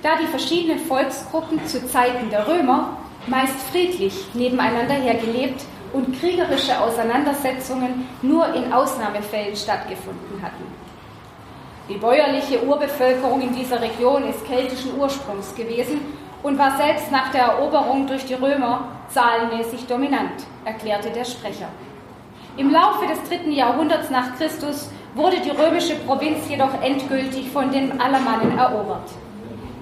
da 0.03 0.17
die 0.21 0.27
verschiedenen 0.27 0.79
Volksgruppen 0.79 1.65
zu 1.67 1.87
Zeiten 1.87 2.29
der 2.31 2.47
Römer 2.47 2.97
meist 3.27 3.59
friedlich 3.71 4.15
nebeneinander 4.35 4.95
hergelebt 4.95 5.65
und 5.93 6.19
kriegerische 6.19 6.79
Auseinandersetzungen 6.81 8.09
nur 8.23 8.53
in 8.55 8.73
Ausnahmefällen 8.73 9.57
stattgefunden 9.57 10.43
hatten. 10.43 10.65
Die 11.89 11.99
bäuerliche 11.99 12.65
Urbevölkerung 12.65 13.41
in 13.43 13.55
dieser 13.55 13.81
Region 13.81 14.29
ist 14.29 14.45
keltischen 14.47 14.99
Ursprungs 14.99 15.55
gewesen 15.55 16.01
und 16.43 16.59
war 16.59 16.77
selbst 16.77 17.11
nach 17.11 17.31
der 17.31 17.43
Eroberung 17.43 18.07
durch 18.07 18.25
die 18.25 18.35
Römer 18.35 18.89
zahlenmäßig 19.09 19.87
dominant, 19.87 20.47
erklärte 20.65 21.11
der 21.11 21.25
Sprecher. 21.25 21.69
Im 22.59 22.71
Laufe 22.71 23.07
des 23.07 23.23
dritten 23.29 23.53
Jahrhunderts 23.53 24.11
nach 24.11 24.37
Christus 24.37 24.91
wurde 25.15 25.41
die 25.41 25.51
römische 25.51 25.95
Provinz 26.07 26.49
jedoch 26.51 26.83
endgültig 26.83 27.49
von 27.51 27.73
den 27.73 27.99
Alamannen 27.99 28.59
erobert. 28.59 29.09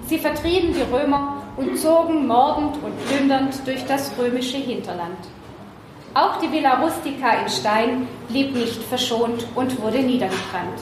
Sie 0.07 0.17
vertrieben 0.17 0.73
die 0.73 0.93
Römer 0.93 1.43
und 1.57 1.77
zogen 1.77 2.27
mordend 2.27 2.77
und 2.81 3.07
plündernd 3.07 3.55
durch 3.65 3.85
das 3.85 4.13
römische 4.17 4.57
Hinterland. 4.57 5.17
Auch 6.13 6.37
die 6.37 6.51
Villa 6.51 6.81
Rustica 6.81 7.41
in 7.41 7.49
Stein 7.49 8.07
blieb 8.29 8.55
nicht 8.55 8.81
verschont 8.83 9.45
und 9.55 9.81
wurde 9.81 9.99
niedergebrannt. 9.99 10.79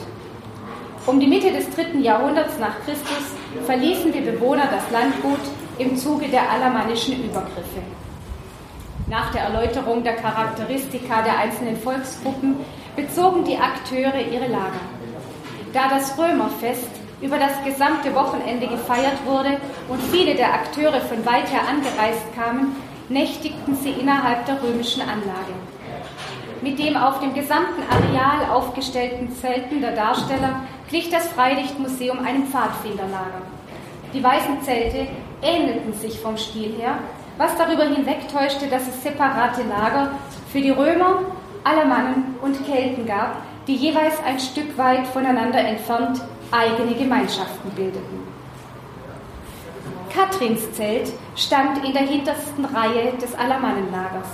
Um 1.06 1.18
die 1.18 1.26
Mitte 1.26 1.50
des 1.50 1.70
dritten 1.70 2.02
Jahrhunderts 2.02 2.58
nach 2.60 2.78
Christus 2.84 3.34
verließen 3.66 4.12
die 4.12 4.20
Bewohner 4.20 4.68
das 4.70 4.88
Landgut 4.92 5.40
im 5.78 5.96
Zuge 5.96 6.28
der 6.28 6.50
alamannischen 6.50 7.24
Übergriffe. 7.24 7.82
Nach 9.10 9.32
der 9.32 9.42
Erläuterung 9.42 10.04
der 10.04 10.14
Charakteristika 10.14 11.22
der 11.22 11.36
einzelnen 11.36 11.76
Volksgruppen 11.76 12.58
bezogen 12.94 13.44
die 13.44 13.58
Akteure 13.58 14.20
ihre 14.20 14.46
Lager. 14.46 14.80
Da 15.72 15.88
das 15.88 16.16
Römerfest 16.16 16.88
über 17.20 17.36
das 17.36 17.52
gesamte 17.64 18.14
Wochenende 18.14 18.68
gefeiert 18.68 19.18
wurde 19.24 19.56
und 19.88 20.00
viele 20.12 20.36
der 20.36 20.54
Akteure 20.54 21.00
von 21.00 21.26
weit 21.26 21.50
her 21.50 21.62
angereist 21.68 22.22
kamen, 22.36 22.76
nächtigten 23.08 23.74
sie 23.74 23.90
innerhalb 23.90 24.46
der 24.46 24.62
römischen 24.62 25.02
Anlage. 25.02 25.54
Mit 26.62 26.78
dem 26.78 26.96
auf 26.96 27.18
dem 27.18 27.34
gesamten 27.34 27.82
Areal 27.90 28.48
aufgestellten 28.52 29.34
Zelten 29.34 29.80
der 29.80 29.96
Darsteller 29.96 30.62
glich 30.88 31.10
das 31.10 31.26
Freilichtmuseum 31.26 32.20
einem 32.24 32.46
Pfadfinderlager. 32.46 33.42
Die 34.14 34.22
weißen 34.22 34.62
Zelte 34.62 35.08
ähnelten 35.42 35.94
sich 35.94 36.20
vom 36.20 36.36
Stil 36.36 36.76
her, 36.78 36.98
was 37.40 37.56
darüber 37.56 37.84
hinwegtäuschte, 37.84 38.66
dass 38.66 38.86
es 38.86 39.02
separate 39.02 39.62
Lager 39.62 40.10
für 40.52 40.60
die 40.60 40.72
Römer, 40.72 41.22
Alamannen 41.64 42.34
und 42.42 42.66
Kelten 42.66 43.06
gab, 43.06 43.38
die 43.66 43.76
jeweils 43.76 44.22
ein 44.22 44.38
Stück 44.38 44.76
weit 44.76 45.06
voneinander 45.06 45.58
entfernt 45.58 46.20
eigene 46.50 46.94
Gemeinschaften 46.94 47.70
bildeten. 47.70 48.20
Katrins 50.12 50.70
Zelt 50.72 51.14
stand 51.34 51.82
in 51.82 51.94
der 51.94 52.02
hintersten 52.02 52.66
Reihe 52.66 53.12
des 53.18 53.34
Alamannenlagers. 53.34 54.28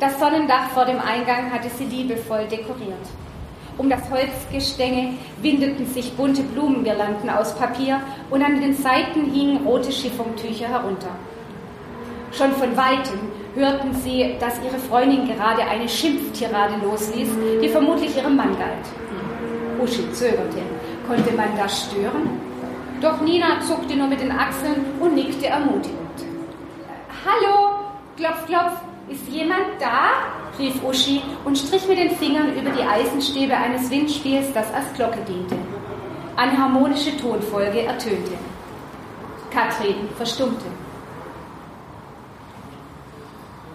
Das 0.00 0.18
Sonnendach 0.18 0.70
vor 0.70 0.86
dem 0.86 1.00
Eingang 1.00 1.52
hatte 1.52 1.68
sie 1.68 1.84
liebevoll 1.84 2.46
dekoriert. 2.46 3.06
Um 3.76 3.90
das 3.90 4.08
Holzgestänge 4.10 5.18
windeten 5.42 5.86
sich 5.86 6.14
bunte 6.14 6.42
Blumengirlanden 6.44 7.28
aus 7.28 7.54
Papier 7.56 8.00
und 8.30 8.42
an 8.42 8.58
den 8.58 8.74
Seiten 8.74 9.30
hingen 9.32 9.66
rote 9.66 9.92
Schiffontücher 9.92 10.68
herunter. 10.68 11.10
Schon 12.36 12.52
von 12.52 12.76
weitem 12.76 13.18
hörten 13.54 13.94
sie, 13.94 14.36
dass 14.38 14.60
ihre 14.62 14.78
Freundin 14.78 15.26
gerade 15.26 15.62
eine 15.62 15.88
Schimpftirade 15.88 16.74
losließ, 16.84 17.30
die 17.62 17.68
vermutlich 17.68 18.14
ihrem 18.14 18.36
Mann 18.36 18.54
galt. 18.58 18.86
Uschi 19.82 20.12
zögerte. 20.12 20.58
Konnte 21.08 21.32
man 21.34 21.56
das 21.56 21.86
stören? 21.86 22.38
Doch 23.00 23.22
Nina 23.22 23.60
zuckte 23.66 23.96
nur 23.96 24.08
mit 24.08 24.20
den 24.20 24.32
Achseln 24.32 24.84
und 25.00 25.14
nickte 25.14 25.46
ermutigend. 25.46 25.96
Hallo, 27.24 27.76
klopf, 28.16 28.44
klopf, 28.46 28.80
ist 29.08 29.26
jemand 29.28 29.80
da? 29.80 30.10
rief 30.58 30.82
Uschi 30.84 31.22
und 31.44 31.56
strich 31.56 31.88
mit 31.88 31.98
den 31.98 32.10
Fingern 32.10 32.54
über 32.54 32.70
die 32.70 32.82
Eisenstäbe 32.82 33.56
eines 33.56 33.90
Windspiels, 33.90 34.52
das 34.52 34.72
als 34.74 34.92
Glocke 34.94 35.18
diente. 35.26 35.56
Eine 36.36 36.56
harmonische 36.58 37.16
Tonfolge 37.16 37.82
ertönte. 37.82 38.32
Katrin 39.50 40.08
verstummte. 40.16 40.66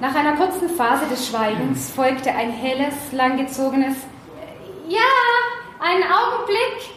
Nach 0.02 0.16
einer 0.16 0.36
kurzen 0.36 0.68
Phase 0.68 1.06
des 1.12 1.28
Schweigens 1.28 1.91
folgte 1.91 2.32
ein 2.32 2.49
helles, 2.49 2.95
langgezogenes 3.12 3.97
Ja, 4.88 4.99
einen 5.80 6.02
Augenblick. 6.02 6.89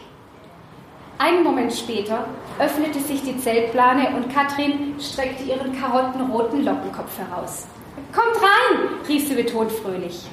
Einen 1.19 1.43
Moment 1.43 1.71
später 1.71 2.25
öffnete 2.57 2.99
sich 2.99 3.21
die 3.21 3.37
Zeltplane 3.37 4.07
und 4.15 4.33
Katrin 4.33 4.95
streckte 4.99 5.43
ihren 5.43 5.79
karottenroten 5.79 6.65
Lockenkopf 6.65 7.19
heraus. 7.19 7.67
Kommt 8.11 8.41
rein, 8.41 8.89
rief 9.07 9.27
sie 9.27 9.35
betont 9.35 9.71
fröhlich. 9.71 10.25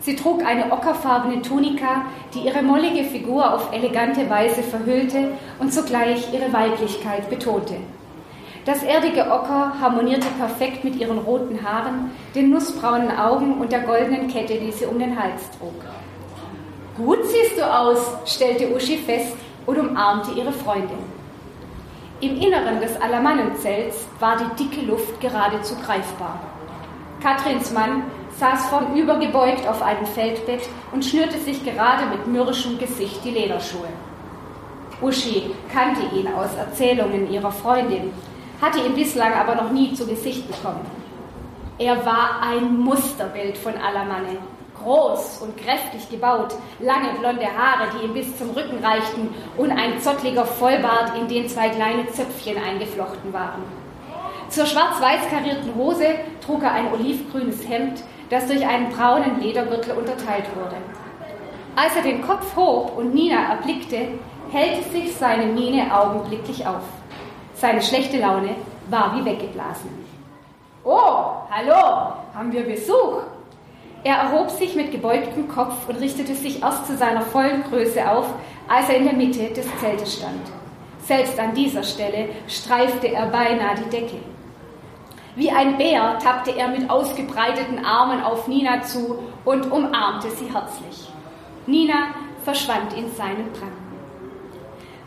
Sie 0.00 0.16
trug 0.16 0.44
eine 0.44 0.72
ockerfarbene 0.72 1.42
Tunika, 1.42 2.06
die 2.34 2.40
ihre 2.40 2.64
mollige 2.64 3.04
Figur 3.04 3.54
auf 3.54 3.72
elegante 3.72 4.28
Weise 4.28 4.64
verhüllte 4.64 5.28
und 5.60 5.72
zugleich 5.72 6.34
ihre 6.34 6.52
Weiblichkeit 6.52 7.30
betonte. 7.30 7.76
Das 8.70 8.84
erdige 8.84 9.22
Ocker 9.22 9.72
harmonierte 9.80 10.28
perfekt 10.38 10.84
mit 10.84 10.94
ihren 10.94 11.18
roten 11.18 11.58
Haaren, 11.60 12.12
den 12.36 12.50
nussbraunen 12.50 13.10
Augen 13.18 13.54
und 13.54 13.72
der 13.72 13.80
goldenen 13.80 14.28
Kette, 14.28 14.60
die 14.60 14.70
sie 14.70 14.84
um 14.84 14.96
den 14.96 15.20
Hals 15.20 15.42
trug. 15.58 15.74
Gut 16.96 17.18
siehst 17.24 17.58
du 17.58 17.64
aus, 17.68 17.98
stellte 18.26 18.72
Uschi 18.72 18.98
fest 18.98 19.34
und 19.66 19.76
umarmte 19.76 20.30
ihre 20.38 20.52
Freundin. 20.52 21.00
Im 22.20 22.36
Inneren 22.36 22.80
des 22.80 22.94
Alamannenzelts 23.02 24.06
war 24.20 24.36
die 24.36 24.62
dicke 24.62 24.86
Luft 24.86 25.20
geradezu 25.20 25.74
greifbar. 25.84 26.38
Katrins 27.20 27.72
Mann 27.72 28.04
saß 28.38 28.66
vornübergebeugt 28.66 29.66
auf 29.66 29.82
einem 29.82 30.06
Feldbett 30.06 30.62
und 30.92 31.04
schnürte 31.04 31.40
sich 31.40 31.64
gerade 31.64 32.06
mit 32.06 32.24
mürrischem 32.28 32.78
Gesicht 32.78 33.24
die 33.24 33.30
Lederschuhe. 33.30 33.88
Uschi 35.02 35.50
kannte 35.72 36.02
ihn 36.14 36.28
aus 36.28 36.54
Erzählungen 36.54 37.32
ihrer 37.32 37.50
Freundin, 37.50 38.12
hatte 38.60 38.80
ihn 38.80 38.94
bislang 38.94 39.32
aber 39.32 39.54
noch 39.54 39.70
nie 39.70 39.94
zu 39.94 40.06
Gesicht 40.06 40.46
bekommen. 40.46 40.84
Er 41.78 42.04
war 42.04 42.42
ein 42.42 42.78
Musterbild 42.78 43.56
von 43.56 43.74
Alamanne. 43.76 44.38
Groß 44.82 45.42
und 45.42 45.56
kräftig 45.58 46.08
gebaut, 46.10 46.54
lange 46.78 47.10
blonde 47.18 47.46
Haare, 47.46 47.88
die 47.94 48.06
ihm 48.06 48.14
bis 48.14 48.36
zum 48.38 48.50
Rücken 48.50 48.82
reichten 48.82 49.34
und 49.58 49.70
ein 49.70 50.00
zottliger 50.00 50.46
Vollbart, 50.46 51.16
in 51.18 51.28
den 51.28 51.48
zwei 51.48 51.68
kleine 51.68 52.06
Zöpfchen 52.08 52.56
eingeflochten 52.56 53.32
waren. 53.32 53.62
Zur 54.48 54.66
schwarz-weiß 54.66 55.28
karierten 55.30 55.74
Hose 55.74 56.06
trug 56.44 56.62
er 56.62 56.72
ein 56.72 56.92
olivgrünes 56.92 57.68
Hemd, 57.68 58.02
das 58.30 58.46
durch 58.46 58.66
einen 58.66 58.90
braunen 58.90 59.40
Ledergürtel 59.40 59.96
unterteilt 59.96 60.46
wurde. 60.54 60.76
Als 61.76 61.94
er 61.96 62.02
den 62.02 62.22
Kopf 62.22 62.56
hob 62.56 62.96
und 62.96 63.14
Nina 63.14 63.54
erblickte, 63.54 64.08
hellte 64.50 64.88
sich 64.90 65.14
seine 65.14 65.46
Miene 65.46 65.94
augenblicklich 65.94 66.66
auf. 66.66 66.82
Seine 67.60 67.82
schlechte 67.82 68.18
Laune 68.18 68.56
war 68.88 69.14
wie 69.14 69.22
weggeblasen. 69.22 69.90
Oh, 70.82 71.44
hallo, 71.50 72.14
haben 72.34 72.50
wir 72.50 72.62
Besuch? 72.62 73.20
Er 74.02 74.16
erhob 74.16 74.48
sich 74.48 74.74
mit 74.74 74.90
gebeugtem 74.92 75.46
Kopf 75.46 75.86
und 75.86 75.96
richtete 75.96 76.34
sich 76.34 76.62
erst 76.62 76.86
zu 76.86 76.96
seiner 76.96 77.20
vollen 77.20 77.62
Größe 77.64 78.10
auf, 78.10 78.32
als 78.66 78.88
er 78.88 78.96
in 78.96 79.04
der 79.04 79.12
Mitte 79.12 79.50
des 79.50 79.66
Zeltes 79.78 80.14
stand. 80.16 80.40
Selbst 81.02 81.38
an 81.38 81.54
dieser 81.54 81.82
Stelle 81.82 82.30
streifte 82.48 83.08
er 83.08 83.26
beinahe 83.26 83.74
die 83.74 83.90
Decke. 83.90 84.20
Wie 85.36 85.50
ein 85.50 85.76
Bär 85.76 86.18
tappte 86.18 86.56
er 86.56 86.68
mit 86.68 86.88
ausgebreiteten 86.88 87.84
Armen 87.84 88.22
auf 88.22 88.48
Nina 88.48 88.80
zu 88.84 89.18
und 89.44 89.70
umarmte 89.70 90.30
sie 90.30 90.50
herzlich. 90.50 91.12
Nina 91.66 92.14
verschwand 92.42 92.94
in 92.94 93.12
seinen 93.12 93.52
Pranken. 93.52 93.79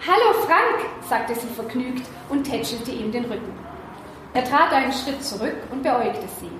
Hallo 0.05 0.33
Frank, 0.45 0.89
sagte 1.07 1.33
sie 1.33 1.47
vergnügt 1.47 2.05
und 2.27 2.43
tätschelte 2.43 2.91
ihm 2.91 3.09
den 3.13 3.23
Rücken. 3.23 3.53
Er 4.33 4.43
trat 4.43 4.73
einen 4.73 4.91
Schritt 4.91 5.23
zurück 5.23 5.55
und 5.71 5.81
beäugte 5.81 6.27
sie. 6.41 6.51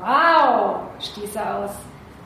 Wow, 0.00 0.76
stieß 1.00 1.36
er 1.36 1.58
aus. 1.58 1.70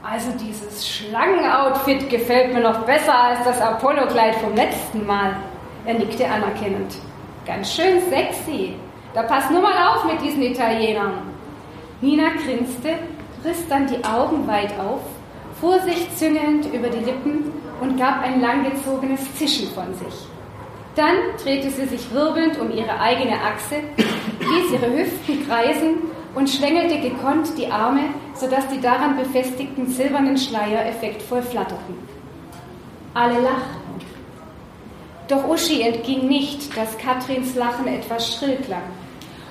Also 0.04 0.30
dieses 0.38 0.88
Schlangenoutfit 0.88 2.08
gefällt 2.08 2.54
mir 2.54 2.60
noch 2.60 2.84
besser 2.84 3.12
als 3.12 3.42
das 3.42 3.60
Apollo-Kleid 3.60 4.36
vom 4.36 4.54
letzten 4.54 5.04
Mal. 5.04 5.34
Er 5.84 5.94
nickte 5.94 6.28
anerkennend. 6.28 6.94
Ganz 7.44 7.74
schön 7.74 8.08
sexy. 8.08 8.76
Da 9.14 9.24
passt 9.24 9.50
nur 9.50 9.62
mal 9.62 9.88
auf 9.88 10.04
mit 10.04 10.22
diesen 10.22 10.42
Italienern. 10.42 11.34
Nina 12.00 12.28
grinste, 12.44 13.00
riss 13.44 13.66
dann 13.68 13.88
die 13.88 14.04
Augen 14.04 14.46
weit 14.46 14.78
auf, 14.78 15.00
fuhr 15.60 15.80
sich 15.80 16.08
züngelnd 16.16 16.66
über 16.72 16.88
die 16.88 17.04
Lippen 17.04 17.61
und 17.80 17.96
gab 17.96 18.22
ein 18.22 18.40
langgezogenes 18.40 19.20
Zischen 19.36 19.68
von 19.68 19.94
sich. 19.94 20.26
Dann 20.94 21.14
drehte 21.42 21.70
sie 21.70 21.86
sich 21.86 22.12
wirbelnd 22.12 22.58
um 22.58 22.70
ihre 22.70 22.98
eigene 23.00 23.34
Achse, 23.40 23.76
ließ 23.96 24.72
ihre 24.72 24.92
Hüften 24.92 25.46
kreisen 25.46 25.98
und 26.34 26.50
schlängelte 26.50 27.00
gekonnt 27.00 27.56
die 27.56 27.66
Arme, 27.66 28.10
sodass 28.34 28.68
die 28.68 28.80
daran 28.80 29.16
befestigten 29.16 29.86
silbernen 29.86 30.36
Schleier 30.36 30.86
effektvoll 30.86 31.42
flatterten. 31.42 31.96
Alle 33.14 33.40
lachten. 33.40 33.82
Doch 35.28 35.48
Uschi 35.48 35.80
entging 35.80 36.28
nicht, 36.28 36.76
dass 36.76 36.98
Katrins 36.98 37.54
Lachen 37.54 37.86
etwas 37.86 38.34
schrill 38.34 38.56
klang 38.56 38.82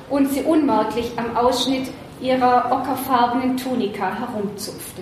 und 0.10 0.30
sie 0.30 0.42
unmerklich 0.42 1.12
am 1.16 1.36
Ausschnitt 1.36 1.90
ihrer 2.22 2.72
ockerfarbenen 2.72 3.58
Tunika 3.58 4.14
herumzupfte. 4.14 5.02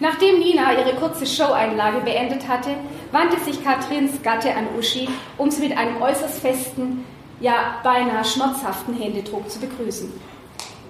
Nachdem 0.00 0.38
Nina 0.38 0.72
ihre 0.74 0.94
kurze 0.94 1.26
Showeinlage 1.26 2.00
beendet 2.00 2.46
hatte, 2.46 2.70
wandte 3.10 3.40
sich 3.40 3.64
Katrins 3.64 4.22
Gatte 4.22 4.54
an 4.54 4.68
Uschi, 4.78 5.08
um 5.36 5.50
sie 5.50 5.66
mit 5.66 5.76
einem 5.76 6.00
äußerst 6.00 6.40
festen, 6.40 7.04
ja 7.40 7.80
beinahe 7.82 8.24
schmerzhaften 8.24 8.94
Händedruck 8.94 9.50
zu 9.50 9.58
begrüßen. 9.58 10.12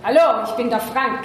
Hallo, 0.05 0.45
ich 0.45 0.51
bin 0.57 0.69
der 0.69 0.81
Frank. 0.81 1.21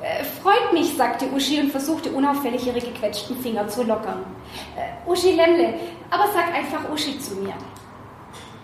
Äh, 0.00 0.22
freut 0.22 0.72
mich, 0.72 0.96
sagte 0.96 1.26
Uschi 1.34 1.60
und 1.60 1.72
versuchte 1.72 2.10
unauffällig 2.10 2.64
ihre 2.64 2.80
gequetschten 2.80 3.36
Finger 3.38 3.66
zu 3.66 3.82
lockern. 3.82 4.24
Äh, 4.76 5.10
Uschi 5.10 5.32
Lemle, 5.32 5.74
aber 6.10 6.28
sag 6.32 6.54
einfach 6.54 6.88
Uschi 6.88 7.18
zu 7.18 7.34
mir. 7.34 7.54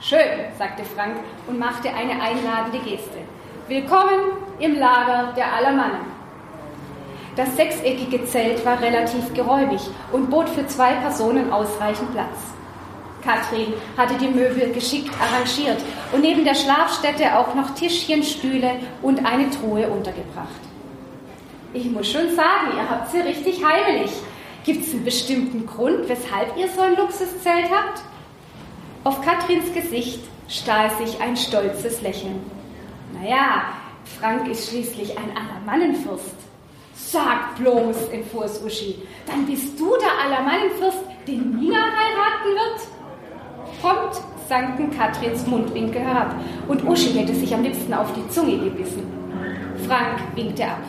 Schön, 0.01 0.45
sagte 0.57 0.85
Frank 0.85 1.17
und 1.49 1.59
machte 1.59 1.89
eine 1.89 2.23
einladende 2.23 2.79
Geste. 2.79 3.19
Willkommen 3.67 4.21
im 4.61 4.79
Lager 4.79 5.33
der 5.37 5.53
Allermannen. 5.55 6.14
Das 7.37 7.57
sechseckige 7.57 8.25
Zelt 8.27 8.65
war 8.65 8.81
relativ 8.81 9.35
geräumig 9.35 9.81
und 10.13 10.31
bot 10.31 10.49
für 10.49 10.67
zwei 10.69 10.93
Personen 10.95 11.53
ausreichend 11.53 12.13
Platz. 12.13 12.37
Katrin 13.25 13.73
hatte 13.97 14.15
die 14.15 14.29
Möbel 14.29 14.73
geschickt 14.73 15.11
arrangiert 15.21 15.83
und 16.13 16.21
neben 16.21 16.45
der 16.45 16.55
Schlafstätte 16.55 17.37
auch 17.37 17.55
noch 17.55 17.71
Tischchen, 17.75 18.23
Stühle 18.23 18.77
und 19.03 19.25
eine 19.25 19.51
Truhe 19.51 19.89
untergebracht. 19.89 20.61
Ich 21.73 21.91
muss 21.91 22.09
schon 22.09 22.37
sagen, 22.37 22.77
ihr 22.77 22.89
habt 22.89 23.11
sie 23.11 23.19
richtig 23.19 23.65
heimelig. 23.65 24.13
Gibt 24.65 24.87
es 24.87 24.93
einen 24.93 25.05
bestimmten 25.05 25.67
Grund, 25.67 26.09
weshalb 26.09 26.57
ihr 26.57 26.69
so 26.69 26.83
ein 26.83 26.97
Luxuszelt 26.97 27.69
habt? 27.71 28.03
Auf 29.03 29.21
Katrins 29.23 29.75
Gesicht 29.75 30.21
stahl 30.49 30.91
sich 30.91 31.21
ein 31.21 31.37
stolzes 31.37 32.01
Lächeln. 32.01 32.41
Naja, 33.13 33.65
Frank 34.21 34.49
ist 34.49 34.69
schließlich 34.69 35.19
ein 35.19 35.33
Allermannenfürst. 35.37 36.37
Sag 36.95 37.57
bloß, 37.59 38.09
entfuhr 38.13 38.45
es 38.45 38.63
Uschi, 38.63 38.97
dann 39.27 39.47
bist 39.47 39.79
du 39.79 39.97
der 39.97 40.25
Allermannenfürst, 40.25 41.01
den 41.27 41.59
Nina 41.59 41.77
heiraten 41.77 42.55
wird? 42.55 43.81
Prompt 43.81 44.21
sanken 44.49 44.97
Katrins 44.97 45.47
Mundwinkel 45.47 46.01
herab 46.01 46.37
und 46.69 46.87
Uschi 46.87 47.13
hätte 47.13 47.35
sich 47.35 47.53
am 47.53 47.63
liebsten 47.63 47.93
auf 47.93 48.13
die 48.13 48.29
Zunge 48.29 48.59
gebissen. 48.59 49.03
Frank 49.89 50.21
winkte 50.37 50.65
ab. 50.65 50.83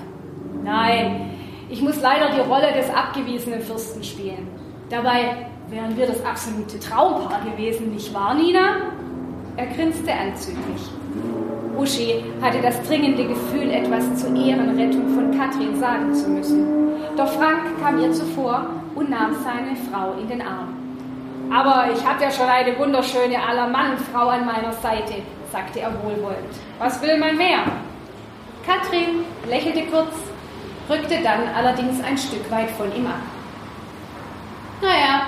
Nein, 0.63 1.31
ich 1.69 1.81
muss 1.81 1.99
leider 2.01 2.29
die 2.35 2.41
Rolle 2.41 2.71
des 2.73 2.89
abgewiesenen 2.89 3.61
Fürsten 3.61 4.03
spielen. 4.03 4.47
Dabei 4.89 5.47
wären 5.69 5.97
wir 5.97 6.05
das 6.05 6.23
absolute 6.23 6.79
Traumpaar 6.79 7.41
gewesen, 7.43 7.93
nicht 7.93 8.13
wahr, 8.13 8.35
Nina? 8.35 8.91
Er 9.57 9.67
grinste 9.67 10.13
anzüglich. 10.13 10.81
Uschi 11.77 12.23
hatte 12.41 12.61
das 12.61 12.81
dringende 12.83 13.25
Gefühl, 13.25 13.71
etwas 13.71 14.15
zur 14.15 14.35
Ehrenrettung 14.35 15.09
von 15.15 15.37
Katrin 15.37 15.79
sagen 15.79 16.13
zu 16.13 16.29
müssen. 16.29 16.67
Doch 17.17 17.27
Frank 17.27 17.79
kam 17.81 17.99
ihr 17.99 18.11
zuvor 18.11 18.67
und 18.95 19.09
nahm 19.09 19.35
seine 19.43 19.75
Frau 19.89 20.13
in 20.19 20.27
den 20.27 20.41
Arm. 20.41 20.75
Aber 21.53 21.91
ich 21.93 22.05
hatte 22.05 22.23
ja 22.23 22.31
schon 22.31 22.47
eine 22.47 22.77
wunderschöne 22.77 23.37
Allermannenfrau 23.41 24.29
an 24.29 24.45
meiner 24.45 24.73
Seite, 24.73 25.15
sagte 25.51 25.81
er 25.81 25.91
wohlwollend. 26.03 26.53
Was 26.79 27.01
will 27.01 27.17
man 27.17 27.37
mehr? 27.37 27.59
Katrin 28.65 29.23
lächelte 29.47 29.83
kurz, 29.91 30.13
rückte 30.89 31.21
dann 31.23 31.41
allerdings 31.55 32.03
ein 32.03 32.17
Stück 32.17 32.49
weit 32.49 32.71
von 32.71 32.87
ihm 32.95 33.05
ab. 33.05 33.21
Naja, 34.81 35.27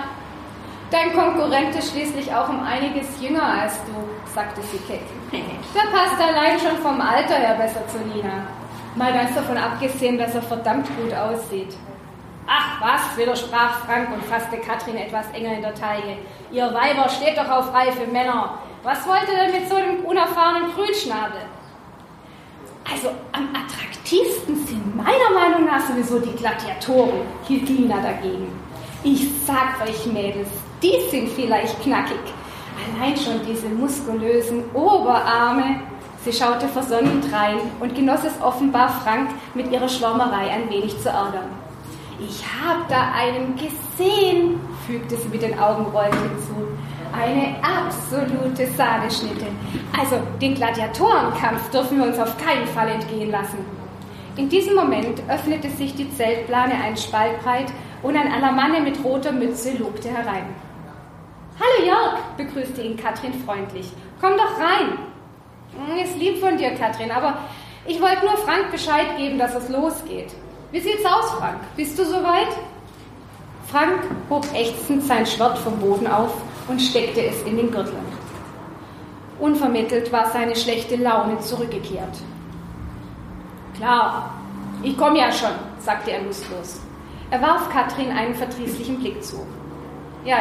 dein 0.91 1.13
Konkurrent 1.13 1.75
ist 1.75 1.91
schließlich 1.91 2.33
auch 2.33 2.49
um 2.49 2.63
einiges 2.63 3.07
jünger 3.21 3.43
als 3.43 3.73
du, 3.85 4.33
sagte 4.33 4.61
sie 4.61 4.77
keck. 4.79 5.01
Der 5.31 5.91
passt 5.91 6.21
allein 6.21 6.59
schon 6.59 6.77
vom 6.77 6.99
Alter 7.01 7.35
her 7.35 7.55
besser 7.55 7.87
zu 7.87 7.97
Nina. 7.99 8.47
Mal 8.95 9.13
ganz 9.13 9.35
davon 9.35 9.57
abgesehen, 9.57 10.17
dass 10.17 10.33
er 10.33 10.41
verdammt 10.41 10.87
gut 10.97 11.13
aussieht. 11.13 11.75
Ach 12.47 12.81
was, 12.81 13.17
widersprach 13.17 13.85
Frank 13.85 14.09
und 14.13 14.23
fasste 14.23 14.57
Katrin 14.57 14.97
etwas 14.97 15.25
enger 15.33 15.53
in 15.53 15.61
der 15.61 15.75
Taille. 15.75 16.17
Ihr 16.51 16.73
Weiber 16.73 17.09
steht 17.09 17.37
doch 17.37 17.49
auf 17.49 17.73
reife 17.73 18.07
Männer. 18.07 18.57
Was 18.83 19.05
wollt 19.05 19.27
ihr 19.27 19.35
denn 19.35 19.59
mit 19.61 19.69
so 19.69 19.75
einem 19.75 20.05
unerfahrenen 20.05 20.71
Grünschnabel? 20.73 21.41
Also 22.89 23.09
am 23.33 23.49
attraktivsten 23.49 24.65
sind 24.65 24.95
meiner 24.95 25.29
Meinung 25.33 25.65
nach 25.65 25.81
sowieso 25.81 26.19
die 26.19 26.35
Gladiatoren, 26.35 27.21
hielt 27.45 27.69
Nina 27.69 27.97
dagegen. 28.01 28.47
Ich 29.03 29.29
sag 29.45 29.81
euch 29.85 30.05
Mädels, 30.05 30.49
die 30.81 31.09
sind 31.09 31.29
vielleicht 31.29 31.81
knackig, 31.81 32.19
Allein 32.77 33.17
schon 33.17 33.41
diese 33.47 33.67
muskulösen 33.69 34.63
Oberarme. 34.73 35.81
Sie 36.23 36.33
schaute 36.33 36.67
versonnen 36.67 37.21
drein 37.29 37.57
und 37.79 37.95
genoss 37.95 38.23
es 38.23 38.41
offenbar 38.41 38.89
Frank 39.03 39.29
mit 39.53 39.71
ihrer 39.71 39.87
Schlaumerei 39.87 40.49
ein 40.49 40.69
wenig 40.69 40.99
zu 40.99 41.09
ärgern. 41.09 41.49
Ich 42.19 42.43
habe 42.43 42.81
da 42.89 43.11
einen 43.15 43.55
gesehen, 43.55 44.59
fügte 44.85 45.15
sie 45.15 45.29
mit 45.29 45.41
den 45.41 45.57
Augenrollen 45.59 46.11
hinzu. 46.11 46.55
Eine 47.13 47.55
absolute 47.63 48.67
Sahneschnitte. 48.75 49.45
Also 49.97 50.17
den 50.41 50.55
Gladiatorenkampf 50.55 51.69
dürfen 51.71 51.99
wir 51.99 52.07
uns 52.07 52.19
auf 52.19 52.35
keinen 52.37 52.67
Fall 52.67 52.89
entgehen 52.89 53.31
lassen. 53.31 53.59
In 54.35 54.49
diesem 54.49 54.75
Moment 54.75 55.21
öffnete 55.29 55.69
sich 55.69 55.95
die 55.95 56.11
Zeltplane 56.13 56.73
ein 56.73 56.97
Spalt 56.97 57.41
breit 57.43 57.71
und 58.03 58.15
ein 58.15 58.31
Alamanne 58.31 58.81
mit 58.81 59.03
roter 59.03 59.31
Mütze 59.31 59.73
lugte 59.77 60.09
herein. 60.09 60.66
Hallo 61.59 61.87
Jörg, 61.87 62.19
begrüßte 62.37 62.81
ihn 62.81 62.97
Katrin 62.97 63.33
freundlich. 63.43 63.91
Komm 64.21 64.33
doch 64.37 64.59
rein. 64.59 64.99
Hm, 65.75 65.97
ist 66.03 66.15
lieb 66.17 66.39
von 66.39 66.55
dir, 66.55 66.75
Katrin, 66.75 67.09
aber 67.09 67.39
ich 67.85 67.99
wollte 67.99 68.25
nur 68.25 68.37
Frank 68.37 68.71
Bescheid 68.71 69.17
geben, 69.17 69.39
dass 69.39 69.55
es 69.55 69.67
losgeht. 69.69 70.35
Wie 70.71 70.79
sieht's 70.79 71.03
aus, 71.03 71.31
Frank? 71.31 71.59
Bist 71.75 71.97
du 71.97 72.05
soweit? 72.05 72.49
Frank 73.71 74.03
hob 74.29 74.45
ächzend 74.53 75.03
sein 75.03 75.25
Schwert 75.25 75.57
vom 75.57 75.79
Boden 75.79 76.05
auf 76.05 76.33
und 76.67 76.79
steckte 76.79 77.25
es 77.25 77.41
in 77.43 77.57
den 77.57 77.71
Gürtel. 77.71 77.97
Unvermittelt 79.39 80.11
war 80.11 80.29
seine 80.29 80.55
schlechte 80.55 80.95
Laune 80.95 81.39
zurückgekehrt. 81.39 82.17
Klar, 83.75 84.31
ich 84.83 84.95
komme 84.95 85.19
ja 85.19 85.31
schon, 85.31 85.51
sagte 85.79 86.11
er 86.11 86.21
lustlos. 86.21 86.81
Er 87.31 87.41
warf 87.41 87.69
Katrin 87.69 88.11
einen 88.11 88.35
verdrießlichen 88.35 88.99
Blick 88.99 89.23
zu. 89.23 89.45
Ja, 90.27 90.39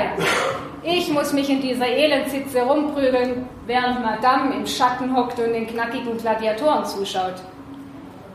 ich 0.83 1.13
muss 1.13 1.33
mich 1.33 1.49
in 1.49 1.63
dieser 1.63 1.87
Elendsitze 1.87 2.63
rumprügeln, 2.63 3.47
während 3.67 4.03
Madame 4.03 4.53
im 4.57 4.67
Schatten 4.67 5.17
hockt 5.17 5.39
und 5.39 5.53
den 5.53 5.69
knackigen 5.69 6.19
Gladiatoren 6.19 6.85
zuschaut. 6.85 7.37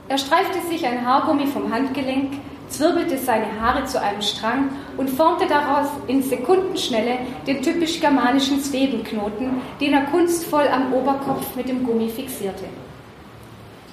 Er 0.08 0.18
streifte 0.18 0.62
sich 0.70 0.86
ein 0.86 1.06
Haargummi 1.06 1.46
vom 1.48 1.70
Handgelenk, 1.70 2.36
zwirbelte 2.70 3.18
seine 3.18 3.48
Haare 3.60 3.84
zu 3.84 4.02
einem 4.02 4.22
Strang 4.22 4.70
und 4.96 5.10
formte 5.10 5.46
daraus 5.46 5.88
in 6.08 6.24
Sekundenschnelle 6.24 7.18
den 7.46 7.62
typisch 7.62 8.00
germanischen 8.00 8.62
Zwebenknoten, 8.62 9.62
den 9.82 9.94
er 9.94 10.06
kunstvoll 10.06 10.70
am 10.70 10.94
Oberkopf 10.94 11.54
mit 11.58 11.68
dem 11.68 11.84
Gummi 11.84 12.08
fixierte. 12.08 12.64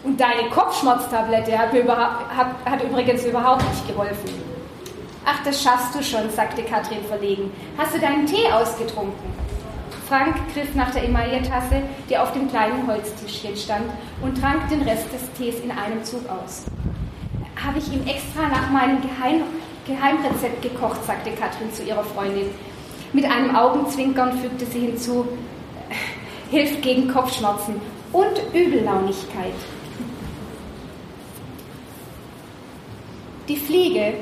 Und 0.05 0.21
deine 0.21 0.49
Kopfschmerztablette 0.51 1.59
hat, 1.59 1.73
hat, 1.73 2.47
hat 2.65 2.85
übrigens 2.85 3.25
überhaupt 3.25 3.65
nicht 3.69 3.89
geholfen. 3.89 4.48
Ach, 5.25 5.43
das 5.45 5.63
schaffst 5.63 5.95
du 5.95 6.03
schon, 6.03 6.31
sagte 6.31 6.63
Katrin 6.63 7.05
verlegen. 7.05 7.51
Hast 7.77 7.95
du 7.95 7.99
deinen 7.99 8.27
Tee 8.27 8.51
ausgetrunken? 8.53 9.49
Frank 10.09 10.37
griff 10.55 10.75
nach 10.75 10.91
der 10.91 11.05
Emailletasse, 11.05 11.83
die 12.09 12.17
auf 12.17 12.33
dem 12.33 12.49
kleinen 12.49 12.87
Holztischchen 12.87 13.57
stand, 13.57 13.91
und 14.23 14.41
trank 14.41 14.69
den 14.71 14.83
Rest 14.83 15.13
des 15.13 15.31
Tees 15.37 15.61
in 15.61 15.71
einem 15.71 16.03
Zug 16.03 16.23
aus. 16.29 16.65
Habe 17.63 17.79
ich 17.79 17.93
ihm 17.93 18.07
extra 18.07 18.49
nach 18.49 18.71
meinem 18.71 19.03
Geheim 19.03 19.43
Geheimrezept 19.87 20.61
gekocht, 20.61 21.03
sagte 21.07 21.31
Katrin 21.31 21.73
zu 21.73 21.83
ihrer 21.83 22.05
Freundin. 22.05 22.51
Mit 23.15 23.25
einem 23.25 23.57
Augenzwinkern 23.57 24.39
fügte 24.39 24.67
sie 24.67 24.81
hinzu, 24.81 25.27
hilft 26.51 26.83
gegen 26.83 27.09
Kopfschmerzen 27.09 27.81
und 28.13 28.43
Übellaunigkeit. 28.53 29.55
Die 33.49 33.57
Fliege 33.57 34.15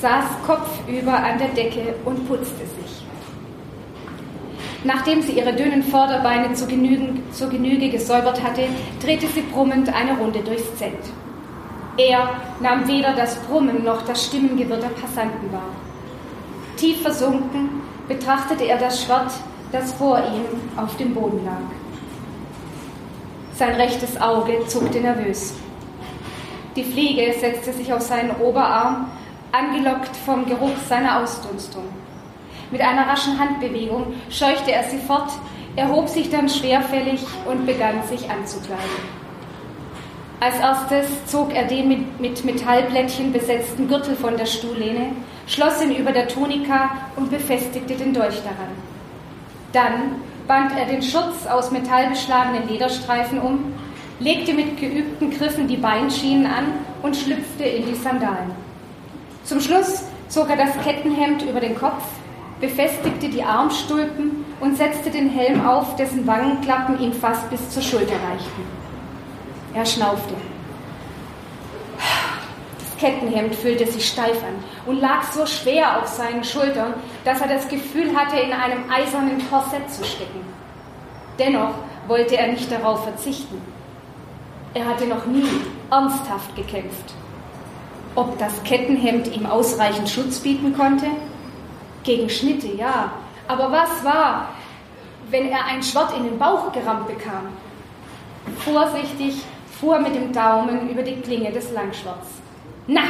saß 0.00 0.24
kopfüber 0.46 1.14
an 1.14 1.38
der 1.38 1.48
Decke 1.48 1.94
und 2.04 2.28
putzte 2.28 2.66
sich. 2.66 3.06
Nachdem 4.84 5.22
sie 5.22 5.32
ihre 5.32 5.52
dünnen 5.52 5.82
Vorderbeine 5.82 6.52
zur 6.54 6.68
Genüge, 6.68 7.14
zur 7.32 7.48
Genüge 7.48 7.88
gesäubert 7.88 8.42
hatte, 8.42 8.68
drehte 9.02 9.26
sie 9.26 9.42
brummend 9.42 9.92
eine 9.92 10.16
Runde 10.16 10.40
durchs 10.40 10.76
Zelt. 10.76 10.92
Er 11.98 12.28
nahm 12.60 12.86
weder 12.86 13.14
das 13.14 13.36
Brummen 13.36 13.82
noch 13.82 14.02
das 14.02 14.26
Stimmengewirr 14.26 14.76
der 14.76 14.88
Passanten 14.88 15.50
wahr. 15.50 15.70
Tief 16.76 17.00
versunken 17.00 17.80
betrachtete 18.06 18.64
er 18.64 18.78
das 18.78 19.02
Schwert, 19.02 19.32
das 19.72 19.92
vor 19.94 20.18
ihm 20.18 20.78
auf 20.80 20.96
dem 20.98 21.14
Boden 21.14 21.44
lag. 21.44 21.62
Sein 23.54 23.74
rechtes 23.76 24.20
Auge 24.20 24.66
zuckte 24.66 25.00
nervös. 25.00 25.54
Die 26.76 26.84
Fliege 26.84 27.34
setzte 27.40 27.72
sich 27.72 27.90
auf 27.92 28.02
seinen 28.02 28.32
Oberarm, 28.36 29.10
angelockt 29.56 30.16
vom 30.16 30.46
Geruch 30.46 30.76
seiner 30.88 31.22
Ausdunstung. 31.22 31.84
Mit 32.70 32.80
einer 32.80 33.06
raschen 33.06 33.38
Handbewegung 33.38 34.14
scheuchte 34.28 34.72
er 34.72 34.84
sie 34.84 34.98
fort, 34.98 35.30
erhob 35.76 36.08
sich 36.08 36.30
dann 36.30 36.48
schwerfällig 36.48 37.20
und 37.48 37.66
begann 37.66 38.02
sich 38.08 38.28
anzukleiden. 38.30 39.16
Als 40.40 40.58
erstes 40.58 41.26
zog 41.26 41.54
er 41.54 41.64
den 41.64 42.06
mit, 42.18 42.44
Metallblättchen 42.44 43.32
besetzten 43.32 43.88
Gürtel 43.88 44.16
von 44.16 44.36
der 44.36 44.46
Stuhllehne, 44.46 45.12
schloss 45.46 45.82
ihn 45.82 45.96
über 45.96 46.12
der 46.12 46.28
Tunika 46.28 46.90
und 47.16 47.30
befestigte 47.30 47.94
den 47.94 48.12
Dolch 48.12 48.42
daran. 48.42 48.72
Dann 49.72 50.20
band 50.46 50.72
er 50.76 50.86
den 50.86 51.02
Schutz 51.02 51.46
aus 51.46 51.70
metallbeschlagenen 51.70 52.68
Lederstreifen 52.68 53.40
um, 53.40 53.72
legte 54.20 54.52
mit 54.52 54.78
geübten 54.78 55.30
Griffen 55.30 55.68
die 55.68 55.76
Beinschienen 55.76 56.46
an 56.46 56.64
und 57.02 57.16
schlüpfte 57.16 57.64
in 57.64 57.86
die 57.86 57.94
Sandalen. 57.94 58.65
Zum 59.46 59.60
Schluss 59.60 60.02
zog 60.28 60.50
er 60.50 60.56
das 60.56 60.76
Kettenhemd 60.82 61.42
über 61.42 61.60
den 61.60 61.78
Kopf, 61.78 62.02
befestigte 62.60 63.28
die 63.28 63.44
Armstulpen 63.44 64.44
und 64.58 64.76
setzte 64.76 65.08
den 65.08 65.30
Helm 65.30 65.64
auf, 65.64 65.94
dessen 65.94 66.26
Wangenklappen 66.26 67.00
ihm 67.00 67.12
fast 67.12 67.48
bis 67.48 67.70
zur 67.70 67.80
Schulter 67.80 68.14
reichten. 68.14 68.62
Er 69.72 69.86
schnaufte. 69.86 70.34
Das 71.96 72.96
Kettenhemd 72.98 73.54
fühlte 73.54 73.86
sich 73.86 74.08
steif 74.08 74.42
an 74.42 74.64
und 74.84 75.00
lag 75.00 75.22
so 75.32 75.46
schwer 75.46 76.02
auf 76.02 76.08
seinen 76.08 76.42
Schultern, 76.42 76.94
dass 77.24 77.40
er 77.40 77.48
das 77.48 77.68
Gefühl 77.68 78.16
hatte, 78.16 78.40
in 78.40 78.52
einem 78.52 78.90
eisernen 78.90 79.48
Korsett 79.48 79.88
zu 79.92 80.02
stecken. 80.02 80.40
Dennoch 81.38 81.74
wollte 82.08 82.36
er 82.36 82.48
nicht 82.48 82.72
darauf 82.72 83.04
verzichten. 83.04 83.62
Er 84.74 84.86
hatte 84.86 85.06
noch 85.06 85.24
nie 85.26 85.46
ernsthaft 85.88 86.56
gekämpft. 86.56 87.14
Ob 88.16 88.38
das 88.38 88.62
Kettenhemd 88.64 89.36
ihm 89.36 89.44
ausreichend 89.44 90.08
Schutz 90.08 90.38
bieten 90.38 90.74
konnte? 90.74 91.06
Gegen 92.02 92.30
Schnitte, 92.30 92.68
ja. 92.68 93.12
Aber 93.46 93.70
was 93.70 94.02
war, 94.04 94.48
wenn 95.30 95.48
er 95.50 95.66
ein 95.66 95.82
Schwert 95.82 96.16
in 96.16 96.24
den 96.24 96.38
Bauch 96.38 96.72
gerammt 96.72 97.06
bekam? 97.06 97.48
Vorsichtig 98.58 99.42
fuhr 99.78 99.98
mit 99.98 100.14
dem 100.14 100.32
Daumen 100.32 100.88
über 100.88 101.02
die 101.02 101.20
Klinge 101.20 101.52
des 101.52 101.70
Langschwerts. 101.72 102.28
Na! 102.86 103.02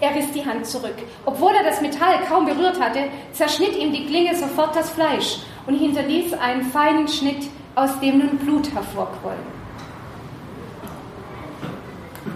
Er 0.00 0.14
riss 0.14 0.30
die 0.32 0.46
Hand 0.46 0.64
zurück. 0.64 0.94
Obwohl 1.26 1.52
er 1.54 1.64
das 1.64 1.80
Metall 1.80 2.20
kaum 2.28 2.46
berührt 2.46 2.80
hatte, 2.80 3.00
zerschnitt 3.32 3.76
ihm 3.76 3.92
die 3.92 4.06
Klinge 4.06 4.34
sofort 4.36 4.74
das 4.76 4.90
Fleisch 4.90 5.40
und 5.66 5.74
hinterließ 5.74 6.34
einen 6.34 6.62
feinen 6.62 7.08
Schnitt, 7.08 7.48
aus 7.74 7.98
dem 8.00 8.18
nun 8.18 8.38
Blut 8.38 8.72
hervorquoll. 8.72 9.36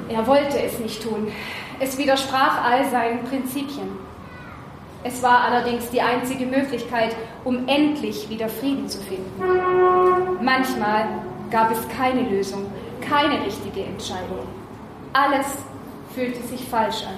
Er 0.09 0.27
wollte 0.27 0.61
es 0.61 0.79
nicht 0.79 1.03
tun. 1.03 1.33
Es 1.83 1.99
widersprach 1.99 2.65
all 2.65 2.89
seinen 2.91 3.25
Prinzipien. 3.25 3.89
Es 5.03 5.21
war 5.21 5.41
allerdings 5.41 5.91
die 5.91 6.01
einzige 6.01 6.47
Möglichkeit, 6.47 7.17
um 7.43 7.67
endlich 7.67 8.31
wieder 8.31 8.49
Frieden 8.49 8.89
zu 8.89 9.01
finden. 9.01 9.43
Manchmal 10.41 11.09
gab 11.51 11.73
es 11.73 11.81
keine 11.89 12.23
Lösung, 12.23 12.67
keine 13.01 13.45
richtige 13.45 13.83
Entscheidung. 13.83 14.47
Alles 15.13 15.59
fühlte 16.15 16.41
sich 16.43 16.65
falsch 16.69 17.03
an. 17.03 17.17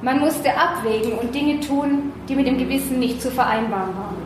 Man 0.00 0.20
musste 0.20 0.56
abwägen 0.56 1.18
und 1.18 1.34
Dinge 1.34 1.58
tun, 1.58 2.12
die 2.28 2.36
mit 2.36 2.46
dem 2.46 2.56
Gewissen 2.56 3.00
nicht 3.00 3.20
zu 3.20 3.32
vereinbaren 3.32 3.96
waren. 3.96 4.22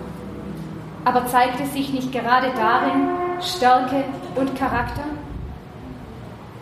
Aber 1.06 1.26
zeigte 1.28 1.64
sich 1.64 1.94
nicht 1.94 2.12
gerade 2.12 2.48
darin 2.54 3.08
Stärke 3.40 4.04
und 4.34 4.54
Charakter? 4.54 5.04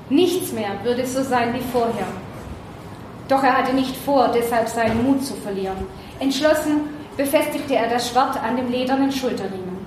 Nichts 0.09 0.53
mehr 0.53 0.71
würde 0.85 1.05
so 1.05 1.25
sein 1.25 1.53
wie 1.53 1.73
vorher. 1.73 2.07
Doch 3.29 3.43
er 3.43 3.59
hatte 3.59 3.75
nicht 3.75 3.97
vor, 3.97 4.31
deshalb 4.35 4.69
seinen 4.69 5.05
Mut 5.05 5.25
zu 5.25 5.35
verlieren. 5.35 5.87
Entschlossen 6.21 6.83
befestigte 7.17 7.75
er 7.75 7.89
das 7.89 8.11
Schwert 8.11 8.41
an 8.43 8.57
dem 8.57 8.71
ledernen 8.71 9.11
Schulterriemen. 9.11 9.87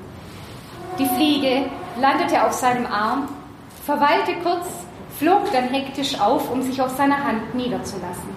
Die 0.97 1.05
Fliege 1.05 1.65
landete 1.99 2.43
auf 2.43 2.53
seinem 2.53 2.85
Arm 2.85 3.29
verweilte 3.85 4.33
kurz, 4.43 4.67
flog 5.17 5.51
dann 5.51 5.69
hektisch 5.69 6.19
auf, 6.19 6.51
um 6.51 6.61
sich 6.61 6.79
auf 6.81 6.95
seiner 6.95 7.23
Hand 7.23 7.55
niederzulassen. 7.55 8.29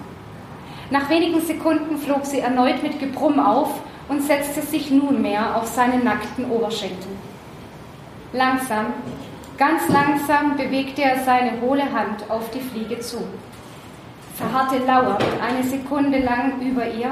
Nach 0.91 1.11
wenigen 1.11 1.41
Sekunden 1.41 1.99
flog 1.99 2.25
sie 2.25 2.41
erneut 2.41 2.83
mit 2.83 2.99
Gebrumm 2.99 3.39
auf 3.39 3.69
und 4.09 4.23
setzte 4.23 4.63
sich 4.63 4.91
nunmehr 4.91 5.57
auf 5.57 5.67
seine 5.67 6.03
nackten 6.03 6.51
Oberschenkel. 6.51 7.13
Langsam, 8.33 8.87
ganz 9.59 9.89
langsam 9.89 10.57
bewegte 10.57 11.03
er 11.03 11.23
seine 11.23 11.61
hohle 11.61 11.93
Hand 11.93 12.31
auf 12.31 12.51
die 12.51 12.61
Fliege 12.61 13.01
zu, 13.01 13.19
verharrte 14.35 14.79
lauernd 14.79 15.25
eine 15.43 15.63
Sekunde 15.63 16.19
lang 16.21 16.61
über 16.61 16.87
ihr, 16.87 17.11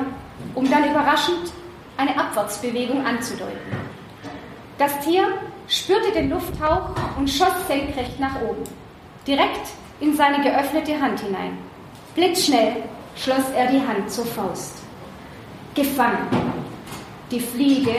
um 0.55 0.69
dann 0.71 0.91
überraschend 0.91 1.53
eine 1.97 2.19
Abwärtsbewegung 2.19 3.05
anzudeuten. 3.05 3.59
Das 4.79 4.99
Tier 5.01 5.25
spürte 5.69 6.13
den 6.13 6.31
Lufthauch 6.31 6.91
und 7.19 7.29
schoss 7.29 7.67
senkrecht 7.67 8.19
nach 8.19 8.41
oben, 8.41 8.65
direkt 9.27 9.69
in 10.01 10.17
seine 10.17 10.43
geöffnete 10.43 10.99
Hand 11.01 11.21
hinein. 11.21 11.59
Blitzschnell 12.15 12.77
schloss 13.17 13.51
er 13.55 13.67
die 13.67 13.87
Hand 13.87 14.11
zur 14.11 14.25
Faust. 14.25 14.79
Gefangen. 15.75 16.27
Die 17.31 17.41
Fliege 17.41 17.95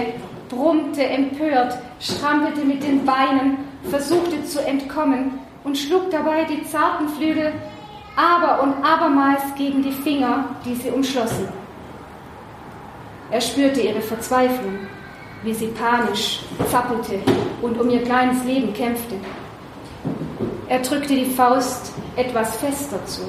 brummte 0.49 1.05
empört, 1.05 1.78
strampelte 1.99 2.65
mit 2.65 2.84
den 2.84 3.05
Beinen, 3.05 3.59
versuchte 3.89 4.43
zu 4.43 4.65
entkommen 4.65 5.39
und 5.63 5.78
schlug 5.78 6.09
dabei 6.11 6.43
die 6.43 6.63
zarten 6.65 7.07
Flügel 7.09 7.53
aber 8.16 8.64
und 8.64 8.84
abermals 8.84 9.43
gegen 9.57 9.82
die 9.82 9.91
Finger, 9.91 10.45
die 10.66 10.76
sie 10.76 10.89
umschlossen. 10.89 11.47
Er 13.30 13.41
spürte 13.41 13.82
ihre 13.82 14.01
Verzweiflung 14.01 14.80
wie 15.43 15.53
sie 15.53 15.68
panisch 15.68 16.39
zappelte 16.70 17.20
und 17.62 17.80
um 17.80 17.89
ihr 17.89 18.03
kleines 18.03 18.43
Leben 18.43 18.74
kämpfte. 18.74 19.16
Er 20.68 20.80
drückte 20.80 21.16
die 21.16 21.26
Faust 21.26 21.93
etwas 22.16 22.57
fester 22.57 23.03
zu. 23.05 23.22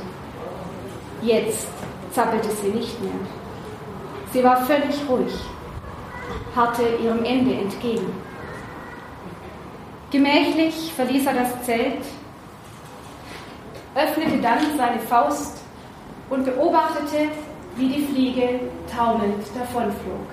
Jetzt 1.23 1.69
zappelte 2.13 2.51
sie 2.51 2.69
nicht 2.69 3.03
mehr. 3.03 3.13
Sie 4.33 4.45
war 4.45 4.65
völlig 4.65 4.97
ruhig, 5.09 5.33
harrte 6.55 6.83
ihrem 7.03 7.25
Ende 7.25 7.55
entgegen. 7.55 8.13
Gemächlich 10.11 10.93
verließ 10.95 11.27
er 11.27 11.35
das 11.35 11.65
Zelt, 11.65 12.05
öffnete 13.95 14.41
dann 14.41 14.59
seine 14.77 15.01
Faust 15.01 15.59
und 16.31 16.45
beobachtete, 16.45 17.29
wie 17.77 17.89
die 17.89 18.07
Fliege 18.07 18.61
taumelnd 18.95 19.45
davonflog. 19.55 20.27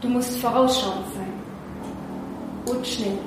Du 0.00 0.08
musst 0.08 0.38
vorausschauend 0.38 1.06
sein 1.14 2.74
und 2.74 2.86
schnell. 2.86 3.18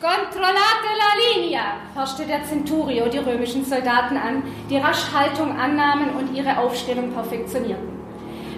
Controllate 0.00 0.90
la 0.98 1.34
linea, 1.34 1.62
herrschte 1.94 2.26
der 2.26 2.44
Centurio 2.44 3.08
die 3.08 3.18
römischen 3.18 3.64
Soldaten 3.64 4.16
an, 4.16 4.42
die 4.70 4.76
rasch 4.76 5.12
Haltung 5.12 5.58
annahmen 5.58 6.10
und 6.16 6.34
ihre 6.34 6.58
Aufstellung 6.58 7.12
perfektionierten. 7.12 8.05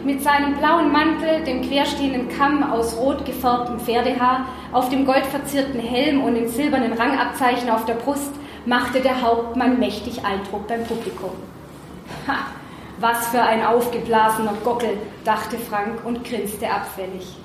Mit 0.04 0.22
seinem 0.22 0.54
blauen 0.56 0.92
Mantel, 0.92 1.42
dem 1.44 1.62
querstehenden 1.62 2.28
Kamm 2.28 2.62
aus 2.62 2.96
rot 2.96 3.24
gefärbtem 3.24 3.80
Pferdehaar, 3.80 4.46
auf 4.72 4.88
dem 4.90 5.04
goldverzierten 5.04 5.80
Helm 5.80 6.22
und 6.22 6.34
dem 6.34 6.48
silbernen 6.48 6.92
Rangabzeichen 6.92 7.68
auf 7.68 7.84
der 7.84 7.94
Brust 7.94 8.32
machte 8.64 9.00
der 9.00 9.22
Hauptmann 9.22 9.78
mächtig 9.78 10.24
Eindruck 10.24 10.68
beim 10.68 10.84
Publikum. 10.84 11.32
Ha, 12.26 12.36
was 13.00 13.28
für 13.28 13.42
ein 13.42 13.64
aufgeblasener 13.64 14.54
Gockel, 14.64 14.96
dachte 15.24 15.58
Frank 15.58 16.04
und 16.04 16.24
grinste 16.24 16.70
abfällig. 16.70 17.36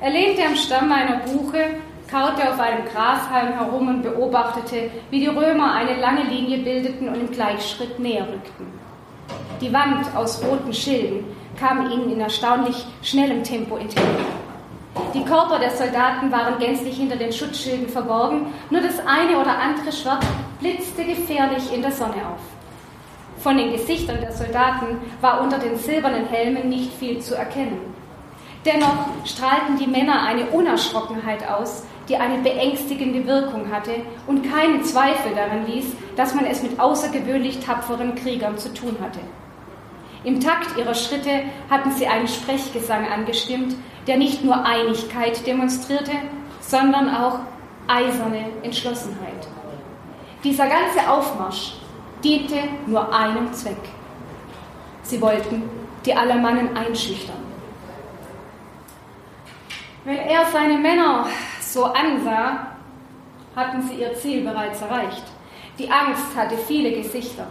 Er 0.00 0.10
lehnte 0.10 0.44
am 0.44 0.56
Stamm 0.56 0.90
einer 0.92 1.18
Buche, 1.18 1.76
kaute 2.10 2.48
auf 2.50 2.58
einem 2.58 2.84
Grashalm 2.86 3.54
herum 3.54 3.88
und 3.88 4.02
beobachtete, 4.02 4.90
wie 5.10 5.20
die 5.20 5.26
Römer 5.26 5.74
eine 5.74 6.00
lange 6.00 6.24
Linie 6.24 6.58
bildeten 6.58 7.08
und 7.08 7.20
im 7.20 7.30
Gleichschritt 7.30 7.98
näher 7.98 8.26
rückten. 8.28 8.66
Die 9.60 9.72
Wand 9.72 10.06
aus 10.14 10.42
roten 10.44 10.72
Schilden 10.72 11.24
kam 11.58 11.90
ihnen 11.90 12.10
in 12.10 12.20
erstaunlich 12.20 12.84
schnellem 13.02 13.42
Tempo 13.42 13.76
entgegen. 13.76 14.42
Die 15.14 15.24
Körper 15.24 15.58
der 15.58 15.70
Soldaten 15.70 16.30
waren 16.30 16.58
gänzlich 16.58 16.96
hinter 16.96 17.16
den 17.16 17.32
Schutzschilden 17.32 17.88
verborgen, 17.88 18.46
nur 18.70 18.80
das 18.80 18.98
eine 19.06 19.38
oder 19.38 19.58
andere 19.58 19.92
Schwert 19.92 20.24
blitzte 20.60 21.04
gefährlich 21.04 21.72
in 21.72 21.82
der 21.82 21.92
Sonne 21.92 22.14
auf. 22.14 22.40
Von 23.42 23.56
den 23.56 23.72
Gesichtern 23.72 24.20
der 24.20 24.32
Soldaten 24.32 24.98
war 25.20 25.40
unter 25.40 25.58
den 25.58 25.76
silbernen 25.76 26.26
Helmen 26.26 26.68
nicht 26.68 26.92
viel 26.94 27.18
zu 27.20 27.34
erkennen. 27.34 27.80
Dennoch 28.64 29.06
strahlten 29.24 29.76
die 29.78 29.88
Männer 29.88 30.22
eine 30.22 30.46
Unerschrockenheit 30.46 31.48
aus, 31.48 31.84
die 32.08 32.16
eine 32.16 32.38
beängstigende 32.42 33.26
Wirkung 33.26 33.72
hatte 33.72 33.92
und 34.26 34.48
keinen 34.48 34.84
Zweifel 34.84 35.34
daran 35.34 35.66
ließ, 35.66 35.86
dass 36.16 36.34
man 36.34 36.46
es 36.46 36.62
mit 36.62 36.78
außergewöhnlich 36.78 37.60
tapferen 37.60 38.14
Kriegern 38.14 38.58
zu 38.58 38.72
tun 38.72 38.96
hatte. 39.02 39.20
Im 40.24 40.40
Takt 40.40 40.76
ihrer 40.76 40.94
Schritte 40.94 41.42
hatten 41.68 41.90
sie 41.92 42.06
einen 42.06 42.28
Sprechgesang 42.28 43.06
angestimmt, 43.08 43.74
der 44.06 44.16
nicht 44.16 44.44
nur 44.44 44.64
Einigkeit 44.64 45.44
demonstrierte, 45.46 46.12
sondern 46.60 47.14
auch 47.14 47.40
eiserne 47.88 48.46
Entschlossenheit. 48.62 49.48
Dieser 50.44 50.66
ganze 50.66 51.08
Aufmarsch 51.08 51.74
diente 52.22 52.56
nur 52.86 53.12
einem 53.14 53.52
Zweck. 53.52 53.76
Sie 55.02 55.20
wollten 55.20 55.62
die 56.04 56.14
Alamannen 56.14 56.76
einschüchtern. 56.76 57.36
Wenn 60.04 60.18
er 60.18 60.46
seine 60.46 60.78
Männer 60.78 61.26
so 61.60 61.84
ansah, 61.84 62.66
hatten 63.54 63.82
sie 63.82 63.94
ihr 63.94 64.14
Ziel 64.14 64.42
bereits 64.42 64.80
erreicht. 64.80 65.22
Die 65.78 65.90
Angst 65.90 66.26
hatte 66.36 66.56
viele 66.56 66.92
Gesichter. 66.92 67.46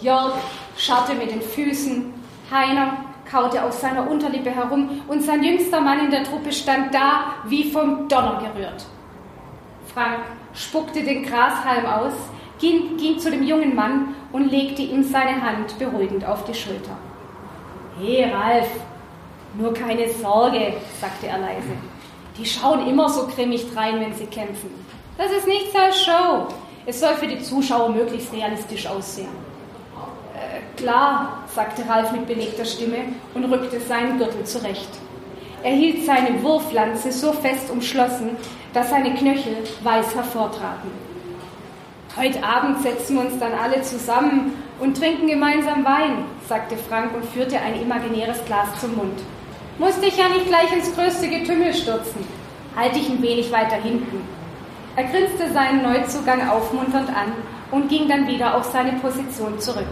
Jörg 0.00 0.32
scharrte 0.80 1.14
mit 1.14 1.30
den 1.30 1.42
Füßen, 1.42 2.12
Heiner 2.50 3.04
kaute 3.30 3.62
auf 3.62 3.72
seiner 3.74 4.10
Unterlippe 4.10 4.50
herum 4.50 5.02
und 5.06 5.22
sein 5.22 5.44
jüngster 5.44 5.80
Mann 5.80 6.00
in 6.00 6.10
der 6.10 6.24
Truppe 6.24 6.50
stand 6.50 6.92
da 6.92 7.34
wie 7.46 7.70
vom 7.70 8.08
Donner 8.08 8.42
gerührt. 8.42 8.84
Frank 9.94 10.22
spuckte 10.54 11.02
den 11.02 11.24
Grashalm 11.24 11.86
aus, 11.86 12.14
ging, 12.58 12.96
ging 12.96 13.18
zu 13.18 13.30
dem 13.30 13.44
jungen 13.44 13.74
Mann 13.74 14.14
und 14.32 14.50
legte 14.50 14.82
ihm 14.82 15.04
seine 15.04 15.40
Hand 15.42 15.78
beruhigend 15.78 16.24
auf 16.24 16.44
die 16.44 16.54
Schulter. 16.54 16.96
Hey 18.00 18.24
Ralf, 18.32 18.68
nur 19.58 19.74
keine 19.74 20.08
Sorge, 20.10 20.74
sagte 21.00 21.26
er 21.28 21.38
leise. 21.38 21.72
Die 22.36 22.46
schauen 22.46 22.88
immer 22.88 23.08
so 23.08 23.26
grimmig 23.26 23.72
drein, 23.72 24.00
wenn 24.00 24.14
sie 24.14 24.26
kämpfen. 24.26 24.70
Das 25.18 25.30
ist 25.30 25.46
nichts 25.46 25.74
als 25.76 26.02
Show. 26.02 26.46
Es 26.86 26.98
soll 26.98 27.14
für 27.14 27.26
die 27.26 27.42
Zuschauer 27.42 27.90
möglichst 27.90 28.32
realistisch 28.32 28.86
aussehen. 28.86 29.49
Klar, 30.76 31.44
sagte 31.54 31.86
Ralf 31.88 32.12
mit 32.12 32.26
belegter 32.26 32.64
Stimme 32.64 32.98
und 33.34 33.44
rückte 33.44 33.80
seinen 33.80 34.18
Gürtel 34.18 34.44
zurecht. 34.44 34.88
Er 35.62 35.72
hielt 35.72 36.06
seine 36.06 36.42
Wurflanze 36.42 37.12
so 37.12 37.32
fest 37.32 37.70
umschlossen, 37.70 38.30
dass 38.72 38.88
seine 38.88 39.14
Knöchel 39.14 39.58
weiß 39.82 40.14
hervortraten. 40.14 40.90
Heute 42.16 42.42
Abend 42.42 42.82
setzen 42.82 43.16
wir 43.16 43.26
uns 43.26 43.38
dann 43.38 43.52
alle 43.52 43.82
zusammen 43.82 44.54
und 44.80 44.96
trinken 44.96 45.26
gemeinsam 45.26 45.84
Wein, 45.84 46.24
sagte 46.48 46.76
Frank 46.76 47.14
und 47.14 47.26
führte 47.26 47.60
ein 47.60 47.80
imaginäres 47.80 48.42
Glas 48.46 48.68
zum 48.80 48.96
Mund. 48.96 49.20
Musste 49.78 50.06
ich 50.06 50.16
ja 50.16 50.28
nicht 50.28 50.46
gleich 50.46 50.72
ins 50.72 50.94
größte 50.94 51.28
Getümmel 51.28 51.74
stürzen. 51.74 52.26
Halte 52.74 52.98
ich 52.98 53.08
ein 53.10 53.22
wenig 53.22 53.52
weiter 53.52 53.76
hinten. 53.76 54.24
Er 54.96 55.04
grinste 55.04 55.52
seinen 55.52 55.82
Neuzugang 55.82 56.48
aufmunternd 56.48 57.10
an 57.10 57.32
und 57.70 57.88
ging 57.88 58.08
dann 58.08 58.26
wieder 58.26 58.56
auf 58.56 58.64
seine 58.64 58.92
Position 58.94 59.60
zurück. 59.60 59.84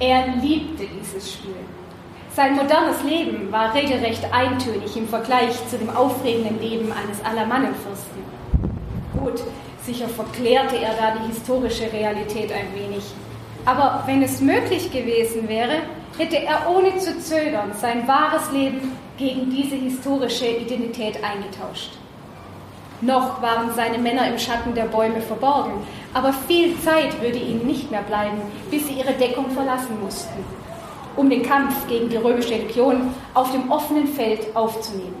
Er 0.00 0.28
liebte 0.40 0.84
dieses 0.86 1.32
Spiel. 1.32 1.56
Sein 2.30 2.54
modernes 2.54 3.02
Leben 3.02 3.50
war 3.50 3.74
regelrecht 3.74 4.32
eintönig 4.32 4.96
im 4.96 5.08
Vergleich 5.08 5.54
zu 5.68 5.76
dem 5.76 5.90
aufregenden 5.90 6.60
Leben 6.60 6.92
eines 6.92 7.24
Alamannenfürsten. 7.24 8.22
Gut, 9.18 9.42
sicher 9.82 10.08
verklärte 10.08 10.76
er 10.78 10.94
da 10.94 11.16
die 11.18 11.32
historische 11.32 11.92
Realität 11.92 12.52
ein 12.52 12.72
wenig. 12.76 13.02
Aber 13.64 14.04
wenn 14.06 14.22
es 14.22 14.40
möglich 14.40 14.92
gewesen 14.92 15.48
wäre, 15.48 15.82
hätte 16.16 16.38
er 16.44 16.70
ohne 16.70 16.96
zu 16.98 17.18
zögern 17.18 17.72
sein 17.80 18.06
wahres 18.06 18.52
Leben 18.52 18.92
gegen 19.16 19.50
diese 19.50 19.74
historische 19.74 20.46
Identität 20.46 21.24
eingetauscht. 21.24 21.97
Noch 23.00 23.40
waren 23.40 23.72
seine 23.74 23.98
Männer 23.98 24.26
im 24.26 24.38
Schatten 24.38 24.74
der 24.74 24.86
Bäume 24.86 25.20
verborgen, 25.20 25.86
aber 26.14 26.32
viel 26.32 26.76
Zeit 26.80 27.20
würde 27.22 27.38
ihnen 27.38 27.64
nicht 27.64 27.90
mehr 27.92 28.02
bleiben, 28.02 28.40
bis 28.70 28.88
sie 28.88 28.94
ihre 28.94 29.12
Deckung 29.12 29.50
verlassen 29.50 29.96
mussten, 30.02 30.44
um 31.14 31.30
den 31.30 31.44
Kampf 31.44 31.86
gegen 31.86 32.08
die 32.08 32.16
römische 32.16 32.56
Legion 32.56 33.14
auf 33.34 33.52
dem 33.52 33.70
offenen 33.70 34.08
Feld 34.08 34.56
aufzunehmen. 34.56 35.14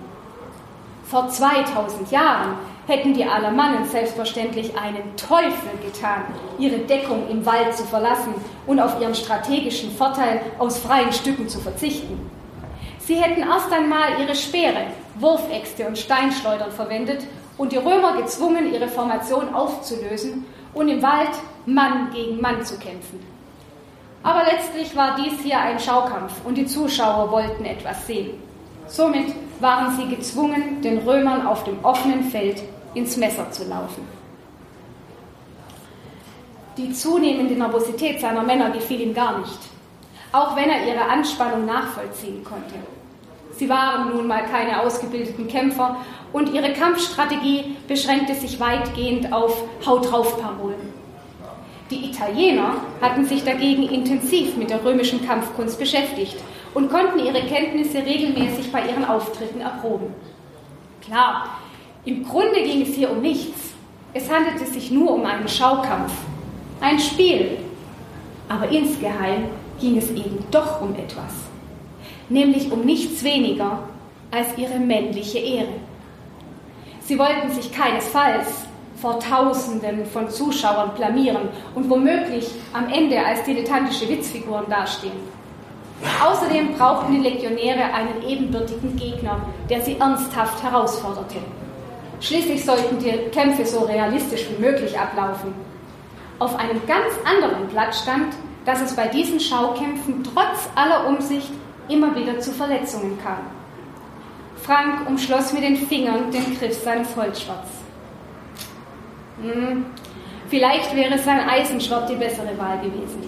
Vor 1.04 1.28
2000 1.28 2.10
Jahren 2.10 2.56
hätten 2.88 3.14
die 3.14 3.24
Alamannen 3.24 3.84
selbstverständlich 3.84 4.76
einen 4.76 5.14
Teufel 5.16 5.70
getan, 5.84 6.24
ihre 6.58 6.78
Deckung 6.78 7.28
im 7.30 7.46
Wald 7.46 7.76
zu 7.76 7.84
verlassen 7.84 8.34
und 8.66 8.80
auf 8.80 9.00
ihren 9.00 9.14
strategischen 9.14 9.92
Vorteil 9.92 10.40
aus 10.58 10.78
freien 10.78 11.12
Stücken 11.12 11.48
zu 11.48 11.60
verzichten. 11.60 12.28
Sie 12.98 13.14
hätten 13.14 13.40
erst 13.40 13.72
einmal 13.72 14.20
ihre 14.20 14.34
Speere, 14.34 14.88
Wurfäxte 15.18 15.86
und 15.86 15.96
Steinschleudern 15.96 16.72
verwendet 16.72 17.22
und 17.58 17.72
die 17.72 17.76
Römer 17.76 18.16
gezwungen, 18.16 18.72
ihre 18.72 18.88
Formation 18.88 19.52
aufzulösen 19.52 20.46
und 20.72 20.88
im 20.88 21.02
Wald 21.02 21.30
Mann 21.66 22.10
gegen 22.12 22.40
Mann 22.40 22.64
zu 22.64 22.78
kämpfen. 22.78 23.20
Aber 24.22 24.44
letztlich 24.44 24.96
war 24.96 25.16
dies 25.16 25.40
hier 25.42 25.60
ein 25.60 25.78
Schaukampf 25.78 26.32
und 26.44 26.56
die 26.56 26.66
Zuschauer 26.66 27.30
wollten 27.30 27.64
etwas 27.64 28.06
sehen. 28.06 28.42
Somit 28.86 29.34
waren 29.60 29.96
sie 29.96 30.14
gezwungen, 30.14 30.80
den 30.82 30.98
Römern 30.98 31.46
auf 31.46 31.64
dem 31.64 31.84
offenen 31.84 32.24
Feld 32.24 32.62
ins 32.94 33.16
Messer 33.16 33.50
zu 33.50 33.64
laufen. 33.64 34.06
Die 36.76 36.92
zunehmende 36.92 37.54
Nervosität 37.54 38.20
seiner 38.20 38.42
Männer 38.42 38.70
gefiel 38.70 39.00
ihm 39.00 39.14
gar 39.14 39.38
nicht, 39.38 39.58
auch 40.32 40.56
wenn 40.56 40.70
er 40.70 40.86
ihre 40.86 41.08
Anspannung 41.08 41.66
nachvollziehen 41.66 42.44
konnte. 42.44 42.74
Sie 43.58 43.68
waren 43.68 44.14
nun 44.14 44.28
mal 44.28 44.44
keine 44.44 44.80
ausgebildeten 44.80 45.48
Kämpfer 45.48 45.96
und 46.32 46.54
ihre 46.54 46.72
Kampfstrategie 46.72 47.76
beschränkte 47.88 48.36
sich 48.36 48.60
weitgehend 48.60 49.32
auf 49.32 49.64
Haut 49.84 50.12
drauf 50.12 50.40
Parolen. 50.40 50.94
Die 51.90 52.04
Italiener 52.10 52.74
hatten 53.00 53.24
sich 53.24 53.42
dagegen 53.42 53.82
intensiv 53.88 54.56
mit 54.56 54.70
der 54.70 54.84
römischen 54.84 55.26
Kampfkunst 55.26 55.76
beschäftigt 55.76 56.36
und 56.72 56.88
konnten 56.88 57.18
ihre 57.18 57.40
Kenntnisse 57.40 57.98
regelmäßig 57.98 58.70
bei 58.70 58.86
ihren 58.86 59.04
Auftritten 59.04 59.60
erproben. 59.60 60.14
Klar, 61.04 61.58
im 62.04 62.22
Grunde 62.24 62.62
ging 62.62 62.82
es 62.82 62.94
hier 62.94 63.10
um 63.10 63.20
nichts. 63.20 63.72
Es 64.14 64.30
handelte 64.30 64.66
sich 64.66 64.92
nur 64.92 65.14
um 65.14 65.24
einen 65.26 65.48
Schaukampf, 65.48 66.12
ein 66.80 67.00
Spiel. 67.00 67.58
Aber 68.48 68.68
insgeheim 68.68 69.48
ging 69.80 69.98
es 69.98 70.10
eben 70.10 70.44
doch 70.52 70.80
um 70.80 70.94
etwas, 70.94 71.47
nämlich 72.28 72.70
um 72.70 72.82
nichts 72.82 73.22
weniger 73.24 73.80
als 74.30 74.56
ihre 74.56 74.78
männliche 74.78 75.38
Ehre. 75.38 75.74
Sie 77.00 77.18
wollten 77.18 77.50
sich 77.50 77.72
keinesfalls 77.72 78.66
vor 79.00 79.20
Tausenden 79.20 80.04
von 80.06 80.28
Zuschauern 80.28 80.90
blamieren 80.94 81.48
und 81.74 81.88
womöglich 81.88 82.50
am 82.72 82.88
Ende 82.92 83.24
als 83.24 83.44
dilettantische 83.44 84.08
Witzfiguren 84.08 84.68
dastehen. 84.68 85.12
Außerdem 86.22 86.74
brauchten 86.74 87.12
die 87.12 87.20
Legionäre 87.20 87.92
einen 87.92 88.22
ebenbürtigen 88.26 88.96
Gegner, 88.96 89.40
der 89.68 89.80
sie 89.82 89.96
ernsthaft 89.98 90.62
herausforderte. 90.62 91.38
Schließlich 92.20 92.64
sollten 92.64 92.98
die 92.98 93.10
Kämpfe 93.30 93.64
so 93.64 93.80
realistisch 93.80 94.46
wie 94.50 94.62
möglich 94.62 94.98
ablaufen. 94.98 95.54
Auf 96.38 96.56
einem 96.56 96.80
ganz 96.86 97.14
anderen 97.24 97.68
Blatt 97.68 97.94
stand, 97.94 98.34
dass 98.64 98.80
es 98.80 98.94
bei 98.94 99.08
diesen 99.08 99.40
Schaukämpfen 99.40 100.22
trotz 100.24 100.68
aller 100.74 101.08
Umsicht 101.08 101.50
immer 101.88 102.14
wieder 102.14 102.38
zu 102.40 102.52
Verletzungen 102.52 103.18
kam. 103.22 103.46
Frank 104.62 105.08
umschloss 105.08 105.52
mit 105.52 105.62
den 105.62 105.76
Fingern 105.76 106.30
den 106.30 106.58
Griff 106.58 106.82
seines 106.82 107.14
Holzschwerts. 107.16 107.70
Hm, 109.40 109.86
vielleicht 110.48 110.94
wäre 110.94 111.18
sein 111.18 111.48
Eisenschwert 111.48 112.10
die 112.10 112.16
bessere 112.16 112.58
Wahl 112.58 112.78
gewesen. 112.78 113.22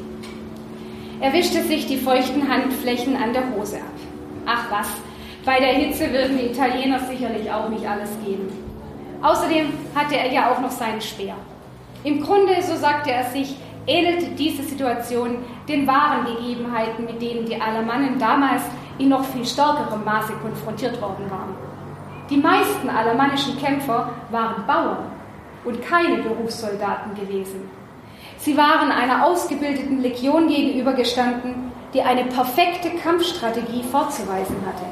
Er 1.20 1.32
wischte 1.32 1.62
sich 1.62 1.86
die 1.86 1.98
feuchten 1.98 2.48
Handflächen 2.48 3.16
an 3.16 3.32
der 3.32 3.44
Hose 3.54 3.76
ab. 3.76 3.82
Ach 4.46 4.70
was, 4.70 4.88
bei 5.44 5.58
der 5.58 5.74
Hitze 5.74 6.12
würden 6.12 6.38
die 6.38 6.46
Italiener 6.46 6.98
sicherlich 7.00 7.50
auch 7.50 7.68
nicht 7.68 7.86
alles 7.86 8.10
geben. 8.24 8.48
Außerdem 9.22 9.66
hatte 9.94 10.16
er 10.16 10.32
ja 10.32 10.50
auch 10.50 10.60
noch 10.60 10.70
seinen 10.70 11.00
Speer. 11.00 11.36
Im 12.04 12.22
Grunde, 12.22 12.60
so 12.62 12.74
sagte 12.76 13.10
er 13.12 13.24
sich, 13.24 13.56
ähnelte 13.86 14.26
diese 14.30 14.62
Situation 14.62 15.38
den 15.68 15.86
wahren 15.86 16.26
Gegebenheiten, 16.26 17.04
mit 17.04 17.20
denen 17.20 17.46
die 17.46 17.60
Alamannen 17.60 18.18
damals 18.18 18.62
in 18.98 19.08
noch 19.08 19.24
viel 19.24 19.46
stärkerem 19.46 20.04
Maße 20.04 20.32
konfrontiert 20.42 21.00
worden 21.00 21.30
waren. 21.30 21.54
Die 22.28 22.36
meisten 22.36 22.88
alamannischen 22.88 23.58
Kämpfer 23.58 24.10
waren 24.30 24.66
Bauern 24.66 25.10
und 25.64 25.82
keine 25.82 26.22
Berufssoldaten 26.22 27.14
gewesen. 27.14 27.68
Sie 28.38 28.56
waren 28.56 28.90
einer 28.90 29.26
ausgebildeten 29.26 30.00
Legion 30.00 30.48
gegenübergestanden, 30.48 31.72
die 31.92 32.02
eine 32.02 32.24
perfekte 32.24 32.90
Kampfstrategie 32.90 33.82
vorzuweisen 33.82 34.56
hatte. 34.66 34.86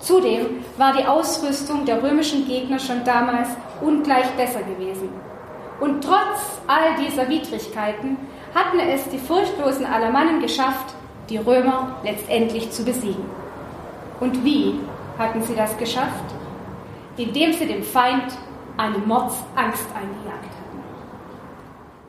Zudem 0.00 0.64
war 0.76 0.92
die 0.92 1.04
Ausrüstung 1.04 1.84
der 1.84 2.02
römischen 2.02 2.46
Gegner 2.46 2.78
schon 2.78 3.04
damals 3.04 3.48
ungleich 3.80 4.30
besser 4.30 4.60
gewesen. 4.62 5.08
Und 5.80 6.04
trotz 6.04 6.60
all 6.66 6.94
dieser 6.96 7.28
Widrigkeiten 7.28 8.18
hatten 8.54 8.78
es 8.80 9.08
die 9.08 9.18
furchtlosen 9.18 9.86
Alamannen 9.86 10.40
geschafft, 10.40 10.94
die 11.28 11.38
Römer 11.38 11.96
letztendlich 12.04 12.70
zu 12.70 12.84
besiegen. 12.84 13.24
Und 14.20 14.44
wie 14.44 14.78
hatten 15.18 15.42
sie 15.42 15.54
das 15.54 15.76
geschafft? 15.78 16.24
Indem 17.16 17.52
sie 17.52 17.66
dem 17.66 17.82
Feind 17.82 18.32
eine 18.76 18.98
Mordsangst 18.98 19.86
eingejagt 19.94 20.44
hatten. 20.44 20.82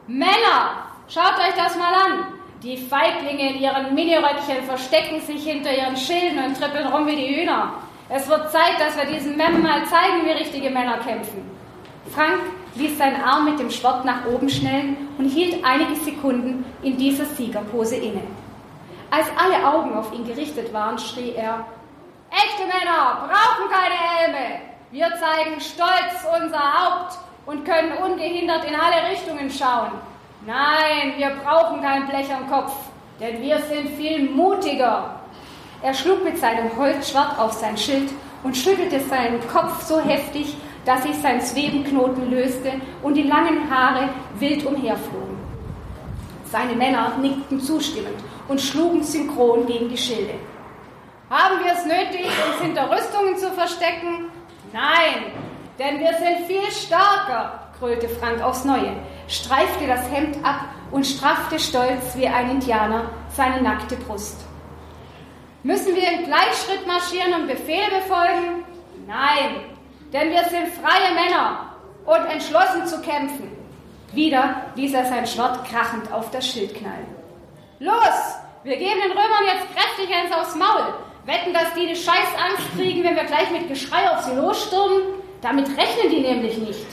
Männer, 0.07 0.87
schaut 1.07 1.37
euch 1.37 1.55
das 1.55 1.77
mal 1.77 1.93
an! 1.93 2.25
Die 2.63 2.77
Feiglinge 2.77 3.53
in 3.53 3.61
ihren 3.61 3.95
Miniröckchen 3.95 4.63
verstecken 4.67 5.19
sich 5.21 5.43
hinter 5.43 5.75
ihren 5.75 5.97
Schilden 5.97 6.43
und 6.45 6.55
trippeln 6.55 6.87
rum 6.87 7.07
wie 7.07 7.15
die 7.15 7.41
Hühner. 7.41 7.73
Es 8.07 8.27
wird 8.29 8.51
Zeit, 8.51 8.79
dass 8.79 8.95
wir 8.97 9.05
diesen 9.05 9.35
Memmen 9.35 9.63
mal 9.63 9.83
zeigen, 9.85 10.25
wie 10.25 10.31
richtige 10.31 10.69
Männer 10.69 10.97
kämpfen. 10.97 11.50
Frank 12.09 12.41
ließ 12.75 12.97
seinen 12.97 13.21
Arm 13.21 13.45
mit 13.45 13.59
dem 13.59 13.69
Schwert 13.69 14.05
nach 14.05 14.25
oben 14.25 14.49
schnellen 14.49 14.97
und 15.17 15.25
hielt 15.25 15.63
einige 15.63 15.95
Sekunden 15.95 16.65
in 16.81 16.97
dieser 16.97 17.25
Siegerpose 17.25 17.95
inne. 17.95 18.21
Als 19.11 19.27
alle 19.37 19.65
Augen 19.65 19.93
auf 19.93 20.11
ihn 20.13 20.25
gerichtet 20.25 20.73
waren, 20.73 20.97
schrie 20.97 21.33
er, 21.35 21.65
Echte 22.31 22.65
Männer 22.65 23.27
brauchen 23.27 23.69
keine 23.69 23.95
Helme. 23.95 24.61
Wir 24.91 25.09
zeigen 25.19 25.59
stolz 25.59 26.25
unser 26.41 26.59
Haupt 26.59 27.17
und 27.45 27.65
können 27.65 27.91
ungehindert 27.97 28.63
in 28.65 28.75
alle 28.75 29.11
Richtungen 29.11 29.49
schauen. 29.49 29.91
Nein, 30.45 31.13
wir 31.17 31.31
brauchen 31.43 31.81
kein 31.81 32.07
Blech 32.07 32.33
am 32.33 32.49
Kopf, 32.49 32.73
denn 33.19 33.41
wir 33.41 33.59
sind 33.59 33.89
viel 33.97 34.29
mutiger. 34.29 35.15
Er 35.81 35.93
schlug 35.93 36.23
mit 36.23 36.37
seinem 36.37 36.75
Holzschwert 36.77 37.37
auf 37.37 37.51
sein 37.51 37.77
Schild 37.77 38.11
und 38.43 38.55
schüttelte 38.55 38.99
seinen 39.01 39.45
Kopf 39.47 39.81
so 39.83 39.99
heftig, 39.99 40.55
dass 40.85 41.03
sich 41.03 41.15
sein 41.15 41.41
Zwebenknoten 41.41 42.31
löste 42.31 42.73
und 43.03 43.15
die 43.15 43.23
langen 43.23 43.69
Haare 43.69 44.09
wild 44.39 44.65
umherflogen. 44.65 45.37
Seine 46.51 46.73
Männer 46.73 47.17
nickten 47.21 47.59
zustimmend 47.59 48.17
und 48.47 48.59
schlugen 48.59 49.03
synchron 49.03 49.65
gegen 49.67 49.89
die 49.89 49.97
Schilde. 49.97 50.33
Haben 51.29 51.63
wir 51.63 51.71
es 51.71 51.85
nötig, 51.85 52.25
uns 52.25 52.61
hinter 52.61 52.91
Rüstungen 52.91 53.37
zu 53.37 53.49
verstecken? 53.51 54.25
Nein, 54.73 55.31
denn 55.79 55.99
wir 55.99 56.13
sind 56.15 56.45
viel 56.47 56.69
stärker, 56.71 57.69
grölte 57.79 58.09
Frank 58.09 58.41
aufs 58.41 58.65
Neue, 58.65 58.93
streifte 59.27 59.87
das 59.87 60.11
Hemd 60.11 60.37
ab 60.43 60.65
und 60.91 61.07
straffte 61.07 61.57
stolz 61.57 62.15
wie 62.15 62.27
ein 62.27 62.51
Indianer 62.51 63.05
seine 63.33 63.61
nackte 63.61 63.95
Brust. 63.95 64.41
Müssen 65.63 65.95
wir 65.95 66.11
im 66.11 66.25
Gleichschritt 66.25 66.85
marschieren 66.85 67.33
und 67.33 67.47
Befehle 67.47 68.01
befolgen? 68.01 68.65
Nein, 69.07 69.70
denn 70.13 70.29
wir 70.31 70.43
sind 70.45 70.67
freie 70.81 71.13
Männer 71.13 71.75
und 72.05 72.31
entschlossen 72.31 72.85
zu 72.85 73.01
kämpfen. 73.01 73.51
Wieder 74.13 74.55
ließ 74.75 74.93
er 74.93 75.05
sein 75.05 75.25
Schwert 75.25 75.63
krachend 75.65 76.11
auf 76.11 76.31
das 76.31 76.45
Schild 76.47 76.75
knallen. 76.75 77.07
Los, 77.79 78.35
wir 78.63 78.77
geben 78.77 78.99
den 79.01 79.11
Römern 79.11 79.45
jetzt 79.45 79.67
kräftig 79.75 80.13
eins 80.13 80.35
aufs 80.35 80.55
Maul. 80.55 80.93
Wetten, 81.25 81.53
dass 81.53 81.73
die 81.75 81.87
eine 81.87 81.95
scheiß 81.95 82.29
Angst 82.49 82.75
kriegen, 82.75 83.03
wenn 83.03 83.15
wir 83.15 83.23
gleich 83.23 83.49
mit 83.51 83.69
Geschrei 83.69 84.09
auf 84.09 84.21
sie 84.23 84.35
losstürmen? 84.35 85.01
Damit 85.41 85.67
rechnen 85.69 86.09
die 86.09 86.21
nämlich 86.21 86.57
nicht. 86.57 86.85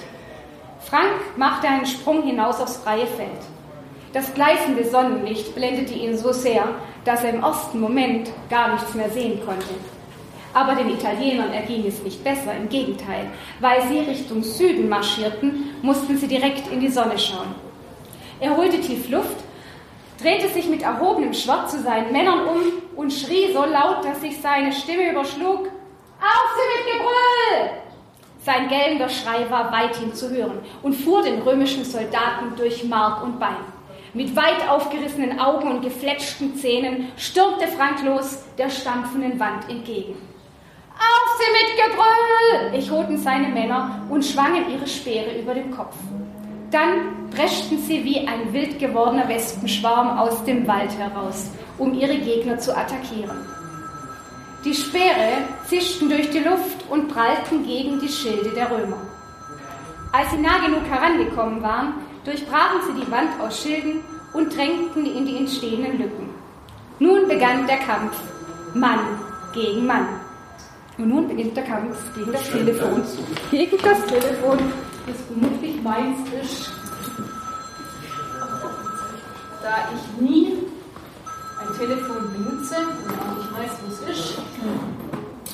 Frank 0.81 1.37
machte 1.37 1.67
einen 1.67 1.87
Sprung 1.87 2.23
hinaus 2.23 2.61
aufs 2.61 2.77
freie 2.77 3.07
Feld. 3.07 3.43
Das 4.13 4.33
gleißende 4.33 4.85
Sonnenlicht 4.85 5.55
blendete 5.55 5.93
ihn 5.93 6.17
so 6.17 6.33
sehr, 6.33 6.65
dass 7.05 7.25
er 7.25 7.31
im 7.31 7.43
ersten 7.43 7.81
Moment 7.81 8.31
gar 8.49 8.73
nichts 8.73 8.95
mehr 8.95 9.11
sehen 9.11 9.45
konnte. 9.45 9.67
Aber 10.55 10.75
den 10.75 10.91
Italienern 10.91 11.53
erging 11.53 11.87
es 11.87 12.03
nicht 12.03 12.25
besser, 12.25 12.55
im 12.57 12.69
Gegenteil. 12.69 13.27
Weil 13.61 13.83
sie 13.89 14.01
Richtung 14.01 14.43
Süden 14.43 14.89
marschierten, 14.89 15.71
mussten 15.83 16.17
sie 16.17 16.29
direkt 16.29 16.73
in 16.73 16.81
die 16.81 16.89
Sonne 16.89 17.19
schauen. 17.19 17.55
Er 18.41 18.57
holte 18.57 18.81
tief 18.81 19.09
Luft 19.09 19.37
drehte 20.21 20.49
sich 20.49 20.69
mit 20.69 20.83
erhobenem 20.83 21.33
Schwert 21.33 21.71
zu 21.71 21.81
seinen 21.81 22.13
Männern 22.13 22.41
um 22.47 22.61
und 22.97 23.13
schrie 23.13 23.53
so 23.53 23.65
laut, 23.65 24.05
dass 24.05 24.21
sich 24.21 24.41
seine 24.41 24.73
Stimme 24.73 25.11
überschlug. 25.11 25.69
Auf 26.21 26.57
sie 26.57 26.91
mit 26.91 26.93
Gebrüll! 26.93 27.79
Sein 28.45 28.69
gellender 28.69 29.09
Schrei 29.09 29.49
war 29.51 29.71
weithin 29.73 30.13
zu 30.15 30.31
hören 30.31 30.59
und 30.83 30.95
fuhr 30.95 31.23
den 31.23 31.43
römischen 31.43 31.85
Soldaten 31.85 32.57
durch 32.57 32.85
Mark 32.85 33.23
und 33.23 33.39
Bein. 33.39 33.57
Mit 34.15 34.35
weit 34.35 34.69
aufgerissenen 34.69 35.39
Augen 35.39 35.71
und 35.71 35.83
gefletschten 35.83 36.57
Zähnen 36.57 37.13
stürmte 37.17 37.69
Frank 37.69 38.03
los 38.05 38.43
der 38.57 38.71
stampfenden 38.71 39.39
Wand 39.39 39.69
entgegen. 39.69 40.17
Sie 41.39 41.53
mit 41.53 41.71
Gebrüll! 41.77 42.75
echoten 42.75 43.17
seine 43.17 43.49
Männer 43.49 44.03
und 44.11 44.25
schwangen 44.25 44.71
ihre 44.73 44.89
Speere 44.89 45.39
über 45.39 45.55
dem 45.55 45.71
Kopf. 45.71 45.95
Dann 46.73 47.31
preschten 47.31 47.79
sie 47.79 48.05
wie 48.05 48.27
ein 48.27 48.53
wild 48.53 48.79
gewordener 48.81 49.29
Wespenschwarm 49.29 50.19
aus 50.19 50.45
dem 50.45 50.67
Wald 50.67 50.91
heraus, 50.99 51.51
um 51.79 51.95
ihre 51.95 52.19
Gegner 52.19 52.59
zu 52.59 52.77
attackieren. 52.77 53.39
Die 54.65 54.75
Speere 54.75 55.45
zischten 55.67 56.09
durch 56.09 56.29
die 56.31 56.41
Luft 56.41 56.85
und 56.91 57.07
prallten 57.09 57.65
gegen 57.65 58.01
die 58.01 58.09
Schilde 58.09 58.51
der 58.51 58.71
Römer. 58.71 58.99
Als 60.11 60.33
sie 60.33 60.39
nah 60.39 60.59
genug 60.59 60.83
herangekommen 60.91 61.63
waren, 61.63 61.95
durchbrachen 62.25 62.81
sie 62.87 63.01
die 63.01 63.11
Wand 63.13 63.41
aus 63.41 63.63
Schilden 63.63 64.01
und 64.33 64.55
drängten 64.57 65.07
in 65.07 65.25
die 65.25 65.37
entstehenden 65.37 65.99
Lücken. 65.99 66.31
Nun 66.99 67.29
begann 67.29 67.69
der 67.69 67.79
Kampf 67.79 68.17
Mann 68.75 69.21
gegen 69.55 69.87
Mann. 69.87 70.18
Und 70.99 71.09
nun 71.09 71.29
beginnt 71.29 71.57
der 71.57 71.65
Kampf 71.65 71.97
gegen 72.15 72.33
das 72.33 72.51
Telefon. 72.51 73.03
Gegen 73.51 73.79
das 73.79 74.05
Telefon 74.07 74.59
das 75.07 75.17
vermutlich 75.27 75.83
meins 75.83 76.19
ist, 76.43 76.71
da 79.63 79.89
ich 79.95 80.21
nie 80.21 80.59
ein 81.61 81.79
Telefon 81.79 82.33
benutze 82.33 82.77
und 82.77 83.15
auch 83.19 83.37
nicht 83.37 83.53
weiß, 83.57 83.71
wo 83.81 83.87
es 83.93 84.19
ist. 84.19 84.39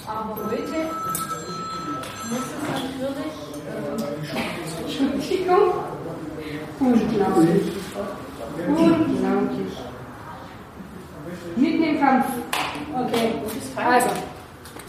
Aber 0.07 0.37
heute 0.47 0.91
muss 2.31 2.47
es 2.51 2.62
natürlich, 2.73 3.35
äh, 4.33 5.15
Entschuldigung, 5.15 5.66
unglaublich, 6.81 7.73
unglaublich. 8.69 9.73
Mitten 11.57 11.83
im 11.85 12.01
Kampf. 12.01 12.27
Okay, 12.93 13.35
also, 13.77 14.09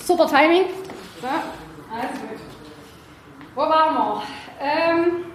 super 0.05 0.27
Timing. 0.27 0.65
Ja, 1.21 1.43
also 1.91 2.19
gut. 2.21 2.39
Wo 3.55 3.61
waren 3.61 3.95
wir? 3.95 4.21
Ähm, 4.61 5.25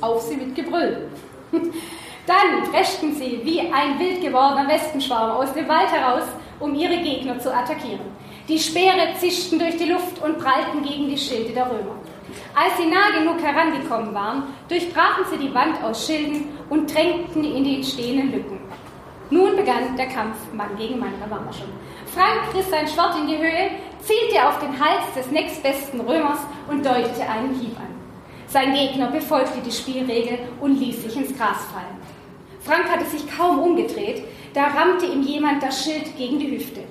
auf 0.00 0.22
sie 0.22 0.36
mit 0.36 0.54
Gebrüll. 0.54 1.08
Dann 2.26 2.70
preschten 2.70 3.14
sie 3.14 3.40
wie 3.44 3.60
ein 3.60 3.98
wild 3.98 4.20
gewordener 4.20 4.68
Wespenschwarm 4.68 5.36
aus 5.36 5.52
dem 5.54 5.68
Wald 5.68 5.90
heraus, 5.90 6.24
um 6.58 6.74
ihre 6.74 6.96
Gegner 6.98 7.38
zu 7.38 7.54
attackieren. 7.54 8.00
Die 8.48 8.58
Speere 8.58 9.14
zischten 9.18 9.58
durch 9.58 9.76
die 9.76 9.90
Luft 9.90 10.22
und 10.22 10.38
prallten 10.38 10.82
gegen 10.82 11.08
die 11.08 11.18
Schilde 11.18 11.52
der 11.52 11.66
Römer. 11.66 11.96
Als 12.54 12.76
sie 12.76 12.86
nah 12.86 13.10
genug 13.16 13.40
herangekommen 13.42 14.12
waren, 14.12 14.44
durchbrachen 14.68 15.24
sie 15.30 15.38
die 15.38 15.54
Wand 15.54 15.82
aus 15.82 16.06
Schilden 16.06 16.48
und 16.68 16.92
drängten 16.92 17.44
in 17.44 17.64
die 17.64 17.76
entstehenden 17.76 18.32
Lücken. 18.32 18.58
Nun 19.30 19.56
begann 19.56 19.96
der 19.96 20.06
Kampf 20.06 20.36
Mann 20.52 20.76
gegen 20.76 20.98
Mann, 20.98 21.14
da 21.20 21.30
waren 21.30 21.44
wir 21.46 21.52
schon. 21.52 21.68
Frank 22.16 22.54
riss 22.54 22.70
sein 22.70 22.88
Schwert 22.88 23.14
in 23.18 23.26
die 23.26 23.36
Höhe, 23.36 23.72
zielte 24.00 24.48
auf 24.48 24.58
den 24.58 24.80
Hals 24.80 25.04
des 25.14 25.30
nächstbesten 25.30 26.00
Römers 26.00 26.38
und 26.66 26.82
deutete 26.82 27.28
einen 27.28 27.60
Hieb 27.60 27.78
an. 27.78 27.94
Sein 28.48 28.72
Gegner 28.72 29.08
befolgte 29.08 29.60
die 29.60 29.70
Spielregel 29.70 30.38
und 30.62 30.80
ließ 30.80 31.02
sich 31.02 31.14
ins 31.14 31.36
Gras 31.36 31.58
fallen. 31.74 32.00
Frank 32.60 32.90
hatte 32.90 33.04
sich 33.04 33.28
kaum 33.36 33.58
umgedreht, 33.58 34.24
da 34.54 34.68
rammte 34.68 35.04
ihm 35.04 35.24
jemand 35.24 35.62
das 35.62 35.84
Schild 35.84 36.16
gegen 36.16 36.38
die 36.38 36.52
Hüfte. 36.52 36.84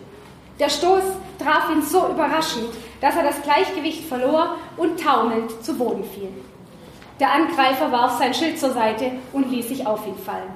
Der 0.60 0.69
Stoß 0.69 1.03
traf 1.43 1.72
ihn 1.72 1.81
so 1.81 2.07
überraschend, 2.07 2.69
dass 3.02 3.15
er 3.15 3.23
das 3.23 3.41
Gleichgewicht 3.41 4.06
verlor 4.06 4.57
und 4.77 5.02
taumelnd 5.02 5.64
zu 5.64 5.76
Boden 5.76 6.03
fiel. 6.03 6.30
Der 7.19 7.34
Angreifer 7.34 7.91
warf 7.91 8.19
sein 8.19 8.35
Schild 8.35 8.60
zur 8.60 8.73
Seite 8.73 9.14
und 9.34 9.49
ließ 9.49 9.69
sich 9.69 9.88
auf 9.88 10.06
ihn 10.06 10.19
fallen. 10.19 10.53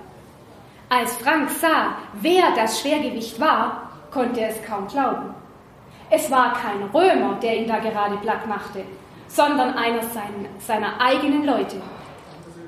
Als 0.90 1.16
Frank 1.18 1.50
sah, 1.50 1.96
wer 2.22 2.52
das 2.56 2.82
Schwergewicht 2.82 3.40
war, 3.40 3.89
konnte 4.12 4.42
es 4.42 4.64
kaum 4.64 4.88
glauben. 4.88 5.34
Es 6.10 6.30
war 6.32 6.54
kein 6.54 6.84
Römer, 6.94 7.38
der 7.42 7.58
ihn 7.58 7.68
da 7.68 7.80
gerade 7.80 8.18
platt 8.18 8.48
machte, 8.48 8.84
sondern 9.28 9.76
einer 9.76 10.02
seiner 10.60 11.00
eigenen 11.00 11.46
Leute. 11.46 11.78